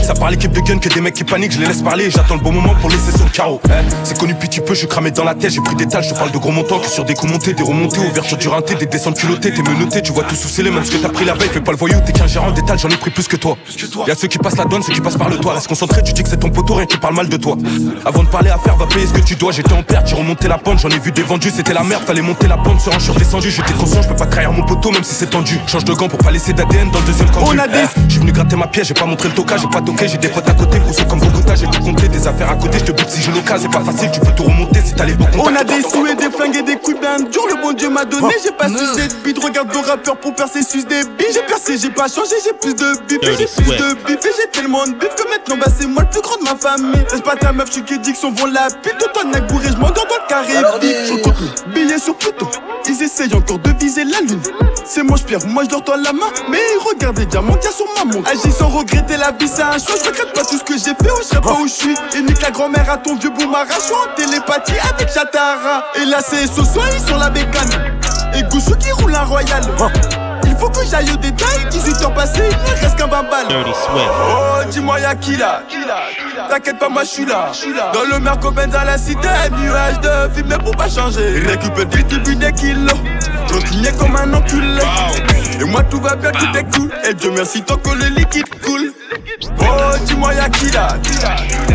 Ça 0.06 0.12
parle 0.12 0.34
équipe 0.34 0.52
de 0.52 0.60
gun 0.60 0.78
que 0.78 0.90
des 0.90 1.00
mecs 1.00 1.14
qui 1.14 1.24
paniquent, 1.24 1.52
je 1.52 1.60
les 1.60 1.66
laisse 1.66 1.80
parler. 1.80 2.10
J'attends 2.10 2.34
le 2.34 2.42
bon 2.42 2.52
moment 2.52 2.74
pour 2.74 2.90
laisser 2.90 3.12
sur 3.12 3.24
le 3.24 3.30
carreau. 3.30 3.62
C'est 4.02 4.18
connu 4.18 4.34
depuis 4.34 4.48
petit 4.48 4.60
peu, 4.60 4.74
je 4.74 4.80
suis 4.80 4.88
cramé 4.88 5.10
dans 5.10 5.24
la 5.24 5.34
tête, 5.34 5.50
j'ai 5.50 5.60
pris 5.60 5.74
des 5.76 5.86
tâches, 5.86 6.08
je 6.08 6.14
te 6.14 6.18
parle 6.18 6.30
de 6.32 6.38
gros 6.38 6.50
montants 6.50 6.78
que 6.78 6.88
sur 6.88 7.04
des 7.04 7.14
coups 7.14 7.32
montés, 7.32 7.52
des 7.54 7.62
remontées, 7.62 8.00
ouverture 8.00 8.36
du 8.36 8.48
rinté, 8.48 8.74
des 8.74 8.86
descentes 8.86 9.18
culottées, 9.18 9.52
t'es 9.52 9.62
menotté, 9.62 10.02
tu 10.02 10.12
vois 10.12 10.24
tout 10.24 10.34
sous 10.34 10.48
scellé, 10.48 10.70
même 10.70 10.84
ce 10.84 10.90
que 10.90 10.96
t'as 10.98 11.08
pris 11.08 11.24
la 11.24 11.34
veille, 11.34 11.48
fais 11.48 11.60
pas 11.60 11.72
le 11.72 11.78
voyou, 11.78 11.96
t'es 12.04 12.12
qu'un 12.12 12.26
gérant 12.26 12.50
d'étal, 12.50 12.78
j'en 12.78 12.88
ai 12.88 12.96
pris 12.96 13.10
plus 13.10 13.26
que 13.28 13.36
toi. 13.36 13.56
Y'a 14.06 14.14
ceux 14.14 14.28
qui 14.28 14.38
passent 14.38 14.56
la 14.56 14.64
donne, 14.64 14.82
ceux 14.82 14.92
qui 14.92 15.00
passent 15.00 15.16
par 15.16 15.28
le 15.28 15.36
toit, 15.38 15.54
reste 15.54 15.68
concentré, 15.68 16.02
tu 16.02 16.12
dis 16.12 16.22
que 16.22 16.28
c'est 16.28 16.36
ton 16.38 16.50
poteau, 16.50 16.74
rien 16.74 16.86
qui 16.86 16.98
parle 16.98 17.14
mal 17.14 17.28
de 17.28 17.36
toi. 17.36 17.56
Avant 18.04 18.22
de 18.22 18.28
parler 18.28 18.50
à 18.50 18.58
faire, 18.58 18.76
va 18.76 18.86
payer 18.86 19.06
ce 19.06 19.12
que 19.12 19.20
tu 19.20 19.36
dois, 19.36 19.52
j'étais 19.52 19.72
en 19.72 19.82
perte, 19.82 20.06
j'ai 20.08 20.14
remonté 20.16 20.48
la 20.48 20.58
pente, 20.58 20.78
j'en 20.80 20.90
ai 20.90 20.98
vu 20.98 21.12
des 21.12 21.22
vendus, 21.22 21.50
c'était 21.54 21.74
la 21.74 21.82
merde, 21.82 22.02
fallait 22.04 22.22
monter 22.22 22.46
la 22.48 22.56
pente, 22.58 22.80
sur 22.80 22.92
un 22.94 22.98
je 22.98 23.04
suis 23.04 23.12
redescendu, 23.12 23.50
j'étais 23.50 23.72
conscient, 23.74 24.02
je 24.02 24.08
peux 24.08 24.16
pas 24.16 24.26
trahir 24.26 24.52
mon 24.52 24.62
poteau, 24.64 24.90
même 24.90 25.04
si 25.04 25.14
c'est 25.14 25.30
tendu. 25.30 25.58
Change 25.66 25.84
de 25.84 25.92
gants 25.92 26.08
pour 26.08 26.18
pas 26.18 26.30
laisser 26.30 26.52
d'ADN 26.52 26.90
dans 26.90 26.98
le 27.00 27.04
deuxième 27.06 27.30
camp. 27.30 27.40
On 27.46 27.58
a 27.58 27.66
des- 27.68 27.74
Je 28.06 28.10
suis 28.12 28.20
venu 28.20 28.32
gratter 28.32 28.56
ma 28.56 28.66
pièce, 28.66 28.88
j'ai 28.88 28.94
pas 28.94 29.06
montré 29.06 29.28
le 29.28 29.34
tocage, 29.34 29.60
j'ai 29.62 29.68
pas 29.68 29.80
toqué, 29.80 30.08
j'ai 30.08 30.18
des 30.18 30.28
potes 30.28 30.48
à 30.48 30.52
côté, 30.54 30.78
gros 30.78 30.92
comme 31.08 31.20
Bogota, 31.20 31.54
j'ai 31.54 31.66
tout 31.66 31.80
compté, 31.82 32.08
des 32.08 32.26
affaires 32.26 32.50
à 32.50 32.56
côté, 32.56 32.78
je 32.78 32.84
te 32.84 32.92
bute 32.92 33.08
si 33.10 33.20
j'ai 33.22 33.32
l'occasion, 33.32 33.68
c'est 33.70 33.78
pas 33.78 33.83
facile, 33.84 34.10
tu 34.12 34.20
peux 34.20 34.32
tout 34.34 34.44
remonter 34.44 34.80
si 34.80 34.94
t'as 34.94 35.04
les 35.04 35.14
bons 35.14 35.26
contacts. 35.26 35.46
On 35.46 35.56
a 35.56 35.64
des 35.64 35.82
sous 35.82 36.06
et 36.06 36.14
des 36.14 36.30
flingues 36.30 36.56
et 36.56 36.62
des 36.62 36.76
coups 36.76 37.00
bien 37.00 37.16
durs, 37.18 37.46
le 37.48 37.60
bon 37.60 37.72
Dieu 37.72 37.88
m'a 37.88 38.04
donné. 38.04 38.34
J'ai 38.42 38.50
pas 38.50 38.68
sucé 38.68 39.08
de 39.08 39.14
bide, 39.22 39.38
regarde 39.38 39.70
vos 39.72 39.82
rappeurs 39.82 40.16
pour 40.16 40.34
percer, 40.34 40.62
suce 40.62 40.86
des 40.86 41.02
billes. 41.04 41.26
J'ai 41.32 41.42
percé, 41.42 41.76
j'ai 41.78 41.90
pas 41.90 42.08
changé, 42.08 42.36
j'ai 42.44 42.52
plus 42.52 42.74
de 42.74 42.92
bif, 43.08 43.18
j'ai 43.38 43.46
plus 43.46 43.76
de 43.76 43.94
bif, 44.06 44.24
et 44.24 44.30
j'ai 44.36 44.50
tellement 44.50 44.86
de 44.86 44.92
bif 44.92 45.14
que 45.14 45.28
maintenant 45.28 45.56
bah 45.56 45.70
c'est 45.78 45.86
moi 45.86 46.02
le 46.02 46.10
plus 46.10 46.20
grand 46.20 46.36
de 46.38 46.44
ma 46.44 46.56
famille. 46.56 47.04
Laisse 47.10 47.20
pas 47.20 47.36
ta 47.36 47.52
meuf, 47.52 47.68
je 47.68 47.72
suis 47.74 47.84
qu'édiction, 47.84 48.32
vont 48.32 48.46
la 48.46 48.68
pile 48.82 48.96
de 48.98 49.06
toi, 49.12 49.24
nec 49.24 49.46
bourré, 49.46 49.68
je 49.68 49.76
m'endors 49.76 50.06
dans 50.06 50.22
le 50.22 50.28
carré. 50.28 50.52
Je 50.82 51.22
compte 51.22 51.64
billets 51.74 51.98
sur 51.98 52.16
Pluton, 52.16 52.48
ils 52.88 53.02
essayent 53.02 53.34
encore 53.34 53.58
de 53.58 53.70
viser 53.78 54.04
la 54.04 54.20
lune. 54.20 54.40
C'est 54.86 55.02
moi 55.02 55.16
je 55.16 55.24
pierre, 55.24 55.40
moi 55.46 55.64
je 55.64 55.70
leur 55.70 55.80
dois 55.82 55.96
la 55.96 56.12
main, 56.12 56.26
mais 56.50 56.58
regarde 56.84 57.18
les 57.18 57.26
diamants 57.26 57.54
qu'il 57.54 57.64
y 57.64 57.68
a 57.68 57.72
sur 57.72 57.86
ma 57.96 58.04
montre. 58.04 58.30
Agis 58.30 58.52
sans 58.52 58.68
regretter 58.68 59.16
la 59.16 59.32
vie, 59.32 59.48
c'est 59.48 59.62
un 59.62 59.78
choix. 59.78 59.96
Je 60.02 60.08
regrette 60.08 60.32
pas 60.34 60.42
tout 60.42 60.58
ce 60.58 60.62
que 60.64 60.76
j'ai 60.76 60.94
fait, 60.94 61.10
oh, 61.10 61.20
je 61.20 61.34
sais 61.34 61.40
pas 61.40 61.52
où 61.52 61.66
je 61.66 61.72
suis. 61.72 61.94
Et 62.16 62.20
nique 62.22 62.42
la 62.42 62.50
grand-mère 62.50 62.88
à 62.90 62.98
ton 62.98 63.16
vieux 63.16 63.30
boumara, 63.30 63.64
je 63.78 63.84
suis 63.84 63.94
en 63.94 64.14
télépathie 64.14 64.78
avec 64.92 65.10
Chatara. 65.12 65.84
Et 66.00 66.04
là 66.04 66.18
c'est 66.20 66.46
ce 66.46 66.62
soir, 66.64 66.86
ils 66.92 67.00
sur 67.00 67.16
la 67.16 67.30
bécane. 67.30 67.70
Et 68.34 68.42
Gouchou 68.42 68.76
qui 68.76 68.90
roule 68.92 69.14
un 69.14 69.24
royal. 69.24 69.62
Il 70.46 70.54
faut 70.56 70.68
que 70.68 70.84
j'aille 70.88 71.10
au 71.10 71.16
détail, 71.16 71.66
18 71.70 72.02
heures 72.02 72.14
passées, 72.14 72.42
il 72.48 72.74
ne 72.74 72.80
reste 72.80 72.96
qu'un 72.96 73.06
bambal. 73.06 73.46
Oh, 73.50 74.64
dis-moi 74.70 75.00
y'a 75.00 75.14
qui 75.14 75.36
là? 75.36 75.62
T'inquiète 76.50 76.78
pas, 76.78 76.88
moi 76.88 77.04
je 77.04 77.08
suis 77.08 77.24
là. 77.24 77.50
Dans 77.92 78.04
le 78.04 78.18
Merco 78.20 78.50
Benz 78.50 78.74
à 78.74 78.84
la 78.84 78.98
cité, 78.98 79.28
nuage 79.58 79.98
de 80.00 80.34
film, 80.34 80.48
mais 80.48 80.58
pour 80.58 80.76
pas 80.76 80.88
changer. 80.88 81.40
Récupère 81.46 81.86
des 81.86 82.04
tribus 82.04 82.36
des 82.36 82.52
kilos. 82.52 82.98
Tranquille 83.54 83.92
comme 84.00 84.16
un 84.16 84.34
enculé. 84.34 84.82
Et 85.60 85.64
moi 85.64 85.84
tout 85.84 86.00
va 86.00 86.16
bien, 86.16 86.32
tout 86.32 86.58
est 86.58 86.76
cool. 86.76 86.90
Et 87.08 87.14
Dieu 87.14 87.30
merci 87.36 87.62
tant 87.62 87.76
que 87.76 87.90
le 87.90 88.06
liquide 88.06 88.48
coule. 88.64 88.92
Oh, 89.60 89.96
dis-moi 90.04 90.34
y'a 90.34 90.48
qui 90.48 90.72
là? 90.72 90.88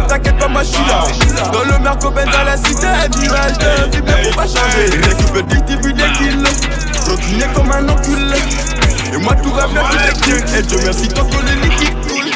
T'inquiète 0.10 0.38
pas, 0.38 0.50
moi 0.50 0.62
je 0.62 0.68
suis 0.68 0.86
là. 0.86 1.06
Dans 1.54 1.64
le 1.64 1.80
Merco 1.80 2.12
Benz 2.12 2.28
à 2.36 2.44
la 2.44 2.58
cité, 2.58 2.88
nuage 3.22 3.58
de 3.60 3.92
film, 3.94 4.06
mais 4.06 4.24
pour 4.24 4.36
pas 4.36 4.48
changer. 4.48 4.90
Récupère 4.92 5.44
des 5.44 5.66
tribus 5.66 5.94
des 5.94 6.12
kilos. 6.18 6.60
Tranquille 7.06 7.48
comme 7.56 7.72
un 7.72 7.88
enculé. 7.88 8.40
Et 9.14 9.18
moi 9.18 9.36
tout 9.36 9.52
va 9.52 9.68
bien, 9.68 9.82
tout 9.82 9.98
est 9.98 10.22
cool. 10.22 10.58
Et 10.58 10.62
Dieu 10.64 10.80
merci 10.84 11.08
tant 11.08 11.24
que 11.24 11.38
le 11.38 11.54
liquide 11.64 11.96
coule. 12.10 12.30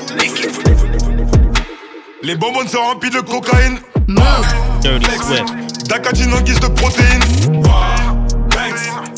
Les 2.21 2.35
bonbons 2.37 2.65
sont 2.65 2.79
remplis 2.79 3.09
de 3.09 3.19
cocaïne. 3.19 3.79
Dirty 4.79 5.11
Swift. 5.17 5.87
D'acatine 5.89 6.33
en 6.33 6.39
guise 6.39 6.61
de 6.61 6.67
protéines. 6.67 7.23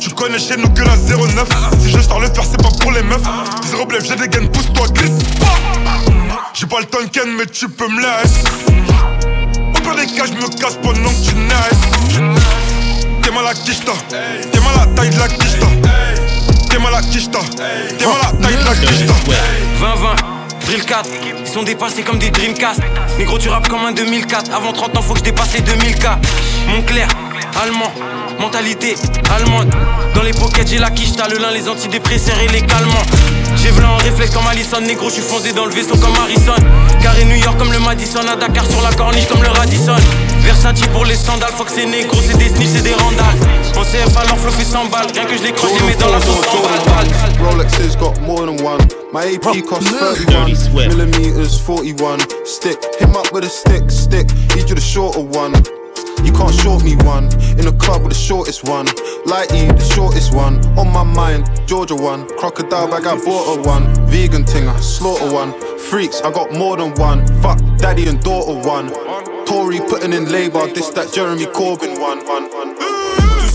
Tu 0.05 0.11
connais 0.11 0.37
chez 0.37 0.55
nous 0.55 0.69
que 0.69 0.83
la 0.83 0.95
09. 0.97 1.47
Si 1.81 1.89
je 1.89 1.99
sors 1.99 2.19
le 2.19 2.27
faire, 2.27 2.43
c'est 2.43 2.61
pas 2.61 2.69
pour 2.79 2.91
les 2.91 3.01
meufs. 3.01 3.23
Zéro 3.67 3.87
blef, 3.87 4.05
j'ai 4.07 4.15
des 4.15 4.27
gaines, 4.27 4.49
pousse-toi, 4.49 4.87
glisse. 4.89 5.09
J'ai 6.53 6.67
pas 6.67 6.79
le 6.79 6.85
Tonken, 6.85 7.35
mais 7.35 7.47
tu 7.47 7.67
peux 7.67 7.87
me 7.87 8.01
laisser. 8.01 8.43
Au 9.75 9.79
pire 9.79 9.95
des 9.95 10.05
cas, 10.05 10.25
je 10.27 10.33
me 10.33 10.47
casse 10.61 10.75
pendant 10.75 11.09
que 11.09 11.27
tu 11.27 11.33
naisses. 11.33 11.81
T'es 13.23 13.31
mal 13.31 13.47
à 13.47 13.53
quicheta. 13.55 13.93
T'es 14.51 14.59
mal 14.59 14.75
à 14.79 14.85
taille 14.95 15.09
de 15.09 15.17
la 15.17 15.27
quicheta. 15.27 15.65
T'es 16.69 16.77
mal 16.77 16.93
à 16.93 17.01
quicheta. 17.01 17.39
T'es 17.97 18.05
mal 18.05 18.15
à 18.21 18.31
taille 18.43 18.57
de 18.57 18.63
la 18.63 18.75
quicheta. 18.75 19.13
20-20, 19.81 20.65
Drill 20.67 20.85
4, 20.85 21.09
ils 21.43 21.51
sont 21.51 21.63
dépassés 21.63 22.03
comme 22.03 22.19
des 22.19 22.29
Dreamcast. 22.29 22.79
Négro, 23.17 23.39
tu 23.39 23.49
rappes 23.49 23.69
comme 23.69 23.83
un 23.85 23.91
2004. 23.91 24.53
Avant 24.53 24.71
30 24.71 24.97
ans, 24.97 25.01
faut 25.01 25.13
que 25.13 25.19
je 25.19 25.23
dépasse 25.23 25.53
les 25.53 25.61
2000K. 25.61 26.17
Montclair, 26.67 27.07
allemand, 27.59 27.91
mentalité 28.39 28.95
allemande. 29.35 29.73
Dans 30.13 30.21
les 30.21 30.31
pockets, 30.31 30.67
j'ai 30.67 30.77
la 30.77 30.89
quiche, 30.89 31.13
t'as 31.15 31.27
le 31.27 31.37
lin, 31.37 31.51
les 31.51 31.67
antidépresseurs 31.67 32.39
et 32.39 32.47
les 32.47 32.61
calmants. 32.61 33.05
J'ai 33.57 33.71
v'là 33.71 33.89
en 33.91 33.97
réflexe 33.97 34.33
comme 34.33 34.47
Allison, 34.47 34.81
négro, 34.81 35.09
je 35.09 35.15
suis 35.15 35.21
foncé 35.21 35.51
dans 35.53 35.65
le 35.65 35.71
vaisseau 35.71 35.95
comme 35.97 36.15
Harrison. 36.15 36.55
Carré 37.01 37.25
New 37.25 37.35
York 37.35 37.57
comme 37.57 37.71
le 37.71 37.79
Madison, 37.79 38.21
à 38.27 38.35
Dakar 38.35 38.65
sur 38.65 38.81
la 38.81 38.91
corniche 38.93 39.27
comme 39.27 39.41
le 39.41 39.49
Radisson. 39.49 39.95
Versace 40.41 40.81
pour 40.93 41.05
les 41.05 41.15
sandales, 41.15 41.51
faut 41.57 41.63
que 41.63 41.71
c'est 41.71 41.85
négro, 41.85 42.17
c'est 42.21 42.37
des 42.37 42.49
snitch, 42.49 42.69
c'est 42.75 42.83
des 42.83 42.93
randales. 42.93 43.37
En 43.77 43.83
CF 43.83 44.15
alors 44.17 44.37
flow 44.37 44.51
fait 44.51 44.63
100 44.63 44.85
balles, 44.85 45.07
rien 45.13 45.25
que 45.25 45.37
je 45.37 45.43
les 45.43 45.51
croche, 45.51 45.71
je 45.75 45.79
les 45.79 45.87
mets 45.87 45.95
dans 45.99 46.11
la 46.11 46.21
sauce 46.21 46.45
100 46.45 46.61
balles. 46.85 47.05
Rolexes 47.41 47.97
got 47.97 48.19
more 48.21 48.45
than 48.45 48.63
one. 48.63 48.81
My 49.11 49.35
AP 49.35 49.65
costs 49.65 49.89
31 49.89 50.45
millimeters, 50.89 51.57
41 51.65 52.19
stick. 52.45 52.77
Him 52.99 53.15
up 53.15 53.31
with 53.33 53.45
a 53.45 53.49
stick, 53.49 53.89
stick. 53.89 54.27
Need 54.55 54.69
you 54.69 54.75
the 54.75 54.81
shorter 54.81 55.21
one. 55.21 55.53
You 56.25 56.33
can't 56.33 56.53
short 56.53 56.83
me 56.83 56.95
one. 56.97 57.25
In 57.59 57.67
a 57.67 57.71
club 57.71 58.01
with 58.01 58.13
the 58.13 58.19
shortest 58.19 58.63
one. 58.63 58.87
Lighty, 59.25 59.67
the 59.67 59.85
shortest 59.93 60.33
one. 60.33 60.65
On 60.77 60.91
my 60.91 61.03
mind, 61.03 61.49
Georgia 61.67 61.95
one. 61.95 62.27
Crocodile 62.37 62.87
bag, 62.89 63.05
I 63.05 63.15
bought 63.23 63.57
a 63.57 63.61
one. 63.61 63.85
Vegan 64.09 64.43
tinger, 64.43 64.77
slaughter 64.79 65.31
one. 65.31 65.53
Freaks, 65.77 66.21
I 66.21 66.31
got 66.31 66.51
more 66.51 66.77
than 66.77 66.93
one. 66.95 67.25
Fuck, 67.41 67.59
daddy 67.77 68.07
and 68.07 68.21
daughter 68.23 68.57
one. 68.67 68.89
Tory 69.45 69.79
putting 69.79 70.13
in 70.13 70.25
labor, 70.31 70.65
this 70.73 70.89
that 70.89 71.13
Jeremy 71.13 71.45
Corbyn 71.45 71.99
one. 71.99 72.25
one, 72.25 72.51
one. 72.51 72.94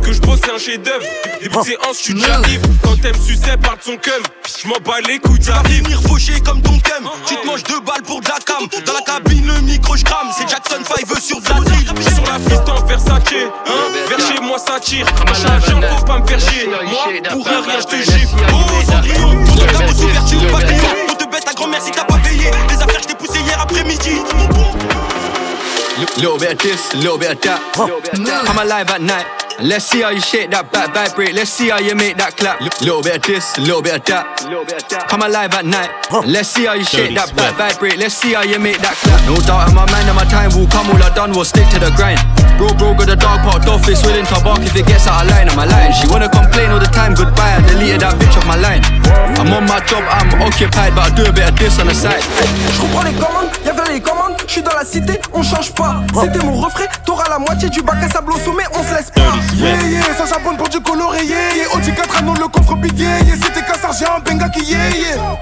Ce 0.01 0.07
que 0.07 0.13
je 0.15 0.21
pose 0.21 0.41
c'est 0.43 0.51
un 0.51 0.59
chef 0.59 0.81
d'œuvre 0.83 1.05
Les 1.43 1.49
buts 1.49 1.57
c'est 1.63 1.77
un, 1.77 1.93
tu 1.93 2.19
j'arrive. 2.19 2.63
Quand 2.83 3.01
t'aimes 3.01 3.21
sucer 3.21 3.57
parle 3.63 3.79
de 3.79 3.83
son 3.83 3.97
cum. 3.97 4.23
Je 4.63 4.69
m'en 4.69 4.77
bats 4.85 5.01
les 5.07 5.19
couilles 5.19 5.39
Tu 5.39 5.51
vas 5.51 5.63
venir 5.63 6.01
faucher 6.03 6.41
comme 6.41 6.63
ton 6.63 6.79
cum. 6.79 7.11
Tu 7.27 7.37
te 7.37 7.47
manges 7.47 7.63
deux 7.65 7.81
balles 7.81 8.03
pour 8.07 8.21
de 8.21 8.29
la 8.29 8.39
cam. 8.45 8.67
Dans 8.87 8.93
la 8.95 9.01
cabine 9.03 9.47
le 9.47 9.61
micro 9.61 9.97
je 9.97 10.05
crame. 10.05 10.29
C'est 10.37 10.49
Jackson 10.49 10.83
5 10.83 11.21
sur 11.21 11.41
de 11.41 11.49
la 11.49 11.57
J'suis 12.01 12.15
sur 12.15 12.25
la 12.25 12.39
piste 12.39 12.69
en 12.69 12.85
Versace 12.87 13.13
hein. 13.13 13.73
Vers 14.09 14.19
chez 14.19 14.41
moi 14.41 14.59
ça 14.59 14.81
tire. 14.81 15.07
Machin 15.27 15.61
faut 15.61 16.05
pas 16.05 16.19
me 16.19 16.27
faire 16.27 16.41
chier. 16.41 16.67
Moi 16.67 17.05
pour 17.31 17.49
un 17.49 17.61
rien 17.61 17.81
j'te 17.81 17.97
gifle. 17.97 18.37
Oh 18.53 18.91
Cendrillon 18.91 19.45
Pour 19.45 19.57
ton 19.57 19.67
capot 19.67 20.03
ouverture 20.03 20.43
ou 20.43 20.53
papillon 20.53 20.89
On 21.11 21.15
te 21.15 21.31
baisse 21.31 21.45
ta 21.45 21.53
grand-mère 21.53 21.83
si 21.83 21.91
t'as 21.91 22.05
pas 22.05 22.19
payé 22.19 22.51
Les 22.71 22.83
affaires 22.83 23.03
j't'ai 23.03 23.15
poussé 23.15 23.41
hier 23.41 23.61
après-midi. 23.61 24.23
Little 26.17 26.39
bit 26.39 26.53
of 26.53 26.59
this, 26.59 26.95
a 26.95 26.97
little 26.97 27.19
bit 27.19 27.31
of 27.31 27.41
that. 27.43 27.61
I'm 28.49 28.59
alive 28.59 28.91
at 28.91 29.03
night. 29.03 29.27
Let's 29.59 29.85
see 29.85 30.01
how 30.01 30.11
you 30.11 30.21
shake 30.21 30.51
that 30.53 30.71
back 30.73 30.95
vibrate. 30.95 31.35
Let's 31.35 31.51
see 31.51 31.69
how 31.69 31.81
you 31.81 31.95
make 31.95 32.17
that 32.17 32.37
clap. 32.37 32.61
Little 32.81 33.03
bit 33.03 33.17
of 33.17 33.23
this, 33.27 33.59
a 33.59 33.61
little 33.61 33.83
bit 33.83 33.99
of 33.99 34.05
that. 34.07 34.47
Come 35.11 35.23
alive 35.23 35.53
at 35.53 35.67
night. 35.67 35.91
Let's 36.25 36.49
see 36.49 36.65
how 36.65 36.75
you 36.75 36.85
shake 36.85 37.15
that 37.17 37.35
back 37.37 37.59
vibrate. 37.59 37.99
Let's 37.99 38.15
see 38.15 38.33
how 38.33 38.43
you 38.43 38.59
make 38.59 38.81
that 38.81 38.97
clap. 39.05 39.21
No 39.27 39.37
doubt 39.43 39.69
in 39.69 39.75
my 39.75 39.85
mind 39.91 40.09
and 40.09 40.17
my 40.17 40.25
time 40.31 40.55
will 40.57 40.71
come. 40.71 40.89
All 40.89 41.03
I 41.03 41.11
done 41.13 41.33
was 41.37 41.49
stick 41.51 41.69
to 41.75 41.79
the 41.79 41.93
grind. 41.93 42.21
Bro, 42.57 42.77
bro, 42.77 42.95
got 42.95 43.09
a 43.09 43.17
dog 43.17 43.41
parked 43.45 43.69
office, 43.69 44.05
willing 44.05 44.27
to 44.27 44.39
bark 44.45 44.61
if 44.61 44.77
it 44.77 44.87
gets 44.87 45.09
out 45.09 45.25
of 45.25 45.31
line. 45.33 45.49
Am 45.49 45.59
I 45.59 45.65
lying? 45.67 45.93
She 45.93 46.09
wanna 46.09 46.29
complain 46.29 46.71
all 46.71 46.81
the 46.81 46.89
time. 46.93 47.13
Goodbye, 47.13 47.57
I 47.57 47.61
deleted 47.67 48.01
that 48.01 48.17
bitch 48.17 48.37
off 48.37 48.47
my 48.47 48.57
line. 48.57 48.85
I'm 49.37 49.53
on 49.53 49.65
my 49.65 49.81
job, 49.85 50.05
I'm 50.09 50.41
occupied, 50.41 50.95
but 50.95 51.13
I 51.13 51.15
do 51.17 51.25
a 51.25 51.33
bit 51.33 51.49
of 51.49 51.57
this 51.57 51.79
on 51.81 51.89
the 51.89 51.95
side. 51.95 52.21
Je 52.73 52.81
comprends 52.81 53.05
les 53.05 53.17
commandes, 53.17 53.49
y'avait 53.65 53.93
les 53.93 54.01
commandes, 54.01 54.37
je 54.47 54.53
suis 54.53 54.63
dans 54.63 54.75
la 54.75 54.85
cité, 54.85 55.21
on 55.33 55.43
change 55.43 55.73
pas. 55.73 56.03
C'était 56.21 56.45
mon 56.45 56.61
refrain, 56.61 56.85
t'auras 57.05 57.29
la 57.29 57.39
moitié 57.39 57.71
du 57.71 57.81
bac 57.83 57.97
à 58.05 58.09
sable 58.09 58.33
au 58.33 58.39
sommet, 58.39 58.65
on 58.75 58.85
se 58.85 58.95
laisse 58.95 59.11
pas. 59.11 59.40
Yeah, 59.57 59.83
yeah, 59.83 60.15
ça 60.17 60.27
charbonne 60.27 60.57
pour 60.57 60.69
du 60.69 60.81
coloré, 60.81 61.25
yeah, 61.25 61.55
yeah. 61.55 61.77
Audi 61.77 61.93
4 61.93 62.19
anneaux, 62.19 62.35
le 62.35 62.49
coffre 62.49 62.77
big, 62.77 62.99
yeah, 62.99 63.21
yeah. 63.21 63.37
C'était 63.37 63.61
qu'un 63.61 63.75
sergent, 63.75 64.17
un 64.17 64.21
benga 64.21 64.49
qui, 64.49 64.65
yeah, 64.65 64.91
yeah. 64.91 65.41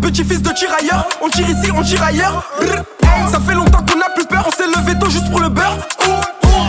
Petit 0.00 0.24
fils 0.24 0.42
de 0.42 0.50
tirailleur, 0.50 1.06
on 1.22 1.28
tire 1.28 1.48
ici, 1.48 1.70
on 1.74 1.82
tire 1.82 2.02
ailleurs. 2.02 2.44
Brr. 2.58 2.82
Ça 3.30 3.40
fait 3.40 3.54
longtemps 3.54 3.78
qu'on 3.78 4.00
a 4.00 4.10
plus 4.14 4.26
peur, 4.26 4.44
on 4.46 4.50
s'est 4.50 4.66
levé 4.66 4.98
tôt 4.98 5.08
juste 5.08 5.30
pour 5.30 5.40
le 5.40 5.48
beurre. 5.48 5.78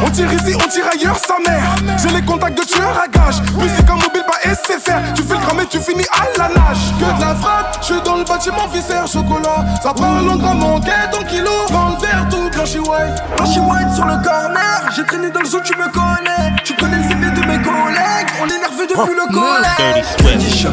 On 0.04 0.10
tire 0.10 0.32
ici, 0.34 0.56
on 0.56 0.68
tire 0.68 0.86
ailleurs, 0.92 1.18
sa 1.18 1.38
mère. 1.40 1.76
J'ai 1.98 2.10
les 2.10 2.22
contacts 2.22 2.58
de 2.58 2.64
tueurs 2.64 2.98
à 3.04 3.08
gage. 3.08 3.42
Musique 3.58 3.90
en 3.90 3.96
mobile, 3.96 4.24
pas 4.28 4.40
SFR. 4.50 5.14
Tu 5.16 5.24
fais 5.24 5.36
le 5.36 5.40
cramer, 5.40 5.66
tu 5.70 5.80
finis 5.80 6.06
à 6.12 6.38
la 6.38 6.50
nage. 6.50 6.94
Que 7.00 7.06
de 7.06 7.22
la 7.22 7.36
frappe, 7.36 7.78
je 7.82 7.86
suis 7.86 8.02
dans 8.04 8.16
le 8.18 8.24
bâtiment, 8.24 8.68
viscère, 8.74 9.08
chocolat. 9.08 9.66
Ça 9.82 9.94
parle 9.94 10.30
en 10.30 10.36
gramme, 10.36 10.64
en 10.64 10.80
quête 10.80 11.16
en 11.18 11.24
kilo. 11.24 11.52
Dans 11.72 11.90
le 11.90 12.02
verre, 12.02 12.28
tout 12.30 12.50
blanchi 12.52 12.80
white. 12.80 13.22
Blanchi 13.38 13.60
white 13.60 13.94
sur 13.94 14.06
le 14.06 14.16
corner. 14.24 14.92
J'ai 14.96 15.04
traîné 15.04 15.30
dans 15.30 15.42
le 15.42 15.46
zoo, 15.46 15.60
tu 15.64 15.74
me 15.78 15.88
connais. 15.92 16.56
Tu 16.64 16.74
connais 16.76 16.98
le 16.98 17.04
CV 17.04 17.32
de 17.32 17.42
mes 17.42 17.62
collègues. 17.62 18.30
On 18.42 18.46
est 18.46 18.60
nerveux 18.60 18.88
depuis 18.88 19.16
le 19.16 19.34
collège. 19.34 20.06
Candy 20.22 20.58
shop, 20.58 20.70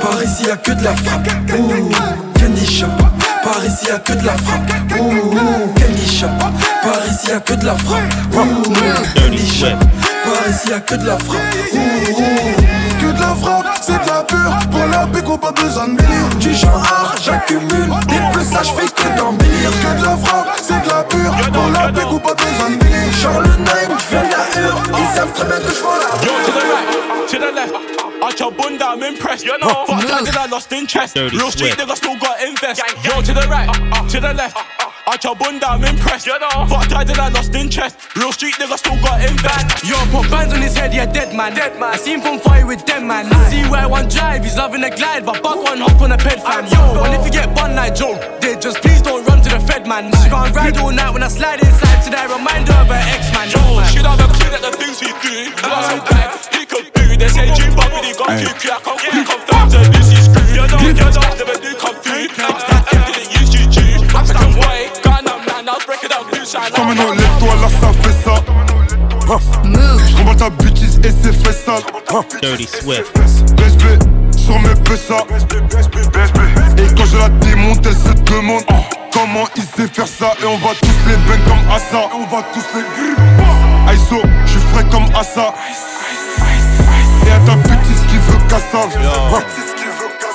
par 0.00 0.22
ici 0.22 0.44
y'a 0.46 0.56
que 0.56 0.72
de 0.72 0.84
la 0.84 0.94
frappe. 0.94 1.28
Candy 2.38 2.66
shop, 2.66 2.86
par 3.42 3.64
ici 3.64 3.86
y'a 3.88 3.98
que 3.98 4.12
de 4.12 4.26
la 4.26 4.32
frappe. 4.32 5.79
Y'a 7.30 7.38
que 7.38 7.52
de 7.54 7.64
la 7.64 7.74
frappe. 7.76 8.02
Ouh, 8.34 8.72
Candy 9.14 9.46
shop, 9.46 9.78
par 10.24 10.48
ici 10.50 10.70
y'a 10.70 10.80
que 10.80 10.94
de 10.96 11.06
la 11.06 11.16
frappe. 11.18 11.40
Ouh, 11.72 13.00
Que 13.00 13.12
de 13.12 13.20
la 13.20 13.34
frappe, 13.36 13.66
c'est 13.80 13.92
de 13.92 14.08
la 14.08 14.22
pure. 14.24 14.58
Pour 14.70 14.86
la 14.86 15.06
béco, 15.06 15.38
pas 15.38 15.52
besoin 15.52 15.88
de 15.88 15.96
délire. 15.96 16.28
Du 16.40 16.52
genre 16.54 16.76
art, 16.82 17.14
j'accumule. 17.24 17.88
Des 18.08 18.20
plus 18.32 18.44
ça, 18.44 18.62
j'fais 18.64 18.88
que 18.88 19.16
d'embellir. 19.16 19.70
Que 19.70 20.00
de 20.00 20.04
la 20.04 20.16
frappe, 20.16 20.48
c'est 20.60 20.82
de 20.82 20.88
la 20.88 21.04
pure. 21.04 21.34
Pour 21.52 21.70
la 21.72 21.92
béco, 21.92 22.18
pas 22.18 22.34
besoin 22.34 22.70
de 22.70 22.76
délire. 22.76 23.12
Genre 23.22 23.40
le 23.40 23.56
name, 23.56 23.98
j'fais 23.98 24.22
de 24.22 24.30
la 24.30 24.60
hure. 24.68 24.82
Ils 24.98 25.16
savent 25.16 25.32
très 25.32 25.44
bien 25.44 25.56
que 25.58 25.72
j'vends 25.74 25.96
la 25.96 26.26
Yo, 26.26 26.32
to 26.44 26.52
the 26.52 26.64
right, 26.66 27.28
to 27.28 27.38
the 27.38 27.54
left. 27.54 27.74
Arch 28.22 28.40
your 28.40 28.50
bunda, 28.52 28.86
I'm 28.92 29.02
impressed. 29.02 29.44
You 29.46 29.56
know, 29.58 29.86
fuck 29.86 30.04
that, 30.08 30.24
did 30.24 30.36
I 30.36 30.46
lost 30.50 30.72
interest? 30.72 31.14
Dirty 31.14 31.36
Real 31.36 31.50
street 31.50 31.74
Swift. 31.74 31.80
nigga 31.88 31.96
still 31.96 32.16
got 32.18 32.42
invest. 32.42 32.82
Yo, 33.04 33.22
to 33.22 33.32
the 33.32 33.46
right, 33.48 33.70
to 34.10 34.20
the 34.20 34.34
left. 34.34 34.56
Arch 35.10 35.24
your 35.24 35.34
bunda, 35.34 35.66
I'm 35.66 35.82
impressed. 35.82 36.30
You 36.30 36.38
know, 36.38 36.70
fuck 36.70 36.86
that, 36.94 37.02
did 37.02 37.18
I 37.18 37.34
lost 37.34 37.50
interest? 37.50 37.98
Real 38.14 38.30
street 38.30 38.54
nigga 38.62 38.78
still 38.78 38.94
got 39.02 39.18
invest. 39.18 39.82
Yo, 39.82 39.98
put 40.14 40.30
bands 40.30 40.54
on 40.54 40.62
his 40.62 40.78
head, 40.78 40.94
yeah, 40.94 41.02
dead 41.02 41.34
man. 41.34 41.50
Dead 41.50 41.74
man. 41.82 41.94
I 41.94 41.96
see 41.98 42.14
him 42.14 42.22
from 42.22 42.38
fire 42.38 42.62
with 42.62 42.86
them 42.86 43.10
man. 43.10 43.26
See 43.50 43.66
where 43.66 43.90
one 43.90 44.06
drive, 44.06 44.46
he's 44.46 44.54
loving 44.54 44.86
the 44.86 44.90
glide, 44.94 45.26
but 45.26 45.42
buck 45.42 45.58
one 45.66 45.82
hop 45.82 45.98
on 45.98 46.14
a 46.14 46.18
ped 46.18 46.38
fam. 46.38 46.62
Yo, 46.70 47.02
and 47.02 47.10
if 47.10 47.26
you 47.26 47.32
get 47.34 47.50
bun 47.58 47.74
like 47.74 47.98
Joe, 47.98 48.14
they 48.38 48.54
just 48.54 48.78
please 48.86 49.02
don't 49.02 49.26
run 49.26 49.42
to 49.42 49.50
the 49.50 49.58
Fed 49.66 49.82
man. 49.82 50.14
She 50.22 50.30
can't 50.30 50.54
ride 50.54 50.78
all 50.78 50.94
night 50.94 51.10
when 51.10 51.26
I 51.26 51.28
slide 51.28 51.58
inside 51.58 52.06
to 52.06 52.10
that 52.14 52.30
reminder 52.30 52.78
of 52.78 52.86
her 52.86 53.02
ex 53.10 53.34
man. 53.34 53.50
Yo, 53.50 53.82
Should 53.90 54.06
have 54.06 54.22
a 54.22 54.30
kid 54.38 54.54
at 54.54 54.62
the 54.62 54.70
things 54.78 55.02
we 55.02 55.10
do. 55.26 55.50
Last 55.66 56.06
back, 56.06 56.38
he 56.54 56.62
could 56.70 56.86
do. 56.94 57.18
They 57.18 57.26
say 57.34 57.50
Jim 57.58 57.74
Bobby, 57.74 57.98
they 57.98 58.14
got 58.14 58.30
QQ. 58.38 58.62
I 58.62 58.78
can't 58.78 59.00
get 59.02 59.26
confirmed 59.26 59.74
that 59.74 59.90
this 59.90 60.14
is 60.14 60.30
screw. 60.30 60.46
You 60.54 60.70
know, 60.70 60.78
you 60.86 60.94
know, 60.94 61.34
never 61.34 61.58
do 61.58 61.74
come 61.82 61.98
through. 61.98 62.30
I 62.30 63.10
didn't 63.10 63.34
use 63.34 63.50
you, 63.58 63.66
Jew. 63.74 63.90
African 64.10 64.54
way, 64.58 64.86
got 64.86 64.89
I'll 65.70 65.78
break 65.86 66.02
it 66.02 66.10
shine. 66.48 66.62
Lève-toi, 67.16 67.54
là 67.60 67.68
ça 67.80 67.92
fait 68.02 68.16
ça. 68.24 68.34
J'envoie 70.16 70.34
ta 70.34 70.50
bêtise 70.50 70.98
et 71.04 71.10
c'est 71.22 71.32
fait 71.32 71.52
sale. 71.52 71.82
Dirty 72.42 72.66
Swift. 72.66 73.12
BSB 73.54 73.84
sur 74.36 74.58
mes 74.58 74.74
PSA. 74.74 75.18
Et 76.76 76.94
quand 76.96 77.04
je 77.04 77.16
la 77.18 77.28
démonte, 77.28 77.86
elle 77.86 77.94
se 77.94 78.12
demande 78.24 78.64
comment 79.12 79.46
il 79.54 79.62
sait 79.62 79.86
faire 79.86 80.08
ça. 80.08 80.32
Et 80.42 80.46
on 80.46 80.58
va 80.58 80.70
tous 80.82 81.08
les 81.08 81.16
ben 81.28 81.38
comme 81.46 81.70
Assa. 81.70 82.08
On 82.14 82.26
va 82.34 82.42
tous 82.52 82.66
les. 82.74 83.94
Aiso, 83.94 84.20
je 84.46 84.50
suis 84.50 84.60
frais 84.72 84.86
comme 84.90 85.06
Assa. 85.14 85.54
Et 87.26 87.30
à 87.30 87.38
ta 87.46 87.54
bêtise 87.54 88.02
qui 88.08 88.16
veut 88.16 88.38
Kassav. 88.48 89.69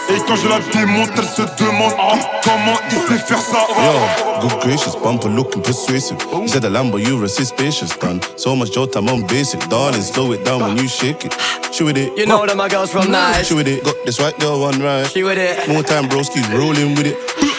Et 0.08 0.20
quand 0.28 0.36
je 0.36 0.48
la 0.48 0.60
démonte, 0.60 1.10
elle 1.18 1.24
se 1.24 1.42
demande 1.64 1.94
ah, 1.98 2.14
comment 2.44 2.78
il 2.92 2.98
sait 2.98 3.26
faire 3.26 3.40
ça. 3.40 3.66
Yo, 3.70 4.48
good 4.48 4.60
gracious, 4.62 4.96
bumper 5.04 5.30
looking 5.30 5.64
persuasive. 5.64 6.18
You 6.32 6.48
said 6.48 6.62
the 6.62 6.70
Lambo, 6.70 7.00
you 7.00 7.18
were 7.18 7.28
suspicious, 7.28 7.98
done. 7.98 8.22
So 8.38 8.56
much 8.56 8.72
jolt, 8.72 8.96
I'm 8.96 9.10
on 9.10 9.26
basic. 9.26 9.68
Darling, 9.68 10.02
slow 10.04 10.32
it 10.34 10.46
down 10.46 10.62
when 10.62 10.78
you 10.78 10.88
shake 10.88 11.26
it. 11.26 11.36
She 11.72 11.84
with 11.84 11.98
it. 11.98 12.16
You 12.18 12.28
know 12.28 12.46
that 12.46 12.56
my 12.56 12.70
girls 12.70 12.92
from 12.92 13.08
mm, 13.08 13.12
nice. 13.12 13.48
She 13.48 13.56
with 13.56 13.68
it. 13.68 13.84
Got 13.84 13.96
this 14.06 14.20
white 14.20 14.38
girl 14.40 14.60
one 14.62 14.80
right. 14.80 15.08
She 15.08 15.24
with 15.24 15.40
it. 15.40 15.68
More 15.68 15.82
time, 15.82 16.08
broski's 16.08 16.48
rolling 16.54 16.94
with 16.96 17.08
it. 17.08 17.55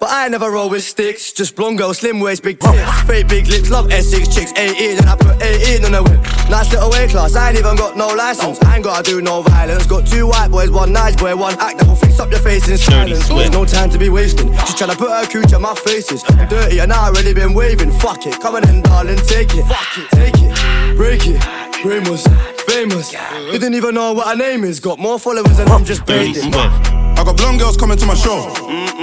But 0.00 0.10
I 0.12 0.28
never 0.28 0.48
roll 0.52 0.70
with 0.70 0.84
sticks, 0.84 1.32
just 1.32 1.56
blonde 1.56 1.78
girl, 1.78 1.92
slim 1.92 2.20
waist, 2.20 2.44
big 2.44 2.60
tits. 2.60 3.02
Fake 3.02 3.26
big 3.26 3.48
lips, 3.48 3.68
love 3.68 3.90
Essex 3.90 4.32
chicks, 4.32 4.52
18, 4.52 4.98
and 4.98 5.08
I 5.08 5.16
put 5.16 5.42
18 5.42 5.84
on 5.86 5.90
the 5.90 6.02
whip. 6.04 6.22
Nice 6.48 6.72
little 6.72 6.88
weight 6.90 7.10
class, 7.10 7.34
I 7.34 7.48
ain't 7.48 7.58
even 7.58 7.74
got 7.74 7.96
no 7.96 8.06
license. 8.14 8.62
I 8.62 8.76
ain't 8.76 8.84
gotta 8.84 9.02
do 9.02 9.20
no 9.20 9.42
violence. 9.42 9.86
Got 9.86 10.06
two 10.06 10.28
white 10.28 10.52
boys, 10.52 10.70
one 10.70 10.92
nice 10.92 11.16
boy, 11.16 11.34
one 11.34 11.58
act 11.58 11.78
that 11.78 11.88
will 11.88 11.96
fix 11.96 12.20
up 12.20 12.30
your 12.30 12.38
face 12.38 12.68
in 12.68 12.78
silence. 12.78 13.26
Swift. 13.26 13.52
No 13.52 13.64
time 13.64 13.90
to 13.90 13.98
be 13.98 14.08
wasting. 14.08 14.52
She's 14.52 14.76
tryna 14.76 14.96
put 14.96 15.10
her 15.10 15.26
cooch 15.26 15.52
on 15.52 15.62
my 15.62 15.74
faces. 15.74 16.22
I'm 16.28 16.46
dirty 16.46 16.78
and 16.78 16.92
I 16.92 17.08
already 17.08 17.34
been 17.34 17.52
waving. 17.52 17.90
Fuck 17.98 18.24
it, 18.26 18.40
come 18.40 18.54
on 18.54 18.68
in, 18.68 18.82
darling, 18.82 19.18
take 19.26 19.52
it. 19.56 19.64
Fuck 19.66 19.98
it, 19.98 20.08
take 20.10 20.34
it, 20.38 20.96
break 20.96 21.26
it. 21.26 21.42
Famous, 21.82 22.24
famous. 22.68 23.12
You 23.12 23.58
didn't 23.58 23.74
even 23.74 23.96
know 23.96 24.12
what 24.12 24.28
her 24.28 24.36
name 24.36 24.62
is. 24.62 24.78
Got 24.78 25.00
more 25.00 25.18
followers 25.18 25.56
than 25.56 25.68
I'm 25.68 25.84
just. 25.84 26.06
Swift. 26.06 26.97
I 27.18 27.24
got 27.24 27.36
blonde 27.36 27.58
girls 27.58 27.76
coming 27.76 27.98
to 27.98 28.06
my 28.06 28.14
show. 28.14 28.46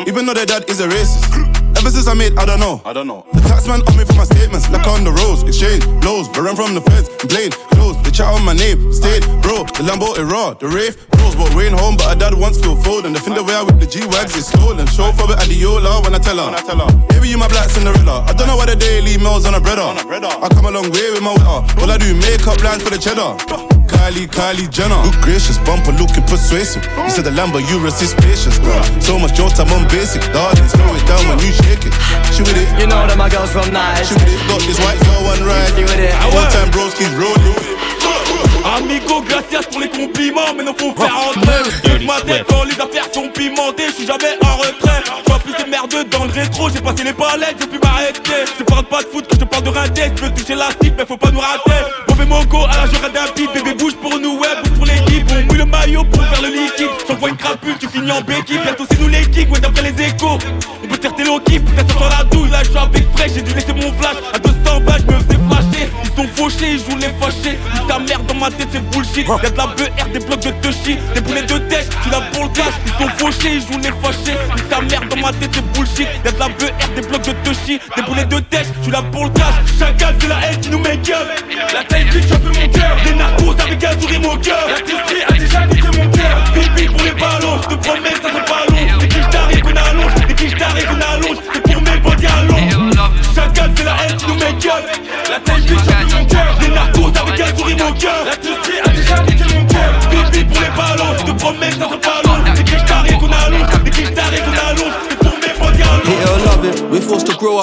Even 0.07 0.25
though 0.25 0.33
their 0.33 0.45
dad 0.45 0.69
is 0.69 0.79
a 0.79 0.87
racist. 0.87 1.27
Ever 1.75 1.91
since 1.91 2.07
I 2.07 2.13
made, 2.15 2.31
I 2.39 2.45
don't 2.45 2.61
know. 2.63 2.81
I 2.85 2.93
don't 2.93 3.07
know. 3.07 3.27
The 3.33 3.41
taxman 3.43 3.83
on 3.91 3.97
me 3.99 4.05
for 4.05 4.15
my 4.15 4.23
statements, 4.23 4.71
like 4.71 4.87
on 4.87 5.03
the 5.03 5.11
roads, 5.11 5.43
exchange 5.43 5.83
blows. 5.99 6.29
But 6.29 6.47
run 6.47 6.55
from 6.55 6.73
the 6.73 6.81
feds, 6.81 7.11
blade 7.27 7.51
close. 7.75 7.99
They 8.01 8.11
chat 8.15 8.31
on 8.31 8.43
my 8.47 8.53
name, 8.55 8.93
stayed 8.95 9.27
bro. 9.43 9.67
The 9.75 9.83
Lambo 9.83 10.15
is 10.15 10.23
raw, 10.23 10.55
the 10.55 10.71
rave 10.71 10.95
rose. 11.19 11.35
But 11.35 11.53
rain 11.53 11.75
home, 11.75 11.99
but 11.99 12.07
her 12.07 12.15
dad 12.15 12.33
wants 12.33 12.57
feel 12.63 12.79
fold. 12.79 13.05
And 13.05 13.13
the 13.13 13.19
thing 13.19 13.35
the 13.35 13.43
way 13.43 13.53
I 13.53 13.61
whip 13.61 13.77
the 13.83 13.85
G 13.85 14.07
wags 14.07 14.33
is 14.33 14.47
stolen. 14.47 14.87
Show 14.87 15.11
for 15.11 15.27
it 15.29 15.37
at 15.37 15.51
the 15.51 15.53
Yola 15.53 15.99
when 16.01 16.15
I 16.15 16.19
tell 16.23 16.39
her. 16.39 16.49
Maybe 17.11 17.27
you 17.27 17.37
my 17.37 17.51
black 17.51 17.69
Cinderella. 17.69 18.23
I 18.23 18.33
don't 18.33 18.47
know 18.47 18.55
why 18.55 18.65
the 18.65 18.79
daily 18.79 19.19
mails 19.19 19.45
on 19.45 19.53
a 19.53 19.59
breader. 19.59 19.83
I 19.83 20.47
come 20.55 20.65
a 20.65 20.71
long 20.71 20.89
way 20.89 21.11
with 21.11 21.21
my 21.21 21.35
weather. 21.35 21.67
All 21.83 21.91
I 21.91 21.99
do 21.99 22.15
makeup 22.15 22.63
lines 22.63 22.81
for 22.81 22.89
the 22.89 22.97
cheddar. 22.97 23.35
Kylie, 23.95 24.27
Kylie 24.27 24.69
Jenner. 24.69 24.99
Good 25.03 25.19
gracious, 25.23 25.57
bumper 25.63 25.91
looking 25.95 26.23
persuasive. 26.27 26.83
You 26.99 27.09
said 27.09 27.25
the 27.25 27.31
Lambo, 27.31 27.63
you 27.63 27.79
resist 27.79 28.17
patience, 28.17 28.59
bro. 28.59 28.75
So 28.99 29.17
much 29.17 29.33
jolt, 29.33 29.59
I'm 29.59 29.71
on 29.71 29.87
basic. 29.87 30.21
Darling, 30.35 30.67
slow 30.67 30.91
it 30.93 31.05
down 31.07 31.23
when 31.31 31.39
you 31.39 31.51
shake 31.63 31.85
it. 31.87 31.93
She 32.35 32.43
with 32.43 32.57
it. 32.59 32.67
You 32.79 32.87
know 32.87 33.07
that 33.07 33.17
my 33.17 33.29
girls 33.29 33.51
from 33.51 33.71
nice. 33.71 34.09
She 34.09 34.15
with 34.15 34.27
it. 34.27 34.39
Got 34.51 34.61
this 34.67 34.79
white 34.83 34.99
girl 35.07 35.21
one 35.31 35.41
ride. 35.47 35.71
She 35.73 35.83
with 35.87 35.99
it. 35.99 36.13
One 36.35 36.49
time 36.51 36.69
broski's 36.75 37.13
rolling. 37.15 38.04
Amigo, 38.75 39.21
gracias 39.21 39.65
pour 39.71 39.79
les 39.79 39.87
compliments, 39.87 40.53
mais 40.57 40.63
non 40.63 40.73
faut 40.77 40.93
faire 40.93 41.15
entrer. 41.15 42.05
Ma 42.05 42.19
tête 42.21 42.45
quand 42.49 42.63
les 42.63 42.73
affaires 42.73 43.07
sont 43.13 43.29
pimentées, 43.29 43.87
je 43.87 43.93
suis 43.93 44.05
jamais 44.05 44.35
en 44.43 44.57
retrait. 44.57 45.01
J'vois 45.25 45.39
plus 45.39 45.53
de 45.53 45.69
merde 45.69 45.95
dans 46.11 46.25
le 46.25 46.31
rétro, 46.31 46.69
j'ai 46.69 46.81
passé 46.81 47.03
les 47.03 47.13
palettes, 47.13 47.55
j'ai 47.59 47.67
pu 47.67 47.79
m'arrêter. 47.79 48.43
Je 48.59 48.63
parle 48.63 48.83
pas 48.83 49.01
de 49.01 49.07
foot, 49.07 49.27
que 49.27 49.35
je 49.39 49.45
parle 49.45 49.63
de 49.63 49.69
rindex, 49.69 50.11
je 50.17 50.25
veux 50.25 50.33
toucher 50.33 50.55
la 50.55 50.69
cible, 50.81 50.95
mais 50.97 51.05
faut 51.05 51.15
pas 51.15 51.31
nous 51.31 51.39
rater. 51.39 51.71
Mauvais 52.09 52.25
moco, 52.25 52.65
à 52.65 52.85
la 52.85 52.91
journée 52.91 53.13
d'un 53.13 53.31
beat, 53.35 53.53
bébé 53.53 53.73
bouge 53.75 53.95
pour 53.95 54.19
nous, 54.19 54.37
ouais, 54.39 54.47
bouge 54.61 54.73
pour 54.73 54.85
l'équipe. 54.85 55.25
On 55.31 55.43
mouille 55.45 55.57
le 55.57 55.65
maillot 55.65 56.03
pour 56.03 56.23
faire 56.25 56.41
le 56.41 56.49
liquide. 56.49 56.89
J'envoie 57.07 57.29
une 57.29 57.37
crapule, 57.37 57.75
tu 57.79 57.87
finis 57.87 58.11
en 58.11 58.21
béquille. 58.21 58.59
Bientôt 58.59 58.85
c'est 58.89 58.99
nous 58.99 59.07
les 59.07 59.25
kicks, 59.31 59.51
ouais, 59.51 59.59
d'après 59.59 59.83
les 59.83 60.03
échos. 60.03 60.37
On 60.83 60.87
peut 60.87 61.01
faire 61.01 61.15
tes 61.15 61.23
low-kicks, 61.23 61.63
putain, 61.63 61.87
ça 61.87 61.93
sent 61.93 62.17
la 62.17 62.23
douille. 62.25 62.49
Là, 62.49 62.61
je 62.63 62.69
suis 62.69 62.77
avec 62.77 63.11
fraîche, 63.13 63.31
j'ai 63.35 63.41
dû 63.41 63.53
laisser 63.53 63.73
mon 63.73 63.93
flash. 63.93 64.17
À 64.33 64.39
200 64.39 64.81
balles, 64.81 65.01
je 65.07 65.13
me 65.13 65.19
faisais 65.19 65.39
flasher. 65.49 65.89
Ils 66.03 66.15
sont 66.15 66.27
fauchés, 66.35 66.71
ils 66.73 66.79
jouent 66.79 66.99
les 66.99 67.13
fâchés. 67.19 67.57
Dis 67.73 67.87
ta 67.87 67.99
merde 67.99 68.25
dans 68.27 68.35
ma 68.35 68.51
tête, 68.51 68.64
c'est 68.71 68.89
bullshit. 68.89 69.27
Y'a 69.27 69.49
de 69.49 69.57
la 69.57 69.67
BR, 69.67 70.09
des 70.13 70.19
blocs 70.19 70.39
de 70.39 70.51
Toshi, 70.61 70.97
des 71.13 71.21
boulets 71.21 71.41
de 71.43 71.57
tête, 71.69 71.89
tu 72.03 72.09
l'as 72.09 72.21
pour 72.33 72.43
le 72.43 72.49
cash. 72.49 72.73
Ils 72.85 73.03
sont 73.03 73.09
fauchés, 73.17 73.55
ils 73.55 73.61
jouent 73.61 73.79
les 73.79 73.91
fâchés. 74.01 74.37
Dis 74.55 74.63
ta 74.63 74.81
merde 74.81 75.07
dans 75.09 75.21
ma 75.21 75.31
tête, 75.33 75.49
c'est 75.53 75.71
bullshit. 75.73 76.07
Y'a 76.23 76.31
de 76.31 76.39
la 76.39 76.47
BR, 76.49 76.95
des 76.95 77.01
blocs 77.01 77.21
de 77.21 77.31
Toshi, 77.43 77.79
des 77.95 78.01
boulets 78.03 78.25
de 78.25 78.39
tête, 78.39 78.67
tu 78.83 78.91
l'as 78.91 79.01
pour 79.01 79.25
le 79.25 79.29
cash. 79.31 79.55
Chacun 79.79 80.13
c'est 80.19 80.27
la 80.27 80.39
haine 80.47 80.59
qui 80.59 80.69
nous 80.69 80.79
make 80.79 81.09
up. 81.09 81.27
La 81.73 81.83
taille 81.83 82.05
un 82.07 82.39
peu 82.39 82.47
mon 82.47 82.67
cœur. 82.69 82.95
Des 83.05 83.15
narcos 83.15 83.55
avec 83.61 83.83
un 83.83 83.99
sourire 83.99 84.29
au 84.29 84.37
cœur. 84.37 84.67
La 84.67 85.35
a 85.35 85.37
déjà 85.37 85.67
goûté 85.67 85.97
mon 85.97 86.09
cœur. 86.09 86.43
Pipi 86.53 86.85
pour 86.87 87.03
les 87.03 87.11
ballons, 87.11 87.61
je 87.63 87.75
te 87.75 87.75
promets, 87.75 88.09
ça 88.09 88.29
c'est 88.33 88.45
pas. 88.45 88.94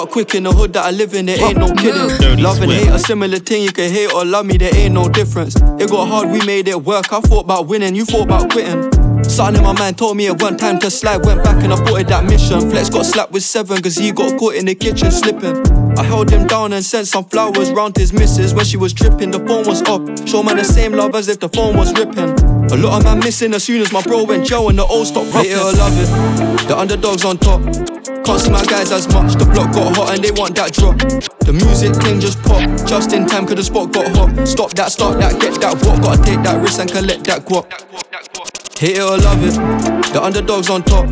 Up 0.02 0.10
quick 0.10 0.34
in 0.34 0.42
the 0.42 0.52
hood 0.52 0.72
that 0.72 0.84
I 0.84 0.90
live 0.90 1.14
in, 1.14 1.26
there 1.26 1.40
ain't 1.40 1.58
no 1.58 1.72
kidding. 1.72 2.42
Love 2.42 2.60
and 2.60 2.72
hate 2.72 2.88
a 2.88 2.98
similar 2.98 3.38
thing, 3.38 3.62
you 3.62 3.72
can 3.72 3.90
hate 3.90 4.12
or 4.12 4.24
love 4.24 4.44
me, 4.46 4.56
there 4.56 4.74
ain't 4.74 4.94
no 4.94 5.08
difference. 5.08 5.54
It 5.56 5.90
got 5.90 6.08
hard, 6.08 6.30
we 6.30 6.44
made 6.44 6.68
it 6.68 6.82
work. 6.82 7.12
I 7.12 7.20
thought 7.20 7.44
about 7.44 7.68
winning, 7.68 7.94
you 7.94 8.04
thought 8.04 8.24
about 8.24 8.50
quitting. 8.50 9.01
Something 9.32 9.56
in 9.56 9.62
my 9.62 9.72
mind 9.72 9.96
told 9.96 10.18
me 10.18 10.26
it 10.26 10.38
wasn't 10.38 10.60
time 10.60 10.78
to 10.80 10.90
slide. 10.90 11.24
Went 11.24 11.42
back 11.42 11.64
and 11.64 11.72
I 11.72 11.80
aborted 11.80 12.08
that 12.08 12.26
mission. 12.26 12.68
Flex 12.68 12.90
got 12.90 13.06
slapped 13.06 13.32
with 13.32 13.42
seven, 13.42 13.80
cause 13.80 13.96
he 13.96 14.12
got 14.12 14.38
caught 14.38 14.56
in 14.56 14.66
the 14.66 14.74
kitchen 14.74 15.10
slipping. 15.10 15.56
I 15.96 16.02
held 16.02 16.30
him 16.30 16.46
down 16.46 16.74
and 16.74 16.84
sent 16.84 17.06
some 17.06 17.24
flowers 17.24 17.70
round 17.70 17.96
his 17.96 18.12
missus 18.12 18.52
when 18.52 18.66
she 18.66 18.76
was 18.76 18.92
tripping. 18.92 19.30
The 19.30 19.38
phone 19.38 19.66
was 19.66 19.80
up. 19.88 20.02
Show 20.28 20.42
man 20.42 20.58
the 20.58 20.64
same 20.64 20.92
love 20.92 21.14
as 21.14 21.28
if 21.28 21.40
the 21.40 21.48
phone 21.48 21.78
was 21.78 21.94
ripping. 21.94 22.28
A 22.72 22.76
lot 22.76 22.98
of 22.98 23.04
man 23.04 23.20
missing 23.20 23.54
as 23.54 23.64
soon 23.64 23.80
as 23.80 23.90
my 23.90 24.02
bro 24.02 24.24
went 24.24 24.44
Joe 24.44 24.68
and 24.68 24.78
the 24.78 24.84
old 24.84 25.06
stopped 25.06 25.30
Hate 25.30 25.52
it 25.52 25.56
or 25.56 25.72
love 25.72 25.96
it. 25.96 26.68
The 26.68 26.76
underdogs 26.76 27.24
on 27.24 27.38
top. 27.38 27.62
Can't 28.26 28.38
see 28.38 28.50
my 28.50 28.66
guys 28.66 28.92
as 28.92 29.08
much. 29.08 29.32
The 29.36 29.46
block 29.46 29.72
got 29.72 29.96
hot 29.96 30.14
and 30.14 30.22
they 30.22 30.32
want 30.32 30.56
that 30.56 30.74
drop. 30.74 30.98
The 30.98 31.54
music 31.54 31.94
thing 32.02 32.20
just 32.20 32.36
pop. 32.42 32.60
Just 32.86 33.14
in 33.14 33.26
time, 33.26 33.46
cause 33.46 33.56
the 33.56 33.64
spot 33.64 33.94
got 33.94 34.14
hot. 34.14 34.46
Stop 34.46 34.74
that, 34.74 34.92
start 34.92 35.18
that, 35.20 35.40
get 35.40 35.58
that 35.62 35.72
walk. 35.86 36.02
Gotta 36.02 36.22
take 36.22 36.42
that 36.42 36.60
risk 36.60 36.80
and 36.80 36.92
collect 36.92 37.24
that 37.24 37.46
guap. 37.46 38.51
Hate 38.82 38.98
it 38.98 39.06
or 39.06 39.14
love 39.14 39.38
it, 39.46 39.54
the 40.10 40.18
underdogs 40.18 40.68
on 40.68 40.82
top. 40.82 41.06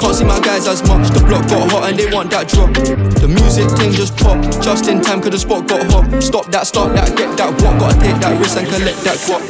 Can't 0.00 0.16
see 0.16 0.24
my 0.24 0.40
guys 0.40 0.64
as 0.64 0.80
much. 0.88 1.12
The 1.12 1.20
block 1.20 1.44
got 1.44 1.68
hot 1.68 1.92
and 1.92 1.98
they 2.00 2.08
want 2.08 2.32
that 2.32 2.48
drop. 2.48 2.72
The 2.72 3.28
music 3.28 3.68
thing 3.76 3.92
just 3.92 4.16
pop. 4.16 4.40
Just 4.64 4.88
in 4.88 5.04
time, 5.04 5.20
cause 5.20 5.28
the 5.28 5.36
spot 5.36 5.68
got 5.68 5.84
hot. 5.92 6.08
Stop 6.24 6.48
that, 6.48 6.64
start 6.64 6.96
that, 6.96 7.12
get 7.12 7.36
that 7.36 7.52
walk. 7.60 7.76
Gotta 7.76 8.00
take 8.00 8.16
that 8.24 8.32
risk 8.40 8.56
and 8.56 8.64
collect 8.64 8.96
that 9.04 9.20
guap. 9.28 9.44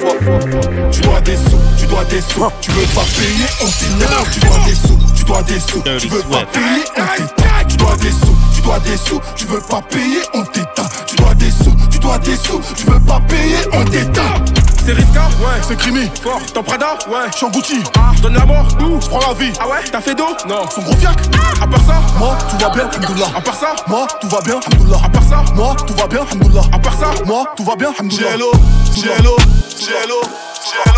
Tu 0.91 1.07
dois 1.07 1.23
des 1.23 1.39
sous, 1.39 1.63
tu 1.79 1.87
dois 1.87 2.03
des 2.11 2.19
sous, 2.19 2.51
tu 2.59 2.75
veux 2.75 2.89
pas 2.99 3.07
payer, 3.15 3.47
on 3.63 3.71
t'éteint. 3.71 4.27
Tu 4.35 4.43
dois 4.43 4.59
des 4.67 4.75
sous, 4.75 4.99
tu 5.15 5.23
dois 5.23 5.43
des 5.47 5.61
sous, 5.63 5.83
tu 6.03 6.09
veux 6.11 6.27
pas 6.27 6.43
payer, 6.51 6.83
on 6.99 7.07
t'éteint. 7.15 7.63
Tu 7.71 7.77
dois 7.79 7.95
des 8.03 8.11
sous, 8.11 8.35
tu 8.51 8.61
dois 8.67 8.79
des 8.83 8.99
sous, 8.99 9.21
tu 9.39 9.47
veux 9.47 9.63
pas 9.71 9.83
payer, 9.87 10.23
on 10.35 10.43
t'éteint. 10.51 10.91
Tu 11.07 11.15
dois 11.15 11.35
des 11.39 11.55
sous, 11.55 11.75
tu 11.95 11.99
dois 12.03 12.19
des 12.19 12.35
sous, 12.35 12.59
tu 12.75 12.91
veux 12.91 12.99
pas 13.07 13.23
payer, 13.31 13.63
on 13.71 13.87
t'éteint. 13.87 14.62
C'est 14.85 14.93
Riska 14.93 15.29
Ouais, 15.41 15.61
c'est 15.63 15.77
Crimi. 15.77 16.11
Fort. 16.23 16.41
T'en 16.53 16.63
Prada 16.63 16.99
Ouais. 17.09 17.29
Je 17.33 17.37
suis 17.37 17.47
en 17.47 17.51
Gucci. 17.51 17.83
Ah. 17.97 18.11
Je 18.17 18.23
donne 18.23 18.35
la 18.35 18.45
mort 18.45 18.67
Où 18.81 19.01
Je 19.01 19.07
prends 19.09 19.21
la 19.21 19.35
vie. 19.35 19.53
Ah 19.61 19.69
ouais 19.69 19.77
T'as 19.91 20.01
fait 20.01 20.15
d'eau 20.15 20.27
Non. 20.49 20.69
Son 20.75 20.83
gros 20.83 20.97
fiac 20.97 21.19
À 21.61 21.67
part 21.67 21.81
ça 21.81 22.01
Moi, 22.19 22.37
tout 22.51 22.59
va 22.59 22.71
bien, 22.71 22.89
Hamdoullah. 22.97 23.27
À 23.37 23.41
part 23.41 23.55
ça 23.55 23.75
Moi, 23.87 24.07
tout 24.21 24.29
va 24.29 24.41
bien, 24.41 24.57
Hamdoullah. 24.57 24.99
À 25.05 25.09
part 25.09 25.23
ça 25.25 25.45
Moi, 25.55 25.77
tout 25.87 25.95
va 25.95 26.07
bien, 26.07 26.21
Hamdoullah. 26.33 26.63
À 26.73 26.79
part 26.79 26.95
ça 26.95 27.11
Moi, 27.27 27.45
tout 27.57 27.65
va 27.65 27.77
bien, 27.77 27.93
Hamdoullah. 27.99 28.31
Jello, 28.31 28.51
Jello, 28.97 29.37
Jello, 29.79 30.21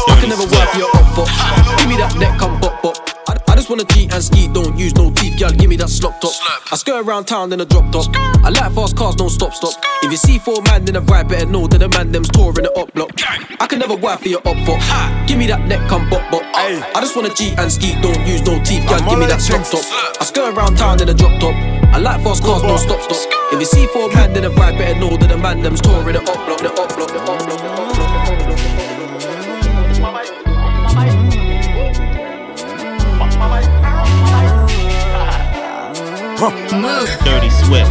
I 0.08 0.20
can 0.20 0.28
never 0.28 0.44
work 0.44 0.74
your 0.78 0.88
up. 0.94 1.28
Give 1.78 1.88
me 1.88 1.96
that 1.96 2.14
neck, 2.18 2.36
come 2.38 2.58
bop 2.60 2.82
bop. 2.82 3.13
I, 3.54 3.56
just 3.56 3.70
wanna 3.70 3.84
cheat 3.84 4.12
and 4.12 4.20
ski, 4.20 4.48
don't 4.48 4.76
use 4.76 4.96
no 4.96 5.12
teeth, 5.12 5.38
girl. 5.38 5.52
Give 5.52 5.70
me 5.70 5.76
that 5.76 5.88
slop 5.88 6.20
top. 6.20 6.32
I 6.72 6.76
skirt 6.76 7.06
around 7.06 7.26
town 7.26 7.52
in 7.52 7.60
a 7.60 7.64
drop 7.64 7.86
top. 7.92 8.10
I 8.42 8.50
like 8.50 8.72
fast 8.74 8.96
cars, 8.96 9.14
don't 9.14 9.30
stop 9.30 9.54
stop. 9.54 9.78
If 10.02 10.10
you 10.10 10.16
see 10.16 10.38
four 10.40 10.60
man 10.62 10.88
in 10.88 10.96
a 10.96 11.00
ride, 11.00 11.28
better 11.28 11.46
know 11.46 11.68
that 11.68 11.78
the 11.78 11.88
man 11.88 12.10
them's 12.10 12.28
touring 12.30 12.66
the 12.66 12.72
up 12.72 12.92
block. 12.94 13.12
I 13.60 13.66
can 13.68 13.78
never 13.78 13.94
work 13.94 14.18
for 14.18 14.28
your 14.28 14.40
up 14.40 14.58
for. 14.66 14.74
Give 15.28 15.38
me 15.38 15.46
that 15.46 15.68
neck, 15.68 15.88
come 15.88 16.10
bop 16.10 16.28
bop. 16.32 16.42
I 16.42 16.98
just 16.98 17.14
wanna 17.14 17.32
cheat 17.32 17.56
and 17.56 17.70
ski, 17.70 17.94
don't 18.02 18.26
use 18.26 18.42
no 18.42 18.58
teeth, 18.64 18.88
girl. 18.88 18.98
Give 19.06 19.20
me 19.20 19.26
that 19.26 19.40
slop 19.40 19.62
top. 19.70 19.86
I 20.20 20.24
skirt 20.24 20.52
around 20.52 20.74
town 20.74 21.00
in 21.00 21.08
a 21.08 21.14
drop 21.14 21.38
top. 21.38 21.54
I 21.94 21.98
like 21.98 22.24
fast 22.24 22.42
cars, 22.42 22.62
don't 22.62 22.78
stop 22.78 23.02
stop. 23.02 23.22
If 23.54 23.60
you 23.60 23.66
see 23.66 23.86
four 23.86 24.10
man 24.14 24.34
in 24.36 24.44
a 24.44 24.50
ride, 24.50 24.76
better 24.76 24.98
know 24.98 25.16
that 25.16 25.28
the 25.28 25.38
man 25.38 25.62
them's 25.62 25.80
touring 25.80 26.14
the 26.14 26.22
up 26.26 26.42
block, 26.42 26.58
the 26.58 26.74
up 26.74 26.90
block, 26.96 27.06
the 27.06 27.20
up 27.22 27.38
block, 27.38 27.58
the 27.62 27.70
up 27.70 28.74
block. 28.74 28.83
Dirty 36.36 37.50
Swift. 37.50 37.86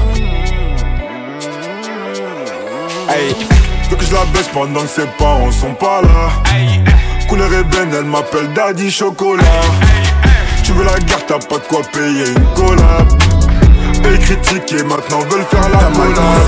Hey, 3.09 3.33
veux 3.89 3.95
que 3.95 4.05
je 4.05 4.13
la 4.13 4.25
baisse 4.33 4.49
pendant 4.53 4.81
que 4.81 4.87
ses 4.87 5.05
parents 5.17 5.51
sont 5.51 5.73
pas 5.73 6.01
là. 6.01 6.29
Couleur 7.29 7.53
ébène, 7.53 7.93
elle 7.97 8.03
m'appelle 8.05 8.51
Daddy 8.53 8.91
Chocolat. 8.91 9.43
Tu 10.63 10.73
veux 10.73 10.83
la 10.83 10.99
guerre, 10.99 11.25
t'as 11.25 11.39
pas 11.39 11.55
de 11.55 11.67
quoi 11.69 11.81
payer 11.93 12.27
une 12.27 12.45
collab. 12.53 13.07
Et 14.13 14.19
critiquer 14.19 14.83
maintenant 14.83 15.19
veulent 15.29 15.45
faire 15.49 15.69
la 15.69 15.79
collab. 15.95 16.43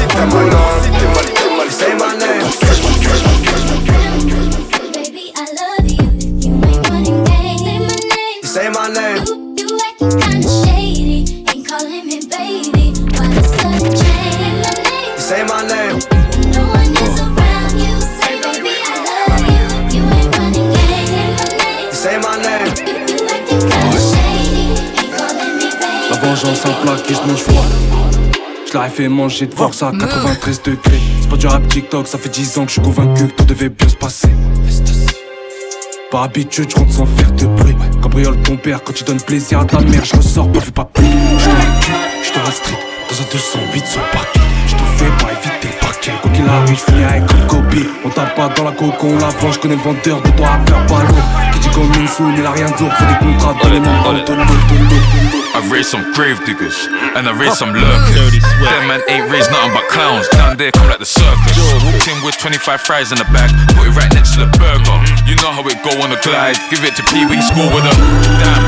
En 26.66 26.74
plaque 26.82 27.28
mange 27.28 27.38
froid. 27.38 27.66
Fait 28.90 29.08
manger 29.08 29.46
de 29.46 29.54
force 29.54 29.84
à 29.84 29.92
93 29.92 30.62
degrés. 30.64 31.00
C'est 31.22 31.30
pas 31.30 31.38
du 31.38 31.48
rap 31.48 31.66
TikTok, 31.68 32.08
ça 32.08 32.18
fait 32.18 32.30
10 32.30 32.58
ans 32.58 32.66
que 32.66 32.68
je 32.68 32.74
suis 32.74 32.82
convaincu 32.82 33.28
que 33.28 33.34
tout 33.34 33.46
devait 33.46 33.70
bien 33.70 33.88
se 33.88 33.96
passer. 33.96 34.28
Par 36.12 36.24
habitude, 36.24 36.70
je 36.70 36.76
rentre 36.76 36.92
sans 36.92 37.06
faire 37.06 37.32
de 37.32 37.46
bruit. 37.46 37.76
Cabriole 38.02 38.38
ton 38.44 38.58
père 38.58 38.84
quand 38.84 38.94
tu 38.94 39.06
donnes 39.06 39.22
plaisir 39.22 39.60
à 39.60 39.66
ta 39.66 39.80
mère, 39.80 40.04
je 40.04 40.18
ressors 40.18 40.52
pas, 40.52 40.60
fais 40.60 40.72
pas 40.72 40.86
plus. 40.86 41.06
Je 41.06 42.30
te 42.30 42.52
street, 42.52 42.80
dans 43.10 43.16
un 43.16 43.26
208 43.32 43.86
sur 43.86 44.02
le 44.02 44.12
parquet. 44.12 44.40
Je 44.68 44.74
te 44.74 44.84
fais 44.98 45.26
pas 45.26 45.35
éviter 46.06 46.12
le 46.12 46.18
parquet. 46.18 46.22
Quoi 46.22 46.32
qu'il 46.32 46.48
arrive, 46.48 46.76
je 46.76 46.92
finis 46.92 47.04
avec 47.04 47.32
une 47.32 47.48
copie. 47.48 47.88
On 48.04 48.10
tape 48.10 48.36
pas 48.36 48.50
dans 48.50 48.64
la 48.64 48.72
coco, 48.72 49.08
on 49.08 49.20
la 49.20 49.28
vend, 49.28 49.52
je 49.52 49.60
connais 49.60 49.76
le 49.76 49.82
vendeur 49.82 50.22
de 50.22 50.30
toi 50.32 50.48
à 50.48 50.58
peur 50.66 50.86
pas 50.88 51.04
l'eau. 51.04 51.22
Qui 51.54 51.60
dit 51.60 51.70
comme 51.70 51.92
une 51.94 52.08
soule, 52.08 52.34
il 52.38 52.46
a 52.46 52.52
rien 52.52 52.70
d'autre, 52.78 52.96
fait 52.98 53.06
des 53.06 53.26
contrats 53.26 53.56
dans 53.62 53.70
les 53.70 53.80
mains. 53.80 54.04
I've 55.56 55.72
raised 55.72 55.90
some 55.90 56.04
grave 56.12 56.44
diggers 56.46 56.76
and 57.16 57.28
I 57.28 57.32
raised 57.32 57.58
some 57.58 57.72
lurkers. 57.72 58.44
Them 58.60 58.88
man 58.88 59.02
ain't 59.08 59.32
raised 59.32 59.50
nothing 59.52 59.72
but 59.72 59.88
clowns. 59.88 60.28
Down 60.36 60.58
there 60.58 60.72
come 60.72 60.88
like 60.90 61.00
the 61.00 61.08
circus. 61.08 61.56
Walked 61.80 62.08
in 62.08 62.20
with 62.26 62.38
25 62.38 62.82
fries 62.82 63.12
in 63.12 63.18
the 63.18 63.26
bag, 63.32 63.50
put 63.72 63.88
it 63.88 63.96
right 63.96 64.12
next 64.14 64.36
to 64.36 64.44
the 64.44 64.52
burger. 64.60 65.00
You 65.26 65.36
know 65.40 65.56
how 65.56 65.64
it 65.64 65.80
go 65.82 65.96
on 66.04 66.12
the 66.12 66.20
glide. 66.22 66.60
Give 66.70 66.84
it 66.84 66.96
to 67.00 67.04
Pee 67.08 67.26
Wee, 67.26 67.38
he 67.38 67.42
score 67.42 67.72
with 67.72 67.88
a 67.88 67.94
damn. 68.44 68.64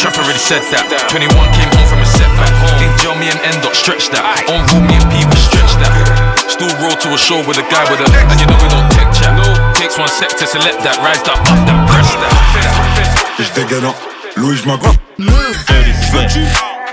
Truff 0.00 0.16
already 0.16 0.40
said 0.40 0.64
that. 0.72 1.12
21 1.12 1.28
came 1.52 1.68
home 1.76 1.86
from 1.86 2.00
a 2.00 2.08
setback. 2.08 2.50
Ain't 2.80 2.96
gel 3.04 3.14
me 3.20 3.28
and 3.28 3.40
end 3.44 3.60
up 3.68 3.76
stretch 3.76 4.08
that. 4.08 4.24
On 4.48 4.64
rule 4.72 4.80
me 4.88 4.96
and 4.96 5.06
P 5.12 5.20
will 5.28 5.44
stretch 5.44 5.76
that. 5.84 6.19
Still 6.48 6.72
roll 6.80 6.96
to 6.96 7.08
a 7.14 7.18
show 7.18 7.38
with 7.46 7.58
a 7.58 7.66
guy 7.70 7.84
with 7.90 8.00
a 8.00 8.06
and 8.30 8.40
you 8.40 8.46
know 8.46 8.56
we 8.62 8.68
don't 8.68 8.88
tech 8.90 9.12
chat. 9.12 9.32
Takes 9.74 9.98
one 9.98 10.08
sec 10.08 10.30
to 10.38 10.46
select 10.46 10.82
that, 10.84 10.96
rise 11.04 11.22
that 11.24 11.36
up, 11.36 11.44
that 11.66 11.88
press 11.88 12.10
that. 12.16 13.40
Et 13.40 13.44
je 13.44 13.52
dégaine 13.52 13.86
en 13.86 13.94
Louis, 14.36 14.56
je 14.56 14.66
m'accroche. 14.68 14.96
Veux-tu 15.18 16.40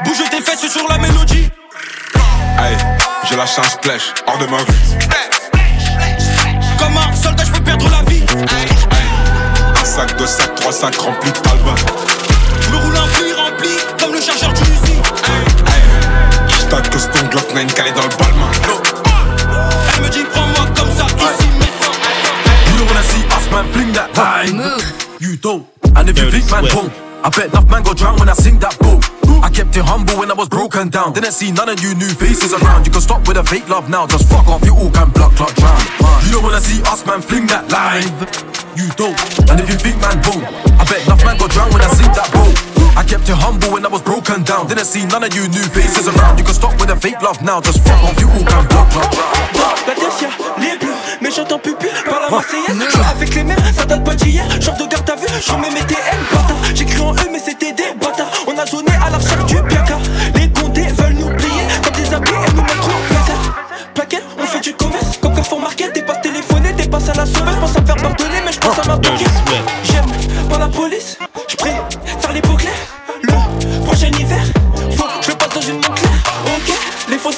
bouger 0.06 0.24
tes 0.30 0.41
fesses 0.41 0.70
sur 0.72 0.88
la 0.88 0.98
mélodie 0.98 1.50
Hey, 2.60 2.78
j'ai 3.30 3.36
lâché 3.36 3.62
un 3.62 3.70
splash 3.70 4.14
hors 4.26 4.38
de 4.38 4.45
ma 4.45 4.58
vue. 4.58 5.08
Comme 6.80 6.98
un 6.98 7.16
soldat, 7.16 7.43
je 7.45 7.52
peux 7.52 7.64
perdre 7.64 7.89
la 7.89 8.04
vie. 8.10 8.24
Un 9.80 9.86
sac 9.86 10.18
de 10.18 10.26
sac, 10.26 10.56
trois 10.56 10.72
sacs 10.72 10.98
remplis 10.98 11.32
de 11.32 11.38
talbin. 11.39 11.76
Je 12.62 12.70
me 12.70 12.78
roule 12.78 12.98
un 12.98 13.08
puits 13.08 13.34
rempli 13.34 13.70
comme 14.00 14.14
le 14.14 14.22
chargeur 14.22 14.54
du 14.54 14.62
Uzi. 14.62 15.02
J't'ac 16.48 16.89
que 16.89 17.00
Stone 17.00 17.28
Glock 17.30 17.54
9 17.54 17.74
calé 17.74 17.91
dans 17.91 18.04
le 18.04 18.10
balmain. 18.10 18.97
Man, 23.64 23.74
fling 23.74 23.91
that 23.93 24.16
line. 24.18 24.58
You 25.20 25.38
don't. 25.38 25.68
And 25.95 26.10
if 26.10 26.18
you 26.20 26.30
think, 26.30 26.49
man, 26.51 26.64
boom. 26.74 26.91
I 27.24 27.30
bet 27.30 27.49
enough 27.49 27.70
man 27.70 27.84
go 27.84 27.93
drown 27.93 28.20
when 28.20 28.30
I 28.30 28.34
sing 28.34 28.60
that 28.60 28.78
boom. 28.80 29.01
I 29.44 29.50
kept 29.50 29.76
it 29.76 29.86
humble 29.86 30.18
when 30.18 30.32
I 30.32 30.34
was 30.34 30.50
broken 30.50 30.90
down. 30.90 31.14
Didn't 31.14 31.32
see 31.32 31.52
none 31.52 31.70
of 31.70 31.80
you 31.82 31.94
new 31.96 32.10
faces 32.10 32.54
around. 32.54 32.86
You 32.86 32.92
can 32.92 33.02
stop 33.02 33.28
with 33.28 33.38
a 33.38 33.44
fake 33.44 33.70
love 33.70 33.90
now. 33.90 34.08
Just 34.08 34.30
fuck 34.30 34.48
off, 34.48 34.64
you 34.66 34.76
all 34.76 34.92
can 34.92 35.10
block, 35.12 35.36
clock, 35.36 35.54
drown. 35.56 35.82
You 36.26 36.32
don't 36.32 36.44
wanna 36.44 36.62
see 36.62 36.82
us, 36.84 37.06
man, 37.06 37.22
fling 37.22 37.48
that 37.48 37.72
live. 37.72 38.12
You 38.76 38.90
don't. 38.96 39.18
And 39.50 39.60
if 39.60 39.70
you 39.70 39.78
think, 39.78 40.02
man, 40.02 40.22
boom. 40.22 40.44
I 40.78 40.86
bet 40.86 41.06
enough 41.06 41.24
man 41.26 41.38
go 41.38 41.48
drown 41.48 41.72
when 41.74 41.82
I 41.82 41.90
sing 41.94 42.12
that 42.14 42.30
boom. 42.32 42.54
I 42.98 43.04
kept 43.04 43.30
it 43.30 43.38
humble 43.38 43.72
when 43.72 43.86
I 43.86 43.90
was 43.90 44.02
broken 44.02 44.44
down. 44.44 44.68
Didn't 44.68 44.86
see 44.86 45.06
none 45.06 45.24
of 45.24 45.34
you 45.34 45.48
new 45.48 45.66
faces 45.70 46.08
around. 46.08 46.38
You 46.40 46.46
can 46.46 46.54
stop 46.56 46.74
with 46.82 46.90
a 46.90 46.96
fake 46.96 47.22
love 47.22 47.42
now. 47.42 47.62
Just 47.62 47.86
fuck 47.86 48.02
off, 48.04 48.20
you 48.20 48.28
all 48.30 48.46
can 48.46 48.66
block, 48.68 48.90
clock, 48.90 49.12
drown. 49.12 49.78
Les 50.60 50.78
bleus, 50.78 50.94
mais 51.22 51.30
j'entends 51.32 51.60
pupille 51.60 51.90
par 52.10 52.20
la 52.20 52.30
Marseillaise. 52.30 52.76
Avec 53.12 53.36
les 53.36 53.44
mêmes, 53.44 53.58
ça 53.76 53.86
date 53.86 54.04
pas 54.04 54.16
d'hier. 54.16 54.46
Genre 54.60 54.76
de 54.78 54.86
garde 54.86 55.10
à 55.10 55.16
vue, 55.16 55.28
je 55.38 55.44
suis 55.44 55.58
même 55.58 55.74
TM, 55.74 56.20
bâtard. 56.32 56.58
J'écris 56.74 57.02
en 57.02 57.14
eux, 57.14 57.30
mais 57.32 57.40
c'était 57.40 57.72
des 57.74 57.94
bâtards. 58.00 58.32
On 58.48 58.58
a 58.58 58.66
zoné 58.66 58.92
à 59.08 59.12
la 59.12 59.18
recherche 59.18 59.45
du 59.45 59.55
piaka. 59.64 59.97
Les 60.36 60.49
condés 60.49 60.88
veulent 60.97 61.14
nous 61.14 61.30
plier 61.36 61.64
comme 61.84 61.93
des 61.93 62.14
habits 62.14 62.32
et 62.32 62.53
nous 62.53 62.62
mettre 62.62 62.88
en 62.88 63.01
plaisir. 63.08 63.36
Plaquette, 63.93 64.26
on 64.38 64.43
fait 64.43 64.60
du 64.62 64.74
commerce. 64.74 65.20
remarqué, 65.49 65.86
t'es 65.93 66.01
pas 66.01 66.16
téléphoné, 66.16 66.74
t'es 66.76 66.88
pas 66.88 66.97
à 67.10 67.14
la 67.16 67.26
sauveuse, 67.26 67.55
je 67.55 67.60
pense 67.60 67.78
à 67.78 67.82
me 67.82 67.86
faire 67.86 67.95
pardonner, 67.95 68.41
mais 68.45 68.51
je 68.51 68.60
pense 68.60 68.80
à 68.80 68.88
ma 68.88 68.97
pocket. 68.97 69.30
J'aime 69.84 70.05
pas 70.49 70.58
la 70.58 70.68
police, 70.68 71.18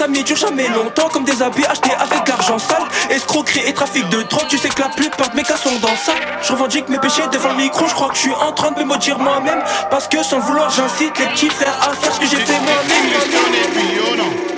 amis 0.01 0.23
durent 0.23 0.37
jamais 0.37 0.67
longtemps 0.69 1.09
Comme 1.09 1.23
des 1.23 1.41
habits 1.41 1.65
achetés 1.65 1.91
avec 1.91 2.27
l'argent 2.27 2.59
sale 2.59 2.83
Escroquerie 3.09 3.61
et 3.67 3.73
trafic 3.73 4.07
de 4.09 4.21
drogue 4.23 4.47
Tu 4.49 4.57
sais 4.57 4.69
que 4.69 4.81
la 4.81 4.89
plupart 4.89 5.29
de 5.29 5.35
mes 5.35 5.43
cas 5.43 5.57
sont 5.57 5.77
dans 5.81 5.95
ça 5.95 6.13
Je 6.41 6.51
revendique 6.51 6.89
mes 6.89 6.99
péchés 6.99 7.23
devant 7.31 7.49
le 7.49 7.57
micro 7.57 7.87
Je 7.87 7.93
crois 7.93 8.09
que 8.09 8.15
je 8.15 8.21
suis 8.21 8.33
en 8.33 8.51
train 8.51 8.71
de 8.71 8.79
me 8.79 8.85
maudire 8.85 9.19
moi-même 9.19 9.61
Parce 9.89 10.07
que 10.07 10.23
sans 10.23 10.39
vouloir 10.39 10.69
j'incite 10.69 11.17
les 11.19 11.25
petits 11.27 11.49
frères 11.49 11.77
à 11.81 11.93
faire 11.93 12.13
ce 12.13 12.19
que 12.19 12.25
j'ai 12.27 12.37
fait 12.37 12.59
moi-même 12.59 13.09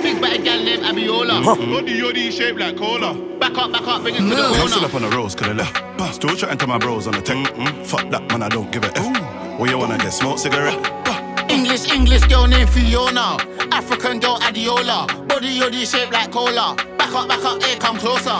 Big 0.02 0.20
bad 0.20 0.42
gal 0.42 0.64
named 0.64 0.82
Abiola. 0.82 1.34
Yodi 1.34 2.00
yodi 2.00 2.32
shaped 2.32 2.58
like 2.58 2.76
cola. 2.76 3.14
Back 3.38 3.56
up, 3.56 3.70
back 3.70 3.86
up, 3.86 4.02
bring 4.02 4.16
it 4.16 4.18
to 4.18 4.24
the 4.24 4.34
owner. 4.34 4.58
I'm 4.58 4.68
still 4.68 4.84
up 4.84 4.94
on 4.94 5.02
the 5.02 5.08
roads, 5.10 5.36
I 5.40 5.52
left. 5.52 6.14
Still 6.14 6.34
chatting 6.34 6.58
to 6.58 6.66
my 6.66 6.78
bros 6.78 7.06
on 7.06 7.12
the 7.12 7.22
tech. 7.22 7.36
Fuck 7.86 8.10
that, 8.10 8.28
man, 8.28 8.42
I 8.42 8.48
don't 8.48 8.70
give 8.72 8.82
a 8.82 8.90
F. 8.98 9.60
Where 9.60 9.70
you 9.70 9.78
wanna 9.78 9.98
get 9.98 10.12
smoke 10.12 10.38
cigarette? 10.38 11.11
English, 11.52 11.92
English 11.92 12.24
girl 12.28 12.46
named 12.46 12.70
Fiona. 12.70 13.36
African 13.70 14.18
girl 14.20 14.38
Adiola. 14.40 15.06
Body 15.28 15.58
yoddy 15.60 15.84
shaped 15.84 16.12
like 16.12 16.32
cola. 16.32 16.74
Back 16.96 17.14
up, 17.14 17.28
back 17.28 17.44
up, 17.44 17.62
here 17.62 17.76
come 17.78 17.98
closer. 17.98 18.38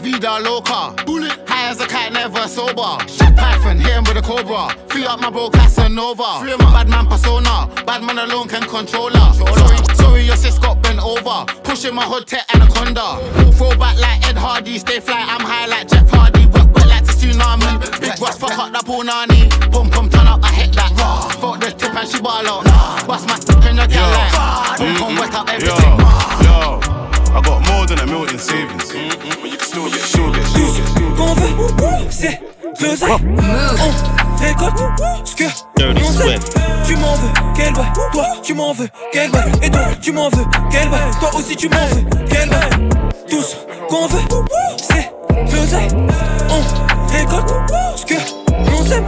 Vida 0.00 0.38
loca. 0.40 0.94
Bullet. 1.04 1.38
High 1.46 1.68
as 1.70 1.80
a 1.80 1.86
cat, 1.86 2.12
never 2.12 2.48
sober. 2.48 2.96
Shit 3.06 3.36
Python, 3.36 3.78
hit 3.78 3.92
him 3.92 4.04
with 4.04 4.16
a 4.16 4.22
cobra. 4.22 4.74
Free 4.88 5.04
up 5.04 5.20
my 5.20 5.30
bro 5.30 5.50
Casanova. 5.50 6.40
Bad 6.72 6.88
man 6.88 7.06
persona. 7.06 7.68
Bad 7.84 8.02
man 8.02 8.18
alone 8.18 8.48
can 8.48 8.62
control 8.62 9.10
her. 9.10 9.32
Sorry, 9.34 9.96
sorry, 9.96 10.22
your 10.22 10.36
sis 10.36 10.58
got 10.58 10.82
bent 10.82 11.00
over. 11.04 11.44
Pushing 11.64 11.94
my 11.94 12.04
hood 12.04 12.26
tech 12.26 12.46
anaconda. 12.54 13.20
Throw 13.52 13.76
back 13.76 13.98
like 14.00 14.26
Ed 14.28 14.38
Hardy. 14.38 14.78
Stay 14.78 15.00
fly, 15.00 15.20
I'm 15.20 15.44
high 15.44 15.66
like 15.66 15.88
Jeff 15.88 16.08
Hardy. 16.10 16.46
Work, 16.46 16.72
work 16.74 16.86
like 16.86 17.04
the 17.04 17.12
tsunami. 17.12 18.00
Big 18.00 18.20
Ross, 18.20 18.38
fuck 18.38 18.58
up 18.58 18.72
that 18.72 18.84
punani. 18.84 19.50
Boom, 19.70 19.90
boom, 19.90 20.08
turn 20.08 20.26
up, 20.26 20.42
I 20.42 20.52
hit 20.52 20.72
that. 20.74 20.83
Fuck 21.40 21.60
the 21.60 21.70
tip 21.70 21.94
and 21.94 22.08
she 22.08 22.20
ball 22.20 22.46
out. 22.46 22.64
Bust 23.06 23.28
my 23.28 23.36
stick 23.36 23.64
in 23.68 23.76
the 23.76 23.86
gal 23.86 24.10
like. 24.10 24.78
Boom, 24.78 24.94
boom, 24.96 25.16
wet 25.16 25.34
up 25.34 25.48
everything. 25.48 25.98
Yo, 26.42 26.80
I 27.34 27.40
got 27.42 27.60
more 27.68 27.86
than 27.86 27.98
a 28.00 28.06
million 28.06 28.38
savings. 28.38 28.92
But 29.40 29.50
you 29.50 29.56
can 29.56 29.66
still 29.66 29.88
get, 29.88 30.02
get. 30.32 30.44
Qu'on 31.16 31.34
veut, 31.34 32.10
c'est 32.10 32.40
l'oseille. 32.80 33.10
On 33.10 34.42
récolte 34.42 34.82
ce 35.24 35.34
que 35.36 35.44
on 35.44 36.12
sait. 36.12 36.38
Tu 36.86 36.96
m'en 36.96 37.14
veux, 37.14 37.32
quel 37.54 37.72
bail. 37.72 37.92
Toi, 38.12 38.26
tu 38.42 38.54
m'en 38.54 38.72
veux, 38.72 38.88
quel 39.12 39.30
bail. 39.30 39.52
Et 39.62 39.70
toi, 39.70 39.80
tu 40.00 40.12
m'en 40.12 40.28
veux, 40.28 40.44
quel 40.70 40.88
bail. 40.88 41.10
Toi 41.20 41.30
aussi, 41.34 41.56
tu 41.56 41.68
m'en 41.68 41.86
veux, 41.86 42.04
quel 42.28 42.48
bail. 42.48 42.88
Tous 43.28 43.56
qu'on 43.88 44.06
veut, 44.06 44.20
c'est 44.76 45.12
l'oseille. 45.52 45.88
On 46.50 47.12
récolte 47.12 47.52
ce 47.96 48.04
que 48.06 48.43
on 48.84 48.88
sait. 48.88 49.02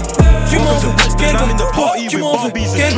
Tu 0.50 0.58
m'en 0.58 0.78
veux, 0.78 0.90
quel 1.18 1.36
tu 2.08 2.16
m'en 2.18 2.36
veux, 2.36 2.50
quel 2.52 2.94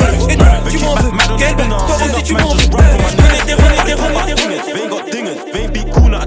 tu 0.69 0.79
m'en 0.79 0.95
veux, 0.95 1.11
quel. 1.37 1.57
Toi 1.57 1.95
aussi, 1.95 2.23
tu 2.23 2.33
m'en 2.33 2.53
veux. 2.53 2.69
T'es, 2.69 2.75
renez, 3.23 3.39
t'es, 3.45 3.53
renez, 3.53 3.75
t'es, 3.85 3.93
renez, 3.93 4.59
t'es, 5.11 5.19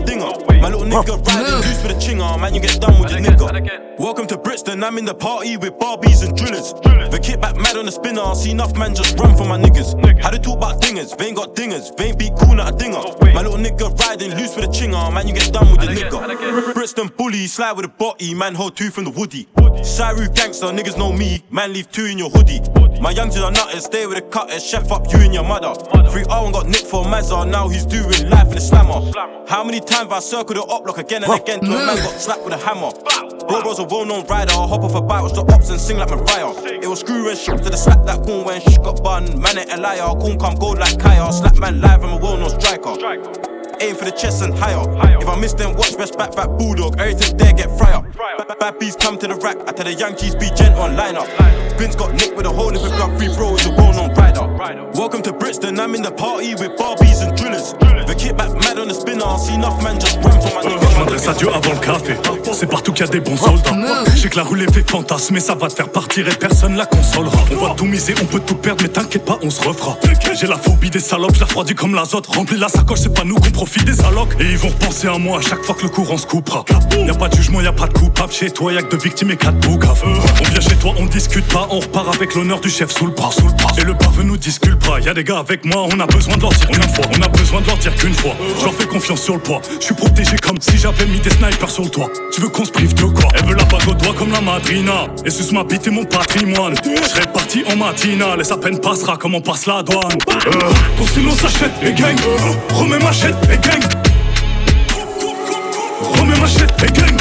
dinger. 0.05 0.52
My 0.63 0.69
little 0.69 0.87
nigga 0.87 1.27
riding 1.27 1.55
loose 1.55 1.83
with 1.83 1.91
a 1.91 1.99
chinger, 1.99 2.39
man, 2.39 2.55
you 2.55 2.61
get 2.61 2.81
done 2.81 3.01
with 3.01 3.11
your 3.11 3.19
nigga. 3.19 3.99
Welcome 3.99 4.29
to 4.29 4.39
Brixton, 4.39 4.85
I'm 4.85 4.97
in 4.97 5.05
the 5.05 5.13
party 5.13 5.57
with 5.57 5.73
Barbies 5.73 6.25
and 6.25 6.37
drillers. 6.37 6.73
The 7.11 7.19
kit 7.21 7.41
back 7.41 7.57
mad 7.57 7.77
on 7.77 7.87
the 7.87 7.91
spinner, 7.91 8.33
see 8.37 8.53
enough 8.53 8.77
man 8.79 8.95
just 8.95 9.19
run 9.19 9.37
for 9.37 9.45
my 9.45 9.59
niggas. 9.59 10.23
How 10.23 10.31
they 10.31 10.39
talk 10.39 10.59
about 10.59 10.81
dingers, 10.81 11.19
they 11.19 11.27
ain't 11.27 11.37
got 11.37 11.57
dingers, 11.57 11.97
they 11.97 12.11
ain't 12.11 12.19
beat 12.21 12.35
cool, 12.39 12.55
not 12.55 12.75
a 12.75 12.77
dinger. 12.77 13.03
My 13.35 13.43
little 13.43 13.59
nigga 13.59 13.91
riding 14.07 14.31
loose 14.39 14.55
with 14.55 14.69
a 14.69 14.73
chinger, 14.73 15.11
man, 15.11 15.27
you 15.27 15.35
get 15.35 15.53
done 15.53 15.69
with 15.69 15.83
your 15.83 15.95
nigga. 15.95 16.75
Brixton 16.75 17.09
bully, 17.09 17.49
slide 17.49 17.73
with 17.73 17.87
a 17.87 17.89
body, 17.89 18.33
man, 18.33 18.55
hold 18.55 18.77
two 18.77 18.91
from 18.91 19.03
the 19.03 19.11
woody. 19.11 19.49
Cyru 19.83 20.33
gangster, 20.33 20.67
niggas 20.67 20.97
know 20.97 21.13
me, 21.13 21.43
man, 21.51 21.73
leave 21.73 21.91
two 21.91 22.05
in 22.05 22.19
your 22.19 22.31
hoodie. 22.31 22.61
My 23.01 23.11
youngsters 23.11 23.43
are 23.43 23.51
nutters, 23.51 23.87
stay 23.87 24.07
with 24.07 24.17
a 24.17 24.23
cutter, 24.23 24.61
chef 24.61 24.93
up 24.93 25.13
you 25.13 25.19
and 25.19 25.35
your 25.35 25.43
mother. 25.43 25.75
Free 26.13 26.23
R1 26.23 26.53
got 26.53 26.67
nicked 26.67 26.87
for 26.87 27.03
Mazza, 27.03 27.51
now 27.51 27.69
he's 27.69 27.85
doing 27.85 28.31
life 28.31 28.47
in 28.47 28.55
the 28.55 28.61
slammer. 28.61 29.11
How 29.49 29.65
many 29.65 29.81
times 29.81 30.13
I 30.13 30.21
circled 30.53 30.69
the 30.69 30.75
up 30.75 30.85
block 30.85 30.99
again 30.99 31.25
and 31.25 31.33
again 31.33 31.61
till 31.61 31.73
a 31.73 31.87
man 31.87 31.97
got 31.97 32.21
slapped 32.21 32.45
with 32.45 32.55
a 32.55 32.59
hammer? 32.59 32.91
Bro 33.49 33.63
was 33.65 33.79
a 33.79 33.85
well 33.85 34.05
known 34.05 34.27
rider, 34.27 34.53
I 34.53 34.67
hop 34.67 34.83
off 34.83 34.95
a 34.95 35.01
bike, 35.01 35.23
watch 35.23 35.33
the 35.33 35.45
ops 35.53 35.71
and 35.71 35.81
sing 35.81 35.99
like 35.99 36.11
Mariah. 36.11 36.81
It 36.83 36.87
was 36.87 37.01
screw 37.01 37.29
and 37.29 37.39
shook 37.39 37.61
to 37.63 37.71
the 37.71 37.77
slap 37.77 38.05
that 38.07 38.23
corn 38.25 38.45
when 38.45 38.61
sh 38.61 38.79
got 38.79 39.03
bun. 39.03 39.41
Man 39.41 39.59
it 39.59 39.73
a 39.73 39.81
liar, 39.81 40.15
corn 40.21 40.39
come 40.39 40.55
gold 40.57 40.79
like 40.79 40.99
Kaya. 40.99 41.33
Slap 41.33 41.57
man 41.59 41.81
live, 41.81 42.05
I'm 42.05 42.13
a 42.13 42.17
well 42.17 42.37
known 42.37 42.51
striker. 42.51 43.52
Aim 43.83 43.97
for 43.97 44.05
the 44.05 44.13
chest 44.13 44.43
and 44.43 44.55
higher. 44.55 44.79
If 45.21 45.29
I 45.29 45.35
miss 45.41 45.55
them, 45.55 45.75
watch 45.75 45.99
best 45.99 46.17
back 46.17 46.33
fat 46.35 46.57
bulldog. 46.57 47.01
Everything 47.01 47.37
there 47.37 47.53
get 47.53 47.69
fry 47.77 47.91
up. 47.93 48.05
Bad, 48.39 48.59
bad 48.61 48.79
bees 48.79 48.95
come 48.95 49.19
to 49.19 49.27
the 49.27 49.35
rack. 49.35 49.57
I 49.67 49.73
tell 49.73 49.85
the 49.85 49.93
young 49.93 50.15
G's 50.15 50.37
be 50.37 50.51
gent 50.55 50.79
on 50.79 50.95
line 50.95 51.17
up. 51.17 51.27
Vince 51.77 51.97
got 51.97 52.15
nicked 52.15 52.37
with 52.37 52.47
a 52.47 52.51
hole 52.51 52.69
in 52.69 52.75
the 52.75 52.95
club. 52.95 53.19
Free 53.19 53.35
bro 53.35 53.57
is 53.57 53.67
a 53.67 53.71
well 53.71 53.93
known 53.93 54.15
rider. 54.15 54.47
Welcome 54.95 55.23
to 55.23 55.33
Brixton, 55.33 55.81
I'm 55.81 55.97
in 55.97 56.03
the 56.03 56.13
party 56.13 56.55
with 56.55 56.79
Barbies 56.79 57.27
and 57.27 57.37
drillers. 57.37 57.73
The 58.07 58.15
kit 58.15 58.37
back 58.37 58.55
mad 58.55 58.79
on 58.79 58.87
the 58.87 58.95
spinner. 58.95 59.27
See 59.39 59.55
enough 59.55 59.83
man 59.83 59.99
just 59.99 60.15
run 60.23 60.39
for 60.41 60.55
my 60.55 60.63
niggas. 60.63 60.93
Je 60.93 60.99
m'adresse 61.01 61.27
à 61.27 61.35
Dieu 61.35 61.49
avant 61.49 61.73
le 61.73 61.81
café. 61.81 62.15
C'est 62.53 62.71
partout 62.71 62.93
qu'il 62.93 63.05
y 63.05 63.09
a 63.09 63.11
des 63.11 63.19
bons 63.19 63.37
soldats. 63.37 64.05
Je 64.15 64.17
sais 64.17 64.29
que 64.29 64.37
la 64.37 64.45
roulée 64.45 64.67
fait 64.73 64.89
fantasme, 64.89 65.35
mais 65.35 65.41
ça 65.41 65.57
va 65.57 65.67
te 65.67 65.75
faire 65.75 65.89
partir 65.89 66.29
et 66.29 66.35
personne 66.37 66.77
la 66.77 66.87
consolera. 66.87 67.39
On 67.51 67.67
va 67.67 67.75
tout 67.75 67.87
miser, 67.87 68.15
on 68.23 68.27
peut 68.27 68.41
tout 68.47 68.55
perdre, 68.55 68.85
mais 68.85 68.91
t'inquiète 68.91 69.25
pas, 69.25 69.41
on 69.43 69.51
se 69.51 69.67
refera. 69.67 69.97
J'ai 70.35 70.47
la 70.47 70.57
phobie 70.57 70.91
des 70.91 71.01
salopes, 71.01 71.35
je 71.35 71.41
la 71.41 71.47
refroidis 71.47 71.75
comme 71.75 71.97
l'azote. 71.97 72.27
Remplis 72.27 72.59
la 72.59 72.69
sacoche, 72.69 73.01
c'est 73.01 73.15
pas 73.15 73.25
nous 73.25 73.35
qu'on 73.35 73.51
profite 73.51 73.72
des 73.81 74.01
allocs. 74.01 74.35
Et 74.41 74.45
ils 74.45 74.59
vont 74.59 74.69
repenser 74.69 75.09
à 75.09 75.19
moi 75.19 75.39
à 75.39 75.43
chaque 75.43 75.63
fois 75.63 75.75
que 75.75 75.83
le 75.83 75.89
courant 75.89 76.19
se 76.19 76.27
coupera. 76.27 76.65
Y'a 77.07 77.15
pas 77.15 77.29
de 77.29 77.37
jugement, 77.37 77.61
y'a 77.61 77.73
pas 77.73 77.87
de 77.87 77.93
coupable. 77.93 78.33
Chez 78.33 78.51
toi, 78.51 78.73
y'a 78.73 78.83
que 78.83 78.97
de 78.97 79.03
victimes 79.03 79.31
et 79.31 79.37
quatre 79.37 79.59
boucaves. 79.59 80.03
On 80.05 80.51
vient 80.51 80.61
chez 80.61 80.77
toi, 80.77 80.95
on 80.99 81.07
discute 81.07 81.47
pas, 81.47 81.67
on 81.71 81.81
repart 81.81 82.15
avec 82.15 82.35
l'honneur 82.35 82.61
du 82.61 82.71
chef 82.71 82.91
sous 82.91 83.07
le 83.07 83.13
bras. 83.13 83.31
Sous 83.33 83.47
le 83.47 83.53
bras. 83.53 83.73
Et 83.79 83.85
le 83.85 83.95
baveux 83.95 84.23
nous 84.23 84.37
discute 84.37 84.79
pas. 84.79 85.01
Y'a 85.01 85.15
des 85.15 85.25
gars 85.25 85.39
avec 85.39 85.65
moi, 85.65 85.87
on 85.93 86.01
a 86.01 86.07
besoin 86.07 86.37
de 86.37 86.43
leur 86.43 86.53
dire 86.53 86.69
qu'une 86.69 86.83
fois. 86.83 87.05
On 87.19 87.23
a 87.23 87.29
besoin 87.29 87.61
de 87.61 87.67
leur 87.67 87.79
dire 87.79 87.95
qu'une 87.97 88.15
fois. 88.15 88.35
Je 88.59 88.65
leur 88.65 88.75
fais 88.75 88.87
confiance 88.87 89.23
sur 89.23 89.35
le 89.35 89.41
poids. 89.41 89.61
Je 89.81 89.85
suis 89.87 89.95
protégé 89.95 90.37
comme 90.37 90.59
si 90.61 90.77
j'avais 90.79 91.07
mis 91.07 91.21
des 91.21 91.31
snipers 91.31 91.71
sur 91.71 91.85
le 91.85 91.91
toit. 91.91 92.09
Tu 92.33 92.41
veux 92.41 92.49
qu'on 92.49 92.65
se 92.65 92.71
prive 92.71 92.95
de 92.95 93.05
quoi? 93.05 93.29
Elle 93.35 93.47
veut 93.47 93.55
la 93.55 93.65
bague 93.65 93.89
au 93.89 93.95
doigt 93.95 94.15
comme 94.19 94.33
la 94.33 94.41
madrina. 94.41 95.07
Et 95.25 95.31
suce 95.31 95.53
ma 95.53 95.65
bite 95.65 95.87
et 95.87 95.91
mon 95.91 96.05
patrimoine. 96.05 96.75
Je 96.85 97.23
parti 97.33 97.65
en 97.71 97.77
matinale 97.77 98.41
et 98.41 98.45
sa 98.45 98.57
peine 98.57 98.79
passera 98.79 99.17
comme 99.17 99.35
on 99.35 99.41
passe 99.41 99.67
la 99.67 99.83
douane. 99.83 100.19
Euh, 100.29 100.51
ton 100.99 101.07
silence 101.07 101.39
s'achète 101.39 101.73
et 101.83 101.93
gagne. 101.93 102.17
Euh, 102.19 102.75
remets 102.75 102.99
machette 102.99 103.37
et 103.53 103.59
gagne. 103.69 103.89
Remets 106.19 106.41
machette 106.41 106.83
et 106.83 106.93
gagne. 106.93 107.17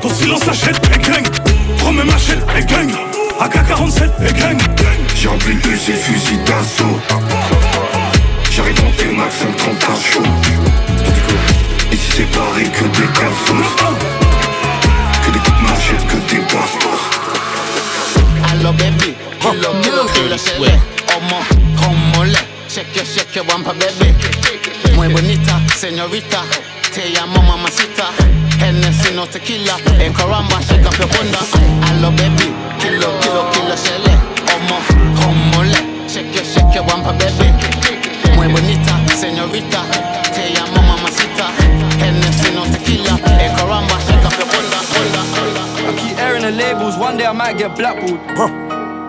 Ton 0.00 0.08
silence 0.08 0.44
s'achète 0.44 0.80
et 0.94 0.98
gagne. 0.98 1.24
Remets 1.84 2.04
machette 2.04 2.44
et 2.56 2.64
gagne. 2.64 2.94
AK-47 3.40 4.10
et 4.28 4.32
gagne. 4.32 4.58
J'ai 5.14 5.28
rempli 5.28 5.54
le 5.54 5.60
j'ai 5.62 5.94
fusil 5.94 6.38
d'assaut. 6.46 7.00
J'arrive 8.50 8.80
en 8.80 8.90
T-Max, 8.96 9.34
un 9.42 9.52
30 9.52 10.00
chaud. 10.00 10.22
Ici 11.92 12.10
c'est 12.16 12.30
pareil 12.30 12.70
que 12.70 12.84
des 12.84 13.08
cassos. 13.12 13.70
Que 15.24 15.30
des 15.30 15.38
coups 15.38 15.58
de 15.58 15.62
machette, 15.62 16.06
que 16.06 16.34
des 16.34 16.40
bastos. 16.42 17.04
Allo 18.50 18.72
baby, 18.72 19.14
shele 19.40 19.66
Omo, 21.16 21.38
como 21.38 21.44
le 21.58 21.63
Shake 22.74 22.96
your, 22.96 23.04
shake 23.04 23.36
your 23.36 23.44
bumper 23.44 23.72
baby. 23.74 24.10
Muy 24.96 25.06
bonita, 25.06 25.60
señorita. 25.76 26.42
Te 26.92 27.08
llamo 27.10 27.40
mamacita. 27.40 28.06
Hennessy, 28.58 29.14
no 29.14 29.28
tequila. 29.28 29.76
En 30.00 30.12
caramba, 30.12 30.60
shake 30.60 30.84
up 30.84 30.98
your 30.98 31.06
bunda 31.06 31.38
Allo 31.86 32.10
baby, 32.10 32.50
kilo, 32.80 33.16
kilo, 33.20 33.48
kilo, 33.52 33.76
shele. 33.76 34.18
Omo, 34.56 34.80
como 35.14 35.62
le. 35.62 36.08
Shake 36.08 36.34
your, 36.34 36.44
shake 36.44 36.74
your 36.74 36.84
bumper 36.84 37.12
baby. 37.12 37.46
Muy 38.34 38.48
bonita, 38.48 38.98
señorita. 39.14 39.84
Te 40.34 40.50
llamo 40.50 40.82
mamacita. 40.82 41.52
Hennessy, 42.00 42.54
no 42.56 42.64
tequila. 42.64 43.14
En 43.38 43.54
caramba, 43.54 44.00
shake 44.00 44.26
up 44.26 44.34
your 44.36 44.48
bunda, 44.50 44.80
bunda, 44.90 45.22
bunda 45.30 45.90
I 45.90 45.94
keep 45.96 46.18
airing 46.18 46.42
the 46.42 46.50
labels, 46.50 46.96
one 46.96 47.16
day 47.18 47.26
I 47.26 47.32
might 47.32 47.56
get 47.56 47.76
blackballed. 47.76 48.18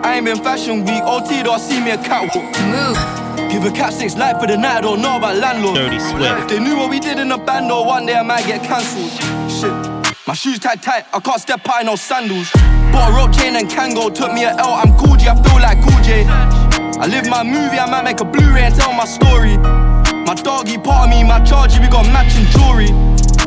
I 0.04 0.18
ain't 0.18 0.24
been 0.24 0.40
fashion 0.40 0.84
week, 0.84 1.02
OT 1.02 1.42
don't 1.42 1.58
see 1.58 1.80
me 1.80 1.90
a 1.90 1.98
catwalk. 1.98 2.44
Move. 2.60 3.25
Give 3.50 3.64
a 3.64 3.70
cat 3.70 3.92
six 3.92 4.16
life 4.16 4.40
for 4.40 4.46
the 4.46 4.56
night, 4.56 4.78
I 4.78 4.80
don't 4.80 5.00
know 5.00 5.16
about 5.16 5.36
landlord. 5.36 5.76
Dirty 5.76 5.98
Swift. 5.98 6.42
If 6.42 6.48
they 6.48 6.58
knew 6.58 6.76
what 6.76 6.90
we 6.90 7.00
did 7.00 7.18
in 7.18 7.28
the 7.28 7.38
band, 7.38 7.70
though, 7.70 7.82
one 7.82 8.06
day 8.06 8.14
I 8.14 8.22
might 8.22 8.46
get 8.46 8.62
cancelled. 8.62 9.10
Shit. 9.50 9.72
My 10.26 10.34
shoes 10.34 10.58
tight 10.58 10.82
tight, 10.82 11.06
I 11.12 11.20
can't 11.20 11.40
step 11.40 11.60
out 11.68 11.80
in 11.80 11.86
no 11.86 11.96
sandals. 11.96 12.50
Bought 12.90 13.10
a 13.10 13.14
rope 13.14 13.32
chain 13.32 13.54
and 13.54 13.68
Kango, 13.68 14.12
took 14.12 14.32
me 14.32 14.44
a 14.44 14.50
L, 14.50 14.74
I'm 14.74 14.96
cool 14.98 15.16
G, 15.16 15.28
I 15.28 15.34
feel 15.40 15.60
like 15.62 15.80
cool 15.82 16.02
J. 16.02 16.26
I 16.98 17.06
live 17.06 17.28
my 17.28 17.44
movie, 17.44 17.78
I 17.78 17.88
might 17.88 18.02
make 18.02 18.20
a 18.20 18.24
Blu-ray 18.24 18.64
and 18.64 18.74
tell 18.74 18.92
my 18.92 19.04
story. 19.04 19.56
My 20.26 20.34
doggy 20.34 20.78
part 20.78 21.06
of 21.06 21.10
me, 21.10 21.22
my 21.22 21.38
charger, 21.44 21.80
we 21.80 21.88
got 21.88 22.06
matching 22.10 22.46
jewelry. 22.50 22.90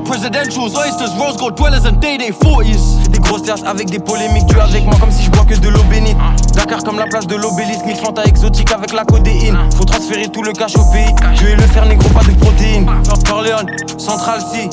Prison 0.10 0.24
residentials, 0.24 0.76
oysters, 0.76 1.16
rose 1.20 1.38
gold 1.38 1.56
dwellers 1.56 1.86
and 1.86 2.02
day 2.02 2.18
day 2.18 2.32
40s. 2.32 3.08
Des 3.12 3.20
grosses 3.20 3.44
terres 3.44 3.64
avec 3.68 3.92
des 3.92 4.00
polémiques, 4.00 4.48
tu 4.48 4.60
avec 4.60 4.84
moi 4.84 4.96
comme 5.00 5.12
si 5.12 5.24
je 5.24 5.30
bois 5.30 5.46
que 5.46 5.54
de 5.54 5.70
l'eau 5.70 5.84
bénite. 5.84 6.18
Dakar 6.56 6.84
comme 6.84 6.98
la 6.98 7.06
place 7.06 7.28
de 7.28 7.36
l'obélisque, 7.36 7.86
mix 7.86 8.00
fanta 8.00 8.24
exotique 8.24 8.72
avec 8.72 8.92
la 8.92 9.06
codéine. 9.06 9.56
Faut 9.78 9.86
transférer 9.86 10.28
tout 10.30 10.42
le 10.42 10.52
cash 10.54 10.76
au 10.78 10.92
pays. 10.92 11.14
Je 11.36 11.46
vais 11.46 11.56
le 11.56 11.62
faire 11.62 11.86
négro, 11.86 12.10
pas 12.10 12.24
de 12.24 12.32
protéines. 12.40 12.90
Corleone, 13.28 13.68
Central 14.00 14.42
C. 14.52 14.72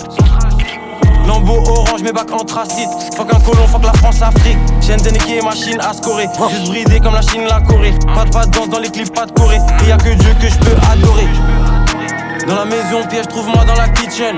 Lambeau 1.27 1.59
orange, 1.69 2.03
mes 2.03 2.13
bacs 2.13 2.33
anthracite. 2.33 2.89
Fuck 3.15 3.35
un 3.35 3.41
colon, 3.41 3.67
fuck 3.67 3.85
la 3.85 3.93
France-Afrique. 3.93 4.59
Shenzhen 4.81 5.19
qui 5.19 5.37
est 5.37 5.43
machine 5.43 5.79
à 5.81 5.93
scorer. 5.93 6.29
Juste 6.49 6.69
bridé 6.69 6.99
comme 6.99 7.13
la 7.13 7.21
Chine, 7.21 7.43
la 7.47 7.61
Corée. 7.61 7.93
Pas 8.15 8.25
de 8.25 8.31
pas 8.31 8.47
de 8.47 8.53
danse 8.53 8.71
dans 8.71 8.79
les 8.79 8.89
clips, 8.89 9.13
pas 9.13 9.27
de 9.27 9.33
Corée. 9.33 9.59
Et 9.85 9.89
y'a 9.91 9.99
que 9.99 10.15
Dieu 10.15 10.35
que 10.41 10.49
je 10.49 10.59
peux 10.61 10.77
adorer. 10.91 11.29
Dans 12.49 12.55
la 12.55 12.65
maison, 12.65 13.07
piège, 13.11 13.29
trouve-moi 13.29 13.65
dans 13.67 13.75
la 13.75 13.89
kitchen. 13.91 14.35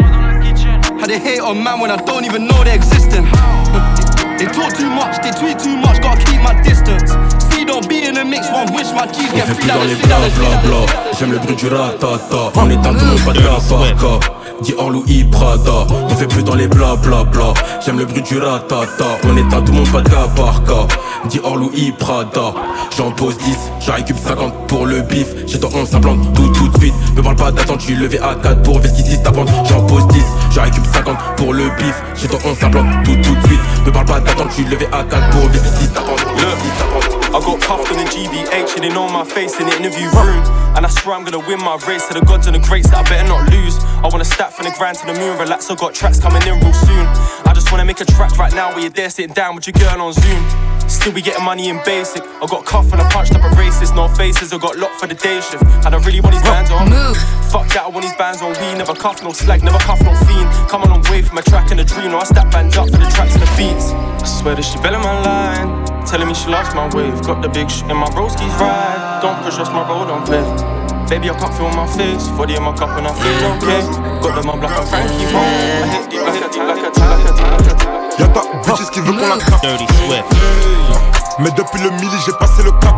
How 0.98 1.06
they 1.06 1.18
hate 1.18 1.40
on 1.40 1.62
man 1.62 1.80
when 1.80 1.90
I 1.90 1.96
don't 1.96 2.24
even 2.24 2.46
know 2.46 2.64
they're 2.64 2.74
existing. 2.74 3.24
they 4.38 4.46
talk 4.50 4.74
too 4.76 4.90
much, 4.90 5.22
they 5.22 5.30
tweet 5.30 5.58
too 5.58 5.76
much, 5.76 6.02
gotta 6.02 6.24
keep 6.24 6.42
my 6.42 6.60
distance. 6.62 7.12
See, 7.50 7.64
don't 7.64 7.88
be 7.88 8.02
in 8.04 8.14
the 8.14 8.24
mix, 8.24 8.50
one 8.50 8.72
wish 8.74 8.90
my 8.92 9.06
G's 9.06 9.30
get 9.32 9.48
On 9.48 9.54
free 9.54 9.68
dans 9.68 9.84
les 9.84 9.94
bla 9.94 10.18
bla 10.18 10.56
bla 10.62 10.86
J'aime 11.18 11.32
le 11.32 11.38
bruit 11.38 11.56
du 11.56 11.68
ratata. 11.68 12.08
Mm. 12.10 12.58
On 12.58 12.70
éteint 12.70 12.94
tout 12.94 13.04
le 13.04 13.10
monde 13.12 13.24
pas 13.24 13.32
de 13.32 13.40
gafaka 13.40 14.37
Dit 14.62 14.74
en 14.78 14.90
Louis 14.90 15.24
Prada. 15.24 15.86
On 16.08 16.14
fait 16.16 16.26
plus 16.26 16.42
dans 16.42 16.54
les 16.54 16.66
bla 16.66 16.96
bla 16.96 17.24
bla. 17.24 17.54
J'aime 17.84 17.98
le 17.98 18.06
bruit 18.06 18.22
du 18.22 18.38
ratata. 18.38 19.04
On 19.24 19.36
éteint 19.36 19.62
tout 19.62 19.72
le 19.72 19.78
monde 19.78 19.90
pas 19.90 20.00
de 20.00 20.08
gafaka 20.08 20.86
Dit 21.28 21.40
en 21.44 21.54
Louis 21.54 21.92
Prada. 21.98 22.54
J'en 22.96 23.12
pose 23.12 23.36
10 23.38 23.56
J'en 23.80 23.94
récupère 23.94 24.22
50 24.22 24.66
pour 24.66 24.86
le 24.86 25.02
bif. 25.02 25.28
J'ai 25.46 25.60
ton 25.60 25.68
11 25.72 25.88
ça 25.88 26.00
plante 26.00 26.34
tout 26.34 26.48
tout 26.48 26.68
de 26.68 26.78
suite. 26.78 26.94
Me 27.16 27.22
parle 27.22 27.36
pas 27.36 27.52
d'attente 27.52 27.80
J'suis 27.80 27.94
levé 27.94 28.18
à 28.18 28.34
4 28.34 28.62
pour 28.62 28.80
Vesquissis 28.80 29.22
ta 29.22 29.30
pente. 29.30 29.50
J'en 29.68 29.82
pose 29.86 30.06
10 30.08 30.22
J'en 30.50 30.62
récupère 30.62 30.92
50 30.94 31.16
pour 31.36 31.54
le 31.54 31.64
bif. 31.78 32.02
J'ai 32.16 32.28
ton 32.28 32.38
11 32.44 32.58
ça 32.58 32.68
plante 32.68 32.86
tout 33.04 33.14
tout 33.14 33.34
de 33.34 33.46
suite. 33.46 33.60
Me 33.86 33.92
parle 33.92 34.06
pas 34.06 34.20
d'attente 34.20 34.48
J'suis 34.50 34.64
levé 34.64 34.86
à 34.92 35.04
4 35.04 35.30
pour 35.30 35.48
Vesquissis 35.48 35.88
ta 35.92 36.00
pente 36.00 37.17
I 37.28 37.40
got 37.44 37.60
puffed 37.60 37.92
on 37.92 38.00
the 38.00 38.08
GBH 38.08 38.76
and 38.76 38.84
they 38.84 38.88
know 38.88 39.06
my 39.08 39.24
face 39.24 39.60
in 39.60 39.66
the 39.68 39.76
interview 39.76 40.08
room. 40.16 40.40
And 40.72 40.86
I 40.86 40.88
swear 40.88 41.14
I'm 41.14 41.24
gonna 41.24 41.44
win 41.44 41.60
my 41.60 41.76
race 41.86 42.08
to 42.08 42.14
the 42.14 42.24
gods 42.24 42.46
and 42.46 42.56
the 42.56 42.62
greats 42.64 42.88
that 42.90 43.04
I 43.04 43.08
better 43.08 43.28
not 43.28 43.50
lose. 43.52 43.76
I 44.00 44.08
wanna 44.08 44.24
stack 44.24 44.52
from 44.52 44.64
the 44.64 44.72
grind 44.78 44.96
to 44.98 45.06
the 45.06 45.12
moon, 45.12 45.36
relax. 45.36 45.70
I 45.70 45.74
got 45.74 45.92
tracks 45.92 46.20
coming 46.20 46.40
in 46.48 46.56
real 46.56 46.72
soon. 46.72 47.04
I 47.44 47.52
just 47.52 47.70
wanna 47.70 47.84
make 47.84 48.00
a 48.00 48.06
track 48.06 48.38
right 48.38 48.52
now 48.54 48.72
where 48.72 48.80
you're 48.80 48.96
there 48.96 49.10
sitting 49.10 49.34
down 49.34 49.54
with 49.54 49.66
your 49.66 49.76
girl 49.76 50.00
on 50.00 50.12
Zoom. 50.14 50.40
Still 50.88 51.12
be 51.12 51.20
getting 51.20 51.44
money 51.44 51.68
in 51.68 51.76
basic. 51.84 52.24
I 52.24 52.46
got 52.46 52.64
cuff 52.64 52.90
and 52.92 53.00
I 53.00 53.04
punched 53.12 53.34
up 53.34 53.44
a 53.44 53.52
racist, 53.60 53.94
no 53.94 54.08
faces. 54.08 54.52
I 54.54 54.58
got 54.58 54.78
locked 54.78 54.96
for 54.96 55.06
the 55.06 55.14
day 55.14 55.40
shift. 55.44 55.62
And 55.84 55.92
I 55.92 55.98
really 56.00 56.20
want 56.20 56.32
these 56.32 56.48
bands 56.48 56.70
on. 56.70 56.88
Move. 56.88 57.16
Fuck 57.52 57.68
that, 57.76 57.84
I 57.84 57.88
want 57.88 58.08
these 58.08 58.16
bands 58.16 58.40
on. 58.40 58.56
We 58.56 58.72
never 58.72 58.94
cuff 58.94 59.22
no 59.22 59.32
slag, 59.32 59.62
never 59.62 59.78
cuff 59.84 60.00
no 60.00 60.16
fiend. 60.24 60.48
Come 60.70 60.82
a 60.82 60.88
long 60.88 61.04
way 61.12 61.20
from 61.20 61.36
a 61.36 61.42
track 61.42 61.70
and 61.72 61.80
a 61.80 61.84
dream. 61.84 62.12
No, 62.12 62.18
I 62.18 62.24
stack 62.24 62.50
bands 62.50 62.78
up 62.78 62.88
for 62.88 62.96
the 62.96 63.10
tracks 63.12 63.34
and 63.36 63.42
the 63.42 63.52
beats. 63.52 63.92
I 63.92 64.24
swear 64.24 64.54
that 64.54 64.64
she 64.64 64.78
belling 64.80 65.02
my 65.02 65.20
line. 65.20 65.87
Telling 66.08 66.26
me 66.26 66.32
she 66.32 66.48
loves 66.48 66.74
my 66.74 66.88
wave. 66.96 67.20
Got 67.20 67.42
the 67.42 67.48
big 67.48 67.68
shit 67.68 67.84
in 67.90 67.96
my 67.96 68.08
broski's 68.08 68.54
ride. 68.56 69.20
Don't 69.20 69.36
push 69.44 69.58
us, 69.58 69.68
my 69.68 69.84
bro, 69.84 70.06
don't 70.08 70.24
play. 70.24 70.40
Baby, 71.04 71.28
I 71.28 71.36
can't 71.36 71.52
feel 71.52 71.68
my 71.76 71.86
face. 71.86 72.28
Body 72.32 72.56
in 72.56 72.62
my 72.62 72.72
cup 72.72 72.96
and 72.96 73.06
I 73.06 73.12
feel 73.12 73.36
okay. 73.52 73.84
Got 74.24 74.40
the 74.40 74.46
mum 74.46 74.60
like 74.60 74.72
a 74.72 74.86
Frankie 74.88 75.28
Mo. 75.28 75.40
I 75.40 75.86
hit 75.92 76.08
deep, 76.08 76.24
I 76.24 76.32
hit 76.32 76.48
deep 76.48 76.64
like 76.64 76.80
a 76.80 76.88
like 76.96 77.28
a 77.28 77.32
like 77.44 77.68
a. 77.68 77.98
Y'a 78.18 78.28
ta 78.28 78.40
bitches 78.64 78.88
qui 78.90 79.00
veut 79.00 79.12
qu'on 79.12 79.28
la 79.28 79.36
capte. 79.36 79.66
Mais 81.40 81.50
depuis 81.50 81.82
le 81.82 81.90
midi, 81.90 82.16
j'ai 82.24 82.32
passé 82.32 82.62
le 82.62 82.72
cap. 82.80 82.96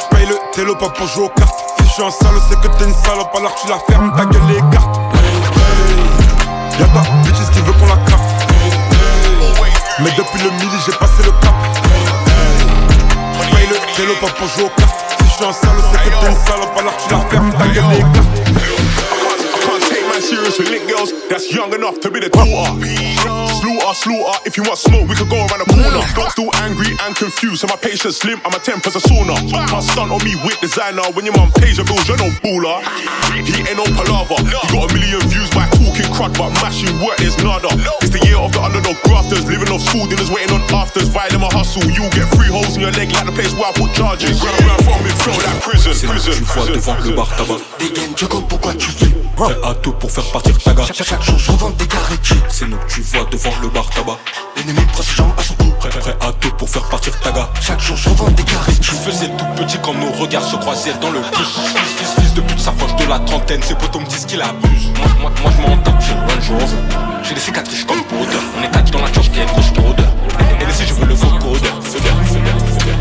J'paye 0.00 0.26
le 0.26 0.36
télo 0.54 0.76
pas 0.76 0.88
pour 0.88 1.06
jouer 1.08 1.26
aux 1.26 1.28
cartes. 1.28 1.60
Si 1.78 1.84
je 1.84 1.92
suis 1.92 2.02
un 2.02 2.10
salaud, 2.10 2.40
c'est 2.48 2.58
que 2.58 2.68
t'es 2.78 2.84
une 2.84 2.94
salope, 2.94 3.36
alors 3.36 3.54
tu 3.54 3.68
la 3.68 3.78
fermes, 3.86 4.12
ta 4.16 4.24
gueule 4.24 4.48
les 4.48 4.62
cartes. 4.72 4.98
Y'a 6.80 6.86
ta 6.86 7.00
bitches 7.22 7.50
qui 7.52 7.60
veut 7.60 7.72
qu'on 7.72 7.86
la 7.86 7.96
capte. 8.08 8.17
Mais 10.00 10.10
depuis 10.16 10.40
le 10.44 10.50
midi, 10.50 10.76
j'ai 10.86 10.92
passé 10.92 11.24
le 11.24 11.32
cap. 11.40 11.54
J'paye 13.42 13.66
le 13.66 13.96
télo 13.96 14.14
pas 14.20 14.28
pour 14.28 14.46
jouer. 14.46 14.70
Si 15.18 15.24
je 15.24 15.30
suis 15.32 15.44
un 15.44 15.52
salaud, 15.52 15.82
c'est 15.92 15.98
que 15.98 16.08
t'es 16.08 16.30
une 16.30 16.36
salope, 16.36 16.70
tu 16.76 17.12
la 17.12 17.20
fermes, 17.22 17.52
ta 17.52 17.66
gueule 17.66 19.17
take 20.48 20.58
man 20.58 20.58
serious 20.58 20.58
with 20.58 20.70
link 20.70 20.88
girls 20.88 21.28
that's 21.28 21.52
young 21.52 21.72
enough 21.74 22.00
to 22.00 22.10
be 22.10 22.20
the 22.20 22.28
daughter. 22.28 22.72
Slaughter, 23.58 23.94
slaughter, 23.94 24.38
if 24.46 24.56
you 24.56 24.62
want 24.62 24.78
smoke, 24.78 25.08
we 25.08 25.14
could 25.14 25.28
go 25.28 25.36
around 25.36 25.60
the 25.60 25.68
corner. 25.68 26.02
Don't 26.14 26.32
feel 26.32 26.50
angry 26.62 26.94
and 27.04 27.16
confused, 27.16 27.60
so 27.60 27.66
my 27.66 27.76
patience 27.76 28.18
slim 28.18 28.40
and 28.44 28.52
my 28.52 28.60
temper's 28.62 28.96
a 28.96 29.02
sauna. 29.02 29.34
Can't 29.50 29.84
stunt 29.84 30.12
on 30.12 30.22
me 30.24 30.36
with 30.44 30.60
designer 30.60 31.04
when 31.12 31.24
your 31.24 31.36
mum 31.36 31.50
pays 31.58 31.76
your 31.76 31.86
bills, 31.86 32.06
you're 32.08 32.18
no 32.18 32.30
baller. 32.40 32.80
He 33.34 33.64
ain't 33.66 33.76
no 33.76 33.86
palaver, 33.98 34.38
he 34.46 34.54
got 34.72 34.90
a 34.90 34.94
million 34.94 35.22
views 35.28 35.50
by 35.50 35.66
talking 35.74 36.08
crud, 36.14 36.32
but 36.38 36.50
mashing 36.62 36.94
work 37.02 37.20
is 37.20 37.36
nada. 37.42 37.68
It's 38.00 38.12
the 38.14 38.22
year 38.26 38.38
of 38.38 38.52
the 38.52 38.62
underdog 38.62 38.96
grafters, 39.04 39.44
living 39.46 39.68
off 39.68 39.82
school 39.82 40.06
dinners, 40.06 40.30
waiting 40.30 40.54
on 40.54 40.62
afters, 40.74 41.08
violent 41.08 41.42
my 41.42 41.50
hustle. 41.52 41.84
You 41.90 42.06
get 42.14 42.30
three 42.34 42.48
holes 42.48 42.76
in 42.76 42.82
your 42.86 42.94
leg 42.94 43.10
like 43.12 43.26
the 43.26 43.34
place 43.34 43.52
where 43.54 43.68
I 43.68 43.72
put 43.74 43.90
charges. 43.94 44.38
Run 44.40 44.54
around 44.64 44.82
from 44.86 44.98
me, 45.04 45.10
feel 45.12 45.34
like 45.42 45.60
prison, 45.62 45.94
prison, 46.06 46.32
Tu 46.32 46.44
vois 46.44 46.66
devant 46.66 46.98
le 47.02 47.10
bar 47.12 47.28
tabac 47.36 47.60
Dégaine, 47.78 48.14
Diogo, 48.14 48.42
pourquoi 48.42 48.74
tu 48.74 48.90
fais 48.90 49.12
Prêt 49.36 49.56
à 49.62 49.74
tout 49.74 49.92
pour 49.92 50.10
faire 50.10 50.26
partir 50.40 50.58
ta 50.58 50.72
gare. 50.74 50.86
Chaque, 50.86 51.06
chaque 51.06 51.22
jour, 51.22 51.38
je 51.38 51.50
revends 51.52 51.70
des 51.70 51.86
garrettes. 51.86 52.34
C'est 52.48 52.68
nous 52.68 52.76
que 52.76 52.92
tu 52.92 53.02
vois 53.02 53.26
devant 53.30 53.52
le 53.62 53.68
bar 53.68 53.88
tabac. 53.90 54.18
L'ennemi 54.56 54.80
prend 54.92 55.02
ses 55.02 55.16
jambes 55.16 55.32
à 55.36 55.42
son 55.42 55.54
cou. 55.54 55.70
Prêt, 55.80 55.88
prêt 55.90 56.16
à 56.20 56.32
tout 56.32 56.50
pour 56.52 56.68
faire 56.68 56.84
partir 56.84 57.18
ta 57.20 57.32
gare. 57.32 57.50
Chaque 57.60 57.80
jour, 57.80 57.96
je 57.96 58.08
revends 58.08 58.30
des 58.30 58.44
garrettes. 58.44 58.82
Je 58.82 58.92
faisais 58.92 59.28
tout 59.28 59.44
petit 59.56 59.78
quand 59.82 59.94
nos 59.94 60.12
regards 60.12 60.44
se 60.44 60.56
croisaient 60.56 60.94
dans 61.00 61.10
le 61.10 61.20
bus. 61.20 61.48
Fils, 61.96 62.14
fils 62.20 62.34
de 62.34 62.40
pute 62.40 62.58
s'approche 62.58 62.94
de 62.96 63.06
la 63.06 63.18
trentaine. 63.20 63.62
Ses 63.62 63.74
potos 63.74 64.00
me 64.00 64.06
disent 64.06 64.26
qu'il 64.26 64.40
abuse. 64.40 64.88
Moi, 64.98 65.08
moi, 65.20 65.32
moi 65.42 65.52
je 65.56 65.62
m'en 65.62 65.76
tape, 65.78 66.00
j'ai 66.00 66.14
Range 66.14 66.50
Rover 66.50 66.82
J'ai 67.22 67.34
des 67.34 67.40
cicatrices 67.40 67.84
comme 67.84 68.02
Powder 68.04 68.38
On 68.58 68.62
est 68.62 68.70
quatre 68.70 68.90
dans 68.90 69.02
la 69.02 69.10
coche 69.10 69.30
qui 69.30 69.40
est 69.40 69.46
grosse 69.46 69.70
odeur 69.70 70.12
Et 70.60 70.72
si 70.72 70.86
je 70.86 70.94
veux 70.94 71.06
le 71.06 71.14
vocodeur 71.14 71.82
Fodeur, 71.82 72.14
fodeur, 72.26 72.58
fodeur 72.78 72.96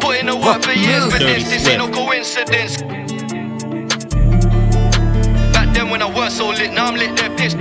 Put 0.00 0.14
in 0.20 0.26
the 0.26 0.36
work 0.36 0.62
for 0.62 0.72
years 0.72 1.04
for 1.10 1.18
Dirty 1.18 1.42
this, 1.42 1.62
this 1.62 1.68
ain't 1.68 1.78
no 1.78 1.88
coincidence. 1.88 2.76
When 5.96 6.02
I 6.02 6.12
was 6.12 6.36
so 6.36 6.48
lit, 6.48 6.74
now 6.74 6.92
I'm 6.92 6.94
lit, 6.94 7.16
pissed. 7.38 7.56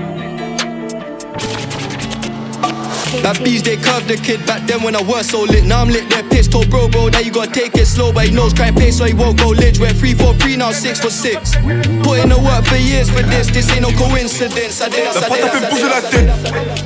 Bad 3.24 3.40
bees, 3.42 3.64
they 3.64 3.78
curved 3.78 4.10
the 4.10 4.20
kid 4.22 4.46
back 4.46 4.68
then 4.68 4.84
when 4.84 4.94
I 4.94 5.02
was 5.02 5.30
so 5.30 5.44
lit. 5.44 5.64
Now 5.64 5.80
I'm 5.80 5.88
lit, 5.88 6.10
they're 6.10 6.28
pissed. 6.28 6.52
Told 6.52 6.70
bro, 6.70 6.90
bro, 6.90 7.10
that 7.12 7.24
you 7.24 7.32
gotta 7.32 7.50
take 7.50 7.74
it 7.78 7.86
slow, 7.86 8.12
but 8.12 8.26
he 8.26 8.36
knows 8.36 8.54
crime 8.54 8.76
pace, 8.76 8.98
so 8.98 9.06
he 9.06 9.14
won't 9.14 9.40
go 9.40 9.56
lich. 9.56 9.80
We're 9.80 9.94
3 9.94 10.16
for 10.16 10.34
3 10.34 10.58
now 10.58 10.72
6 10.72 11.00
for 11.00 11.10
6. 11.10 11.56
Put 12.04 12.20
in 12.20 12.28
the 12.28 12.36
work 12.44 12.66
for 12.68 12.76
years 12.76 13.08
for 13.10 13.24
this, 13.24 13.48
this 13.48 13.72
ain't 13.72 13.88
no 13.88 13.92
coincidence. 13.96 14.82
I 14.82 14.90
did, 14.90 15.08
I 15.08 15.48
fait 15.48 15.70
bouger 15.72 15.88
la 15.88 16.02
tête. 16.04 16.28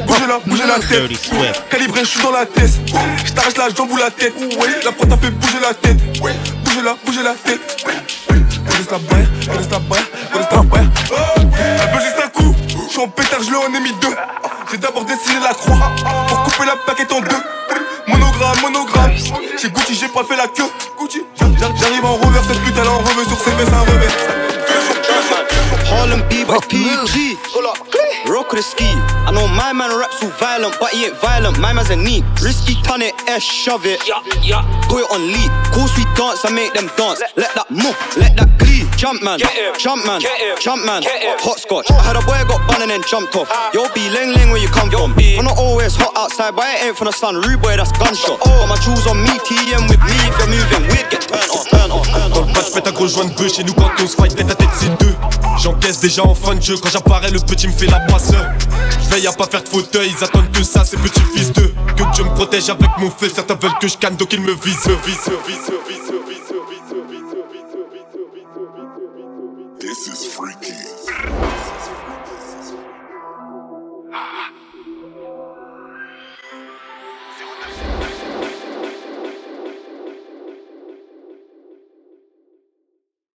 Bouger 0.05 0.27
la, 0.29 0.37
bouger 0.45 0.67
la 0.69 0.77
tête. 0.77 1.65
Calibré, 1.71 2.01
je 2.01 2.09
suis 2.09 2.21
dans 2.21 2.29
la 2.29 2.45
tête. 2.45 2.77
Je 3.25 3.33
t'arrache 3.33 3.57
la 3.57 3.73
jambe 3.73 3.89
ou 3.89 3.97
la 3.97 4.11
tête. 4.11 4.35
La 4.85 4.91
prod 4.91 5.09
t'a 5.09 5.17
fait 5.17 5.31
bouger 5.31 5.57
la 5.63 5.73
tête. 5.73 5.97
Bouger 6.21 6.83
la, 6.85 6.95
bouger 7.03 7.23
la 7.23 7.33
tête. 7.33 7.85
Connaisse 8.69 8.91
la 8.91 8.99
barre, 8.99 9.25
la 9.49 9.79
barre, 9.79 9.99
la 10.51 10.61
barre. 10.61 10.78
Suis 12.99 13.07
en 13.07 13.11
pétard, 13.11 13.41
je 13.41 13.53
en 13.53 13.73
ai 13.73 13.79
mis 13.79 13.93
deux. 14.01 14.15
J'ai 14.71 14.77
d'abord 14.77 15.05
dessiné 15.05 15.35
la 15.41 15.53
croix 15.53 15.77
pour 16.27 16.43
couper 16.43 16.65
la 16.65 16.75
plaquette 16.75 17.11
en 17.11 17.21
deux. 17.21 17.41
Monogramme, 18.07 18.59
monogramme. 18.61 19.11
Chez 19.57 19.69
Gucci, 19.69 19.95
j'ai 19.95 20.07
pas 20.07 20.23
fait 20.23 20.35
la 20.35 20.47
queue. 20.47 20.69
Gucci, 20.99 21.21
j'arrive 21.39 21.75
j'arrive 21.79 22.05
en 22.05 22.15
revers, 22.15 22.43
cette 22.47 22.59
pute 22.63 22.75
elle 22.77 22.87
en 22.87 22.97
revers 22.97 23.27
sur 23.27 23.39
ses 23.39 23.51
fesses 23.51 23.73
un 23.73 23.79
revers. 23.81 24.11
Harlem 25.91 26.21
B-boy 26.29 26.59
PG. 26.67 27.37
Rock 28.27 28.51
the 28.51 28.61
ski. 28.61 28.85
I 28.85 29.31
know 29.31 29.47
my 29.47 29.73
man 29.73 29.97
raps 29.97 30.21
all 30.21 30.29
violent, 30.39 30.75
but 30.79 30.89
he 30.89 31.05
ain't 31.05 31.15
violent. 31.21 31.57
My 31.57 31.73
man's 31.73 31.89
a 31.89 31.95
knee. 31.95 32.23
Risky 32.43 32.75
ton 32.83 33.01
it, 33.01 33.13
S 33.27 33.41
shove 33.41 33.85
it. 33.85 33.99
Put 34.87 35.01
it 35.01 35.11
on 35.11 35.25
lead. 35.25 35.51
Course 35.73 35.97
we 35.97 36.03
dance, 36.15 36.45
I 36.45 36.51
make 36.51 36.73
them 36.73 36.89
dance. 36.97 37.21
Let 37.35 37.55
that 37.55 37.71
move, 37.71 37.97
let 38.17 38.35
that. 38.37 38.68
Jump 38.99 39.23
man, 39.23 39.39
jump 39.79 40.05
man, 40.05 40.19
jump 40.59 40.83
man. 40.83 41.01
Hot 41.39 41.57
scotch. 41.57 41.89
I 41.89 42.03
had 42.03 42.19
a 42.19 42.21
boy 42.27 42.35
got 42.51 42.59
bun 42.67 42.81
and 42.83 42.91
then 42.91 42.99
jumped 43.07 43.33
off. 43.33 43.47
Yo, 43.73 43.87
be 43.95 44.11
ling 44.11 44.35
ling 44.35 44.51
where 44.51 44.59
you 44.59 44.67
come 44.67 44.91
from. 44.91 45.15
I'm 45.15 45.45
not 45.47 45.57
always 45.57 45.95
hot 45.95 46.11
outside, 46.19 46.51
but 46.53 46.67
it 46.67 46.83
ain't 46.83 46.97
from 46.97 47.07
the 47.07 47.15
sun. 47.15 47.39
Rude 47.39 47.61
boy, 47.63 47.79
that's 47.79 47.95
gunshot. 47.95 48.43
Got 48.43 48.67
my 48.67 48.75
jewels 48.83 49.07
on 49.07 49.23
me, 49.23 49.39
TDM 49.47 49.87
with 49.87 50.03
me. 50.03 50.11
If 50.27 50.35
you're 50.35 50.51
moving 50.51 50.83
weird, 50.91 51.07
get 51.07 51.23
turned 51.23 51.47
off, 51.47 51.63
turn 51.71 51.91
off, 51.95 52.11
turn 52.11 52.27
Dans 52.35 52.43
le 52.43 52.51
match, 52.51 52.75
pète 52.75 52.87
un 52.87 52.91
gros 52.91 53.07
joint 53.07 53.23
de 53.23 53.33
bœuf. 53.39 53.55
Chez 53.55 53.63
nous, 53.63 53.71
quand 53.71 53.87
on 54.03 54.05
se 54.05 54.17
fight, 54.17 54.35
tête 54.35 54.51
à 54.51 54.55
tête, 54.55 54.75
c'est 54.75 54.91
deux. 54.99 55.15
J'encaisse 55.63 56.01
déjà 56.01 56.25
en 56.25 56.35
fin 56.35 56.55
de 56.55 56.61
jeu. 56.61 56.75
Quand 56.75 56.91
j'apparais, 56.91 57.31
le 57.31 57.39
petit 57.39 57.69
me 57.69 57.71
fait 57.71 57.87
la 57.87 58.01
passeur. 58.01 58.51
J'veille 59.07 59.27
à 59.27 59.31
pas 59.31 59.47
faire 59.47 59.63
de 59.63 59.69
fauteuil. 59.69 60.11
Ils 60.11 60.23
attendent 60.25 60.51
que 60.51 60.61
ça, 60.61 60.83
ces 60.83 60.97
petits 60.97 61.23
fils 61.33 61.53
d'eux. 61.53 61.73
Que 61.95 62.03
Dieu 62.15 62.25
me 62.25 62.35
protège 62.35 62.69
avec 62.69 62.89
mon 62.97 63.09
feu. 63.09 63.31
Certains 63.33 63.55
veulent 63.55 63.79
que 63.79 63.87
je 63.87 63.95
canne, 63.95 64.17
donc 64.17 64.33
ils 64.33 64.41
me 64.41 64.51
visent, 64.51 64.89
visent, 65.05 65.31
visent. 65.47 66.08
This 69.99 70.07
is 70.07 70.33
freaky. 70.33 70.58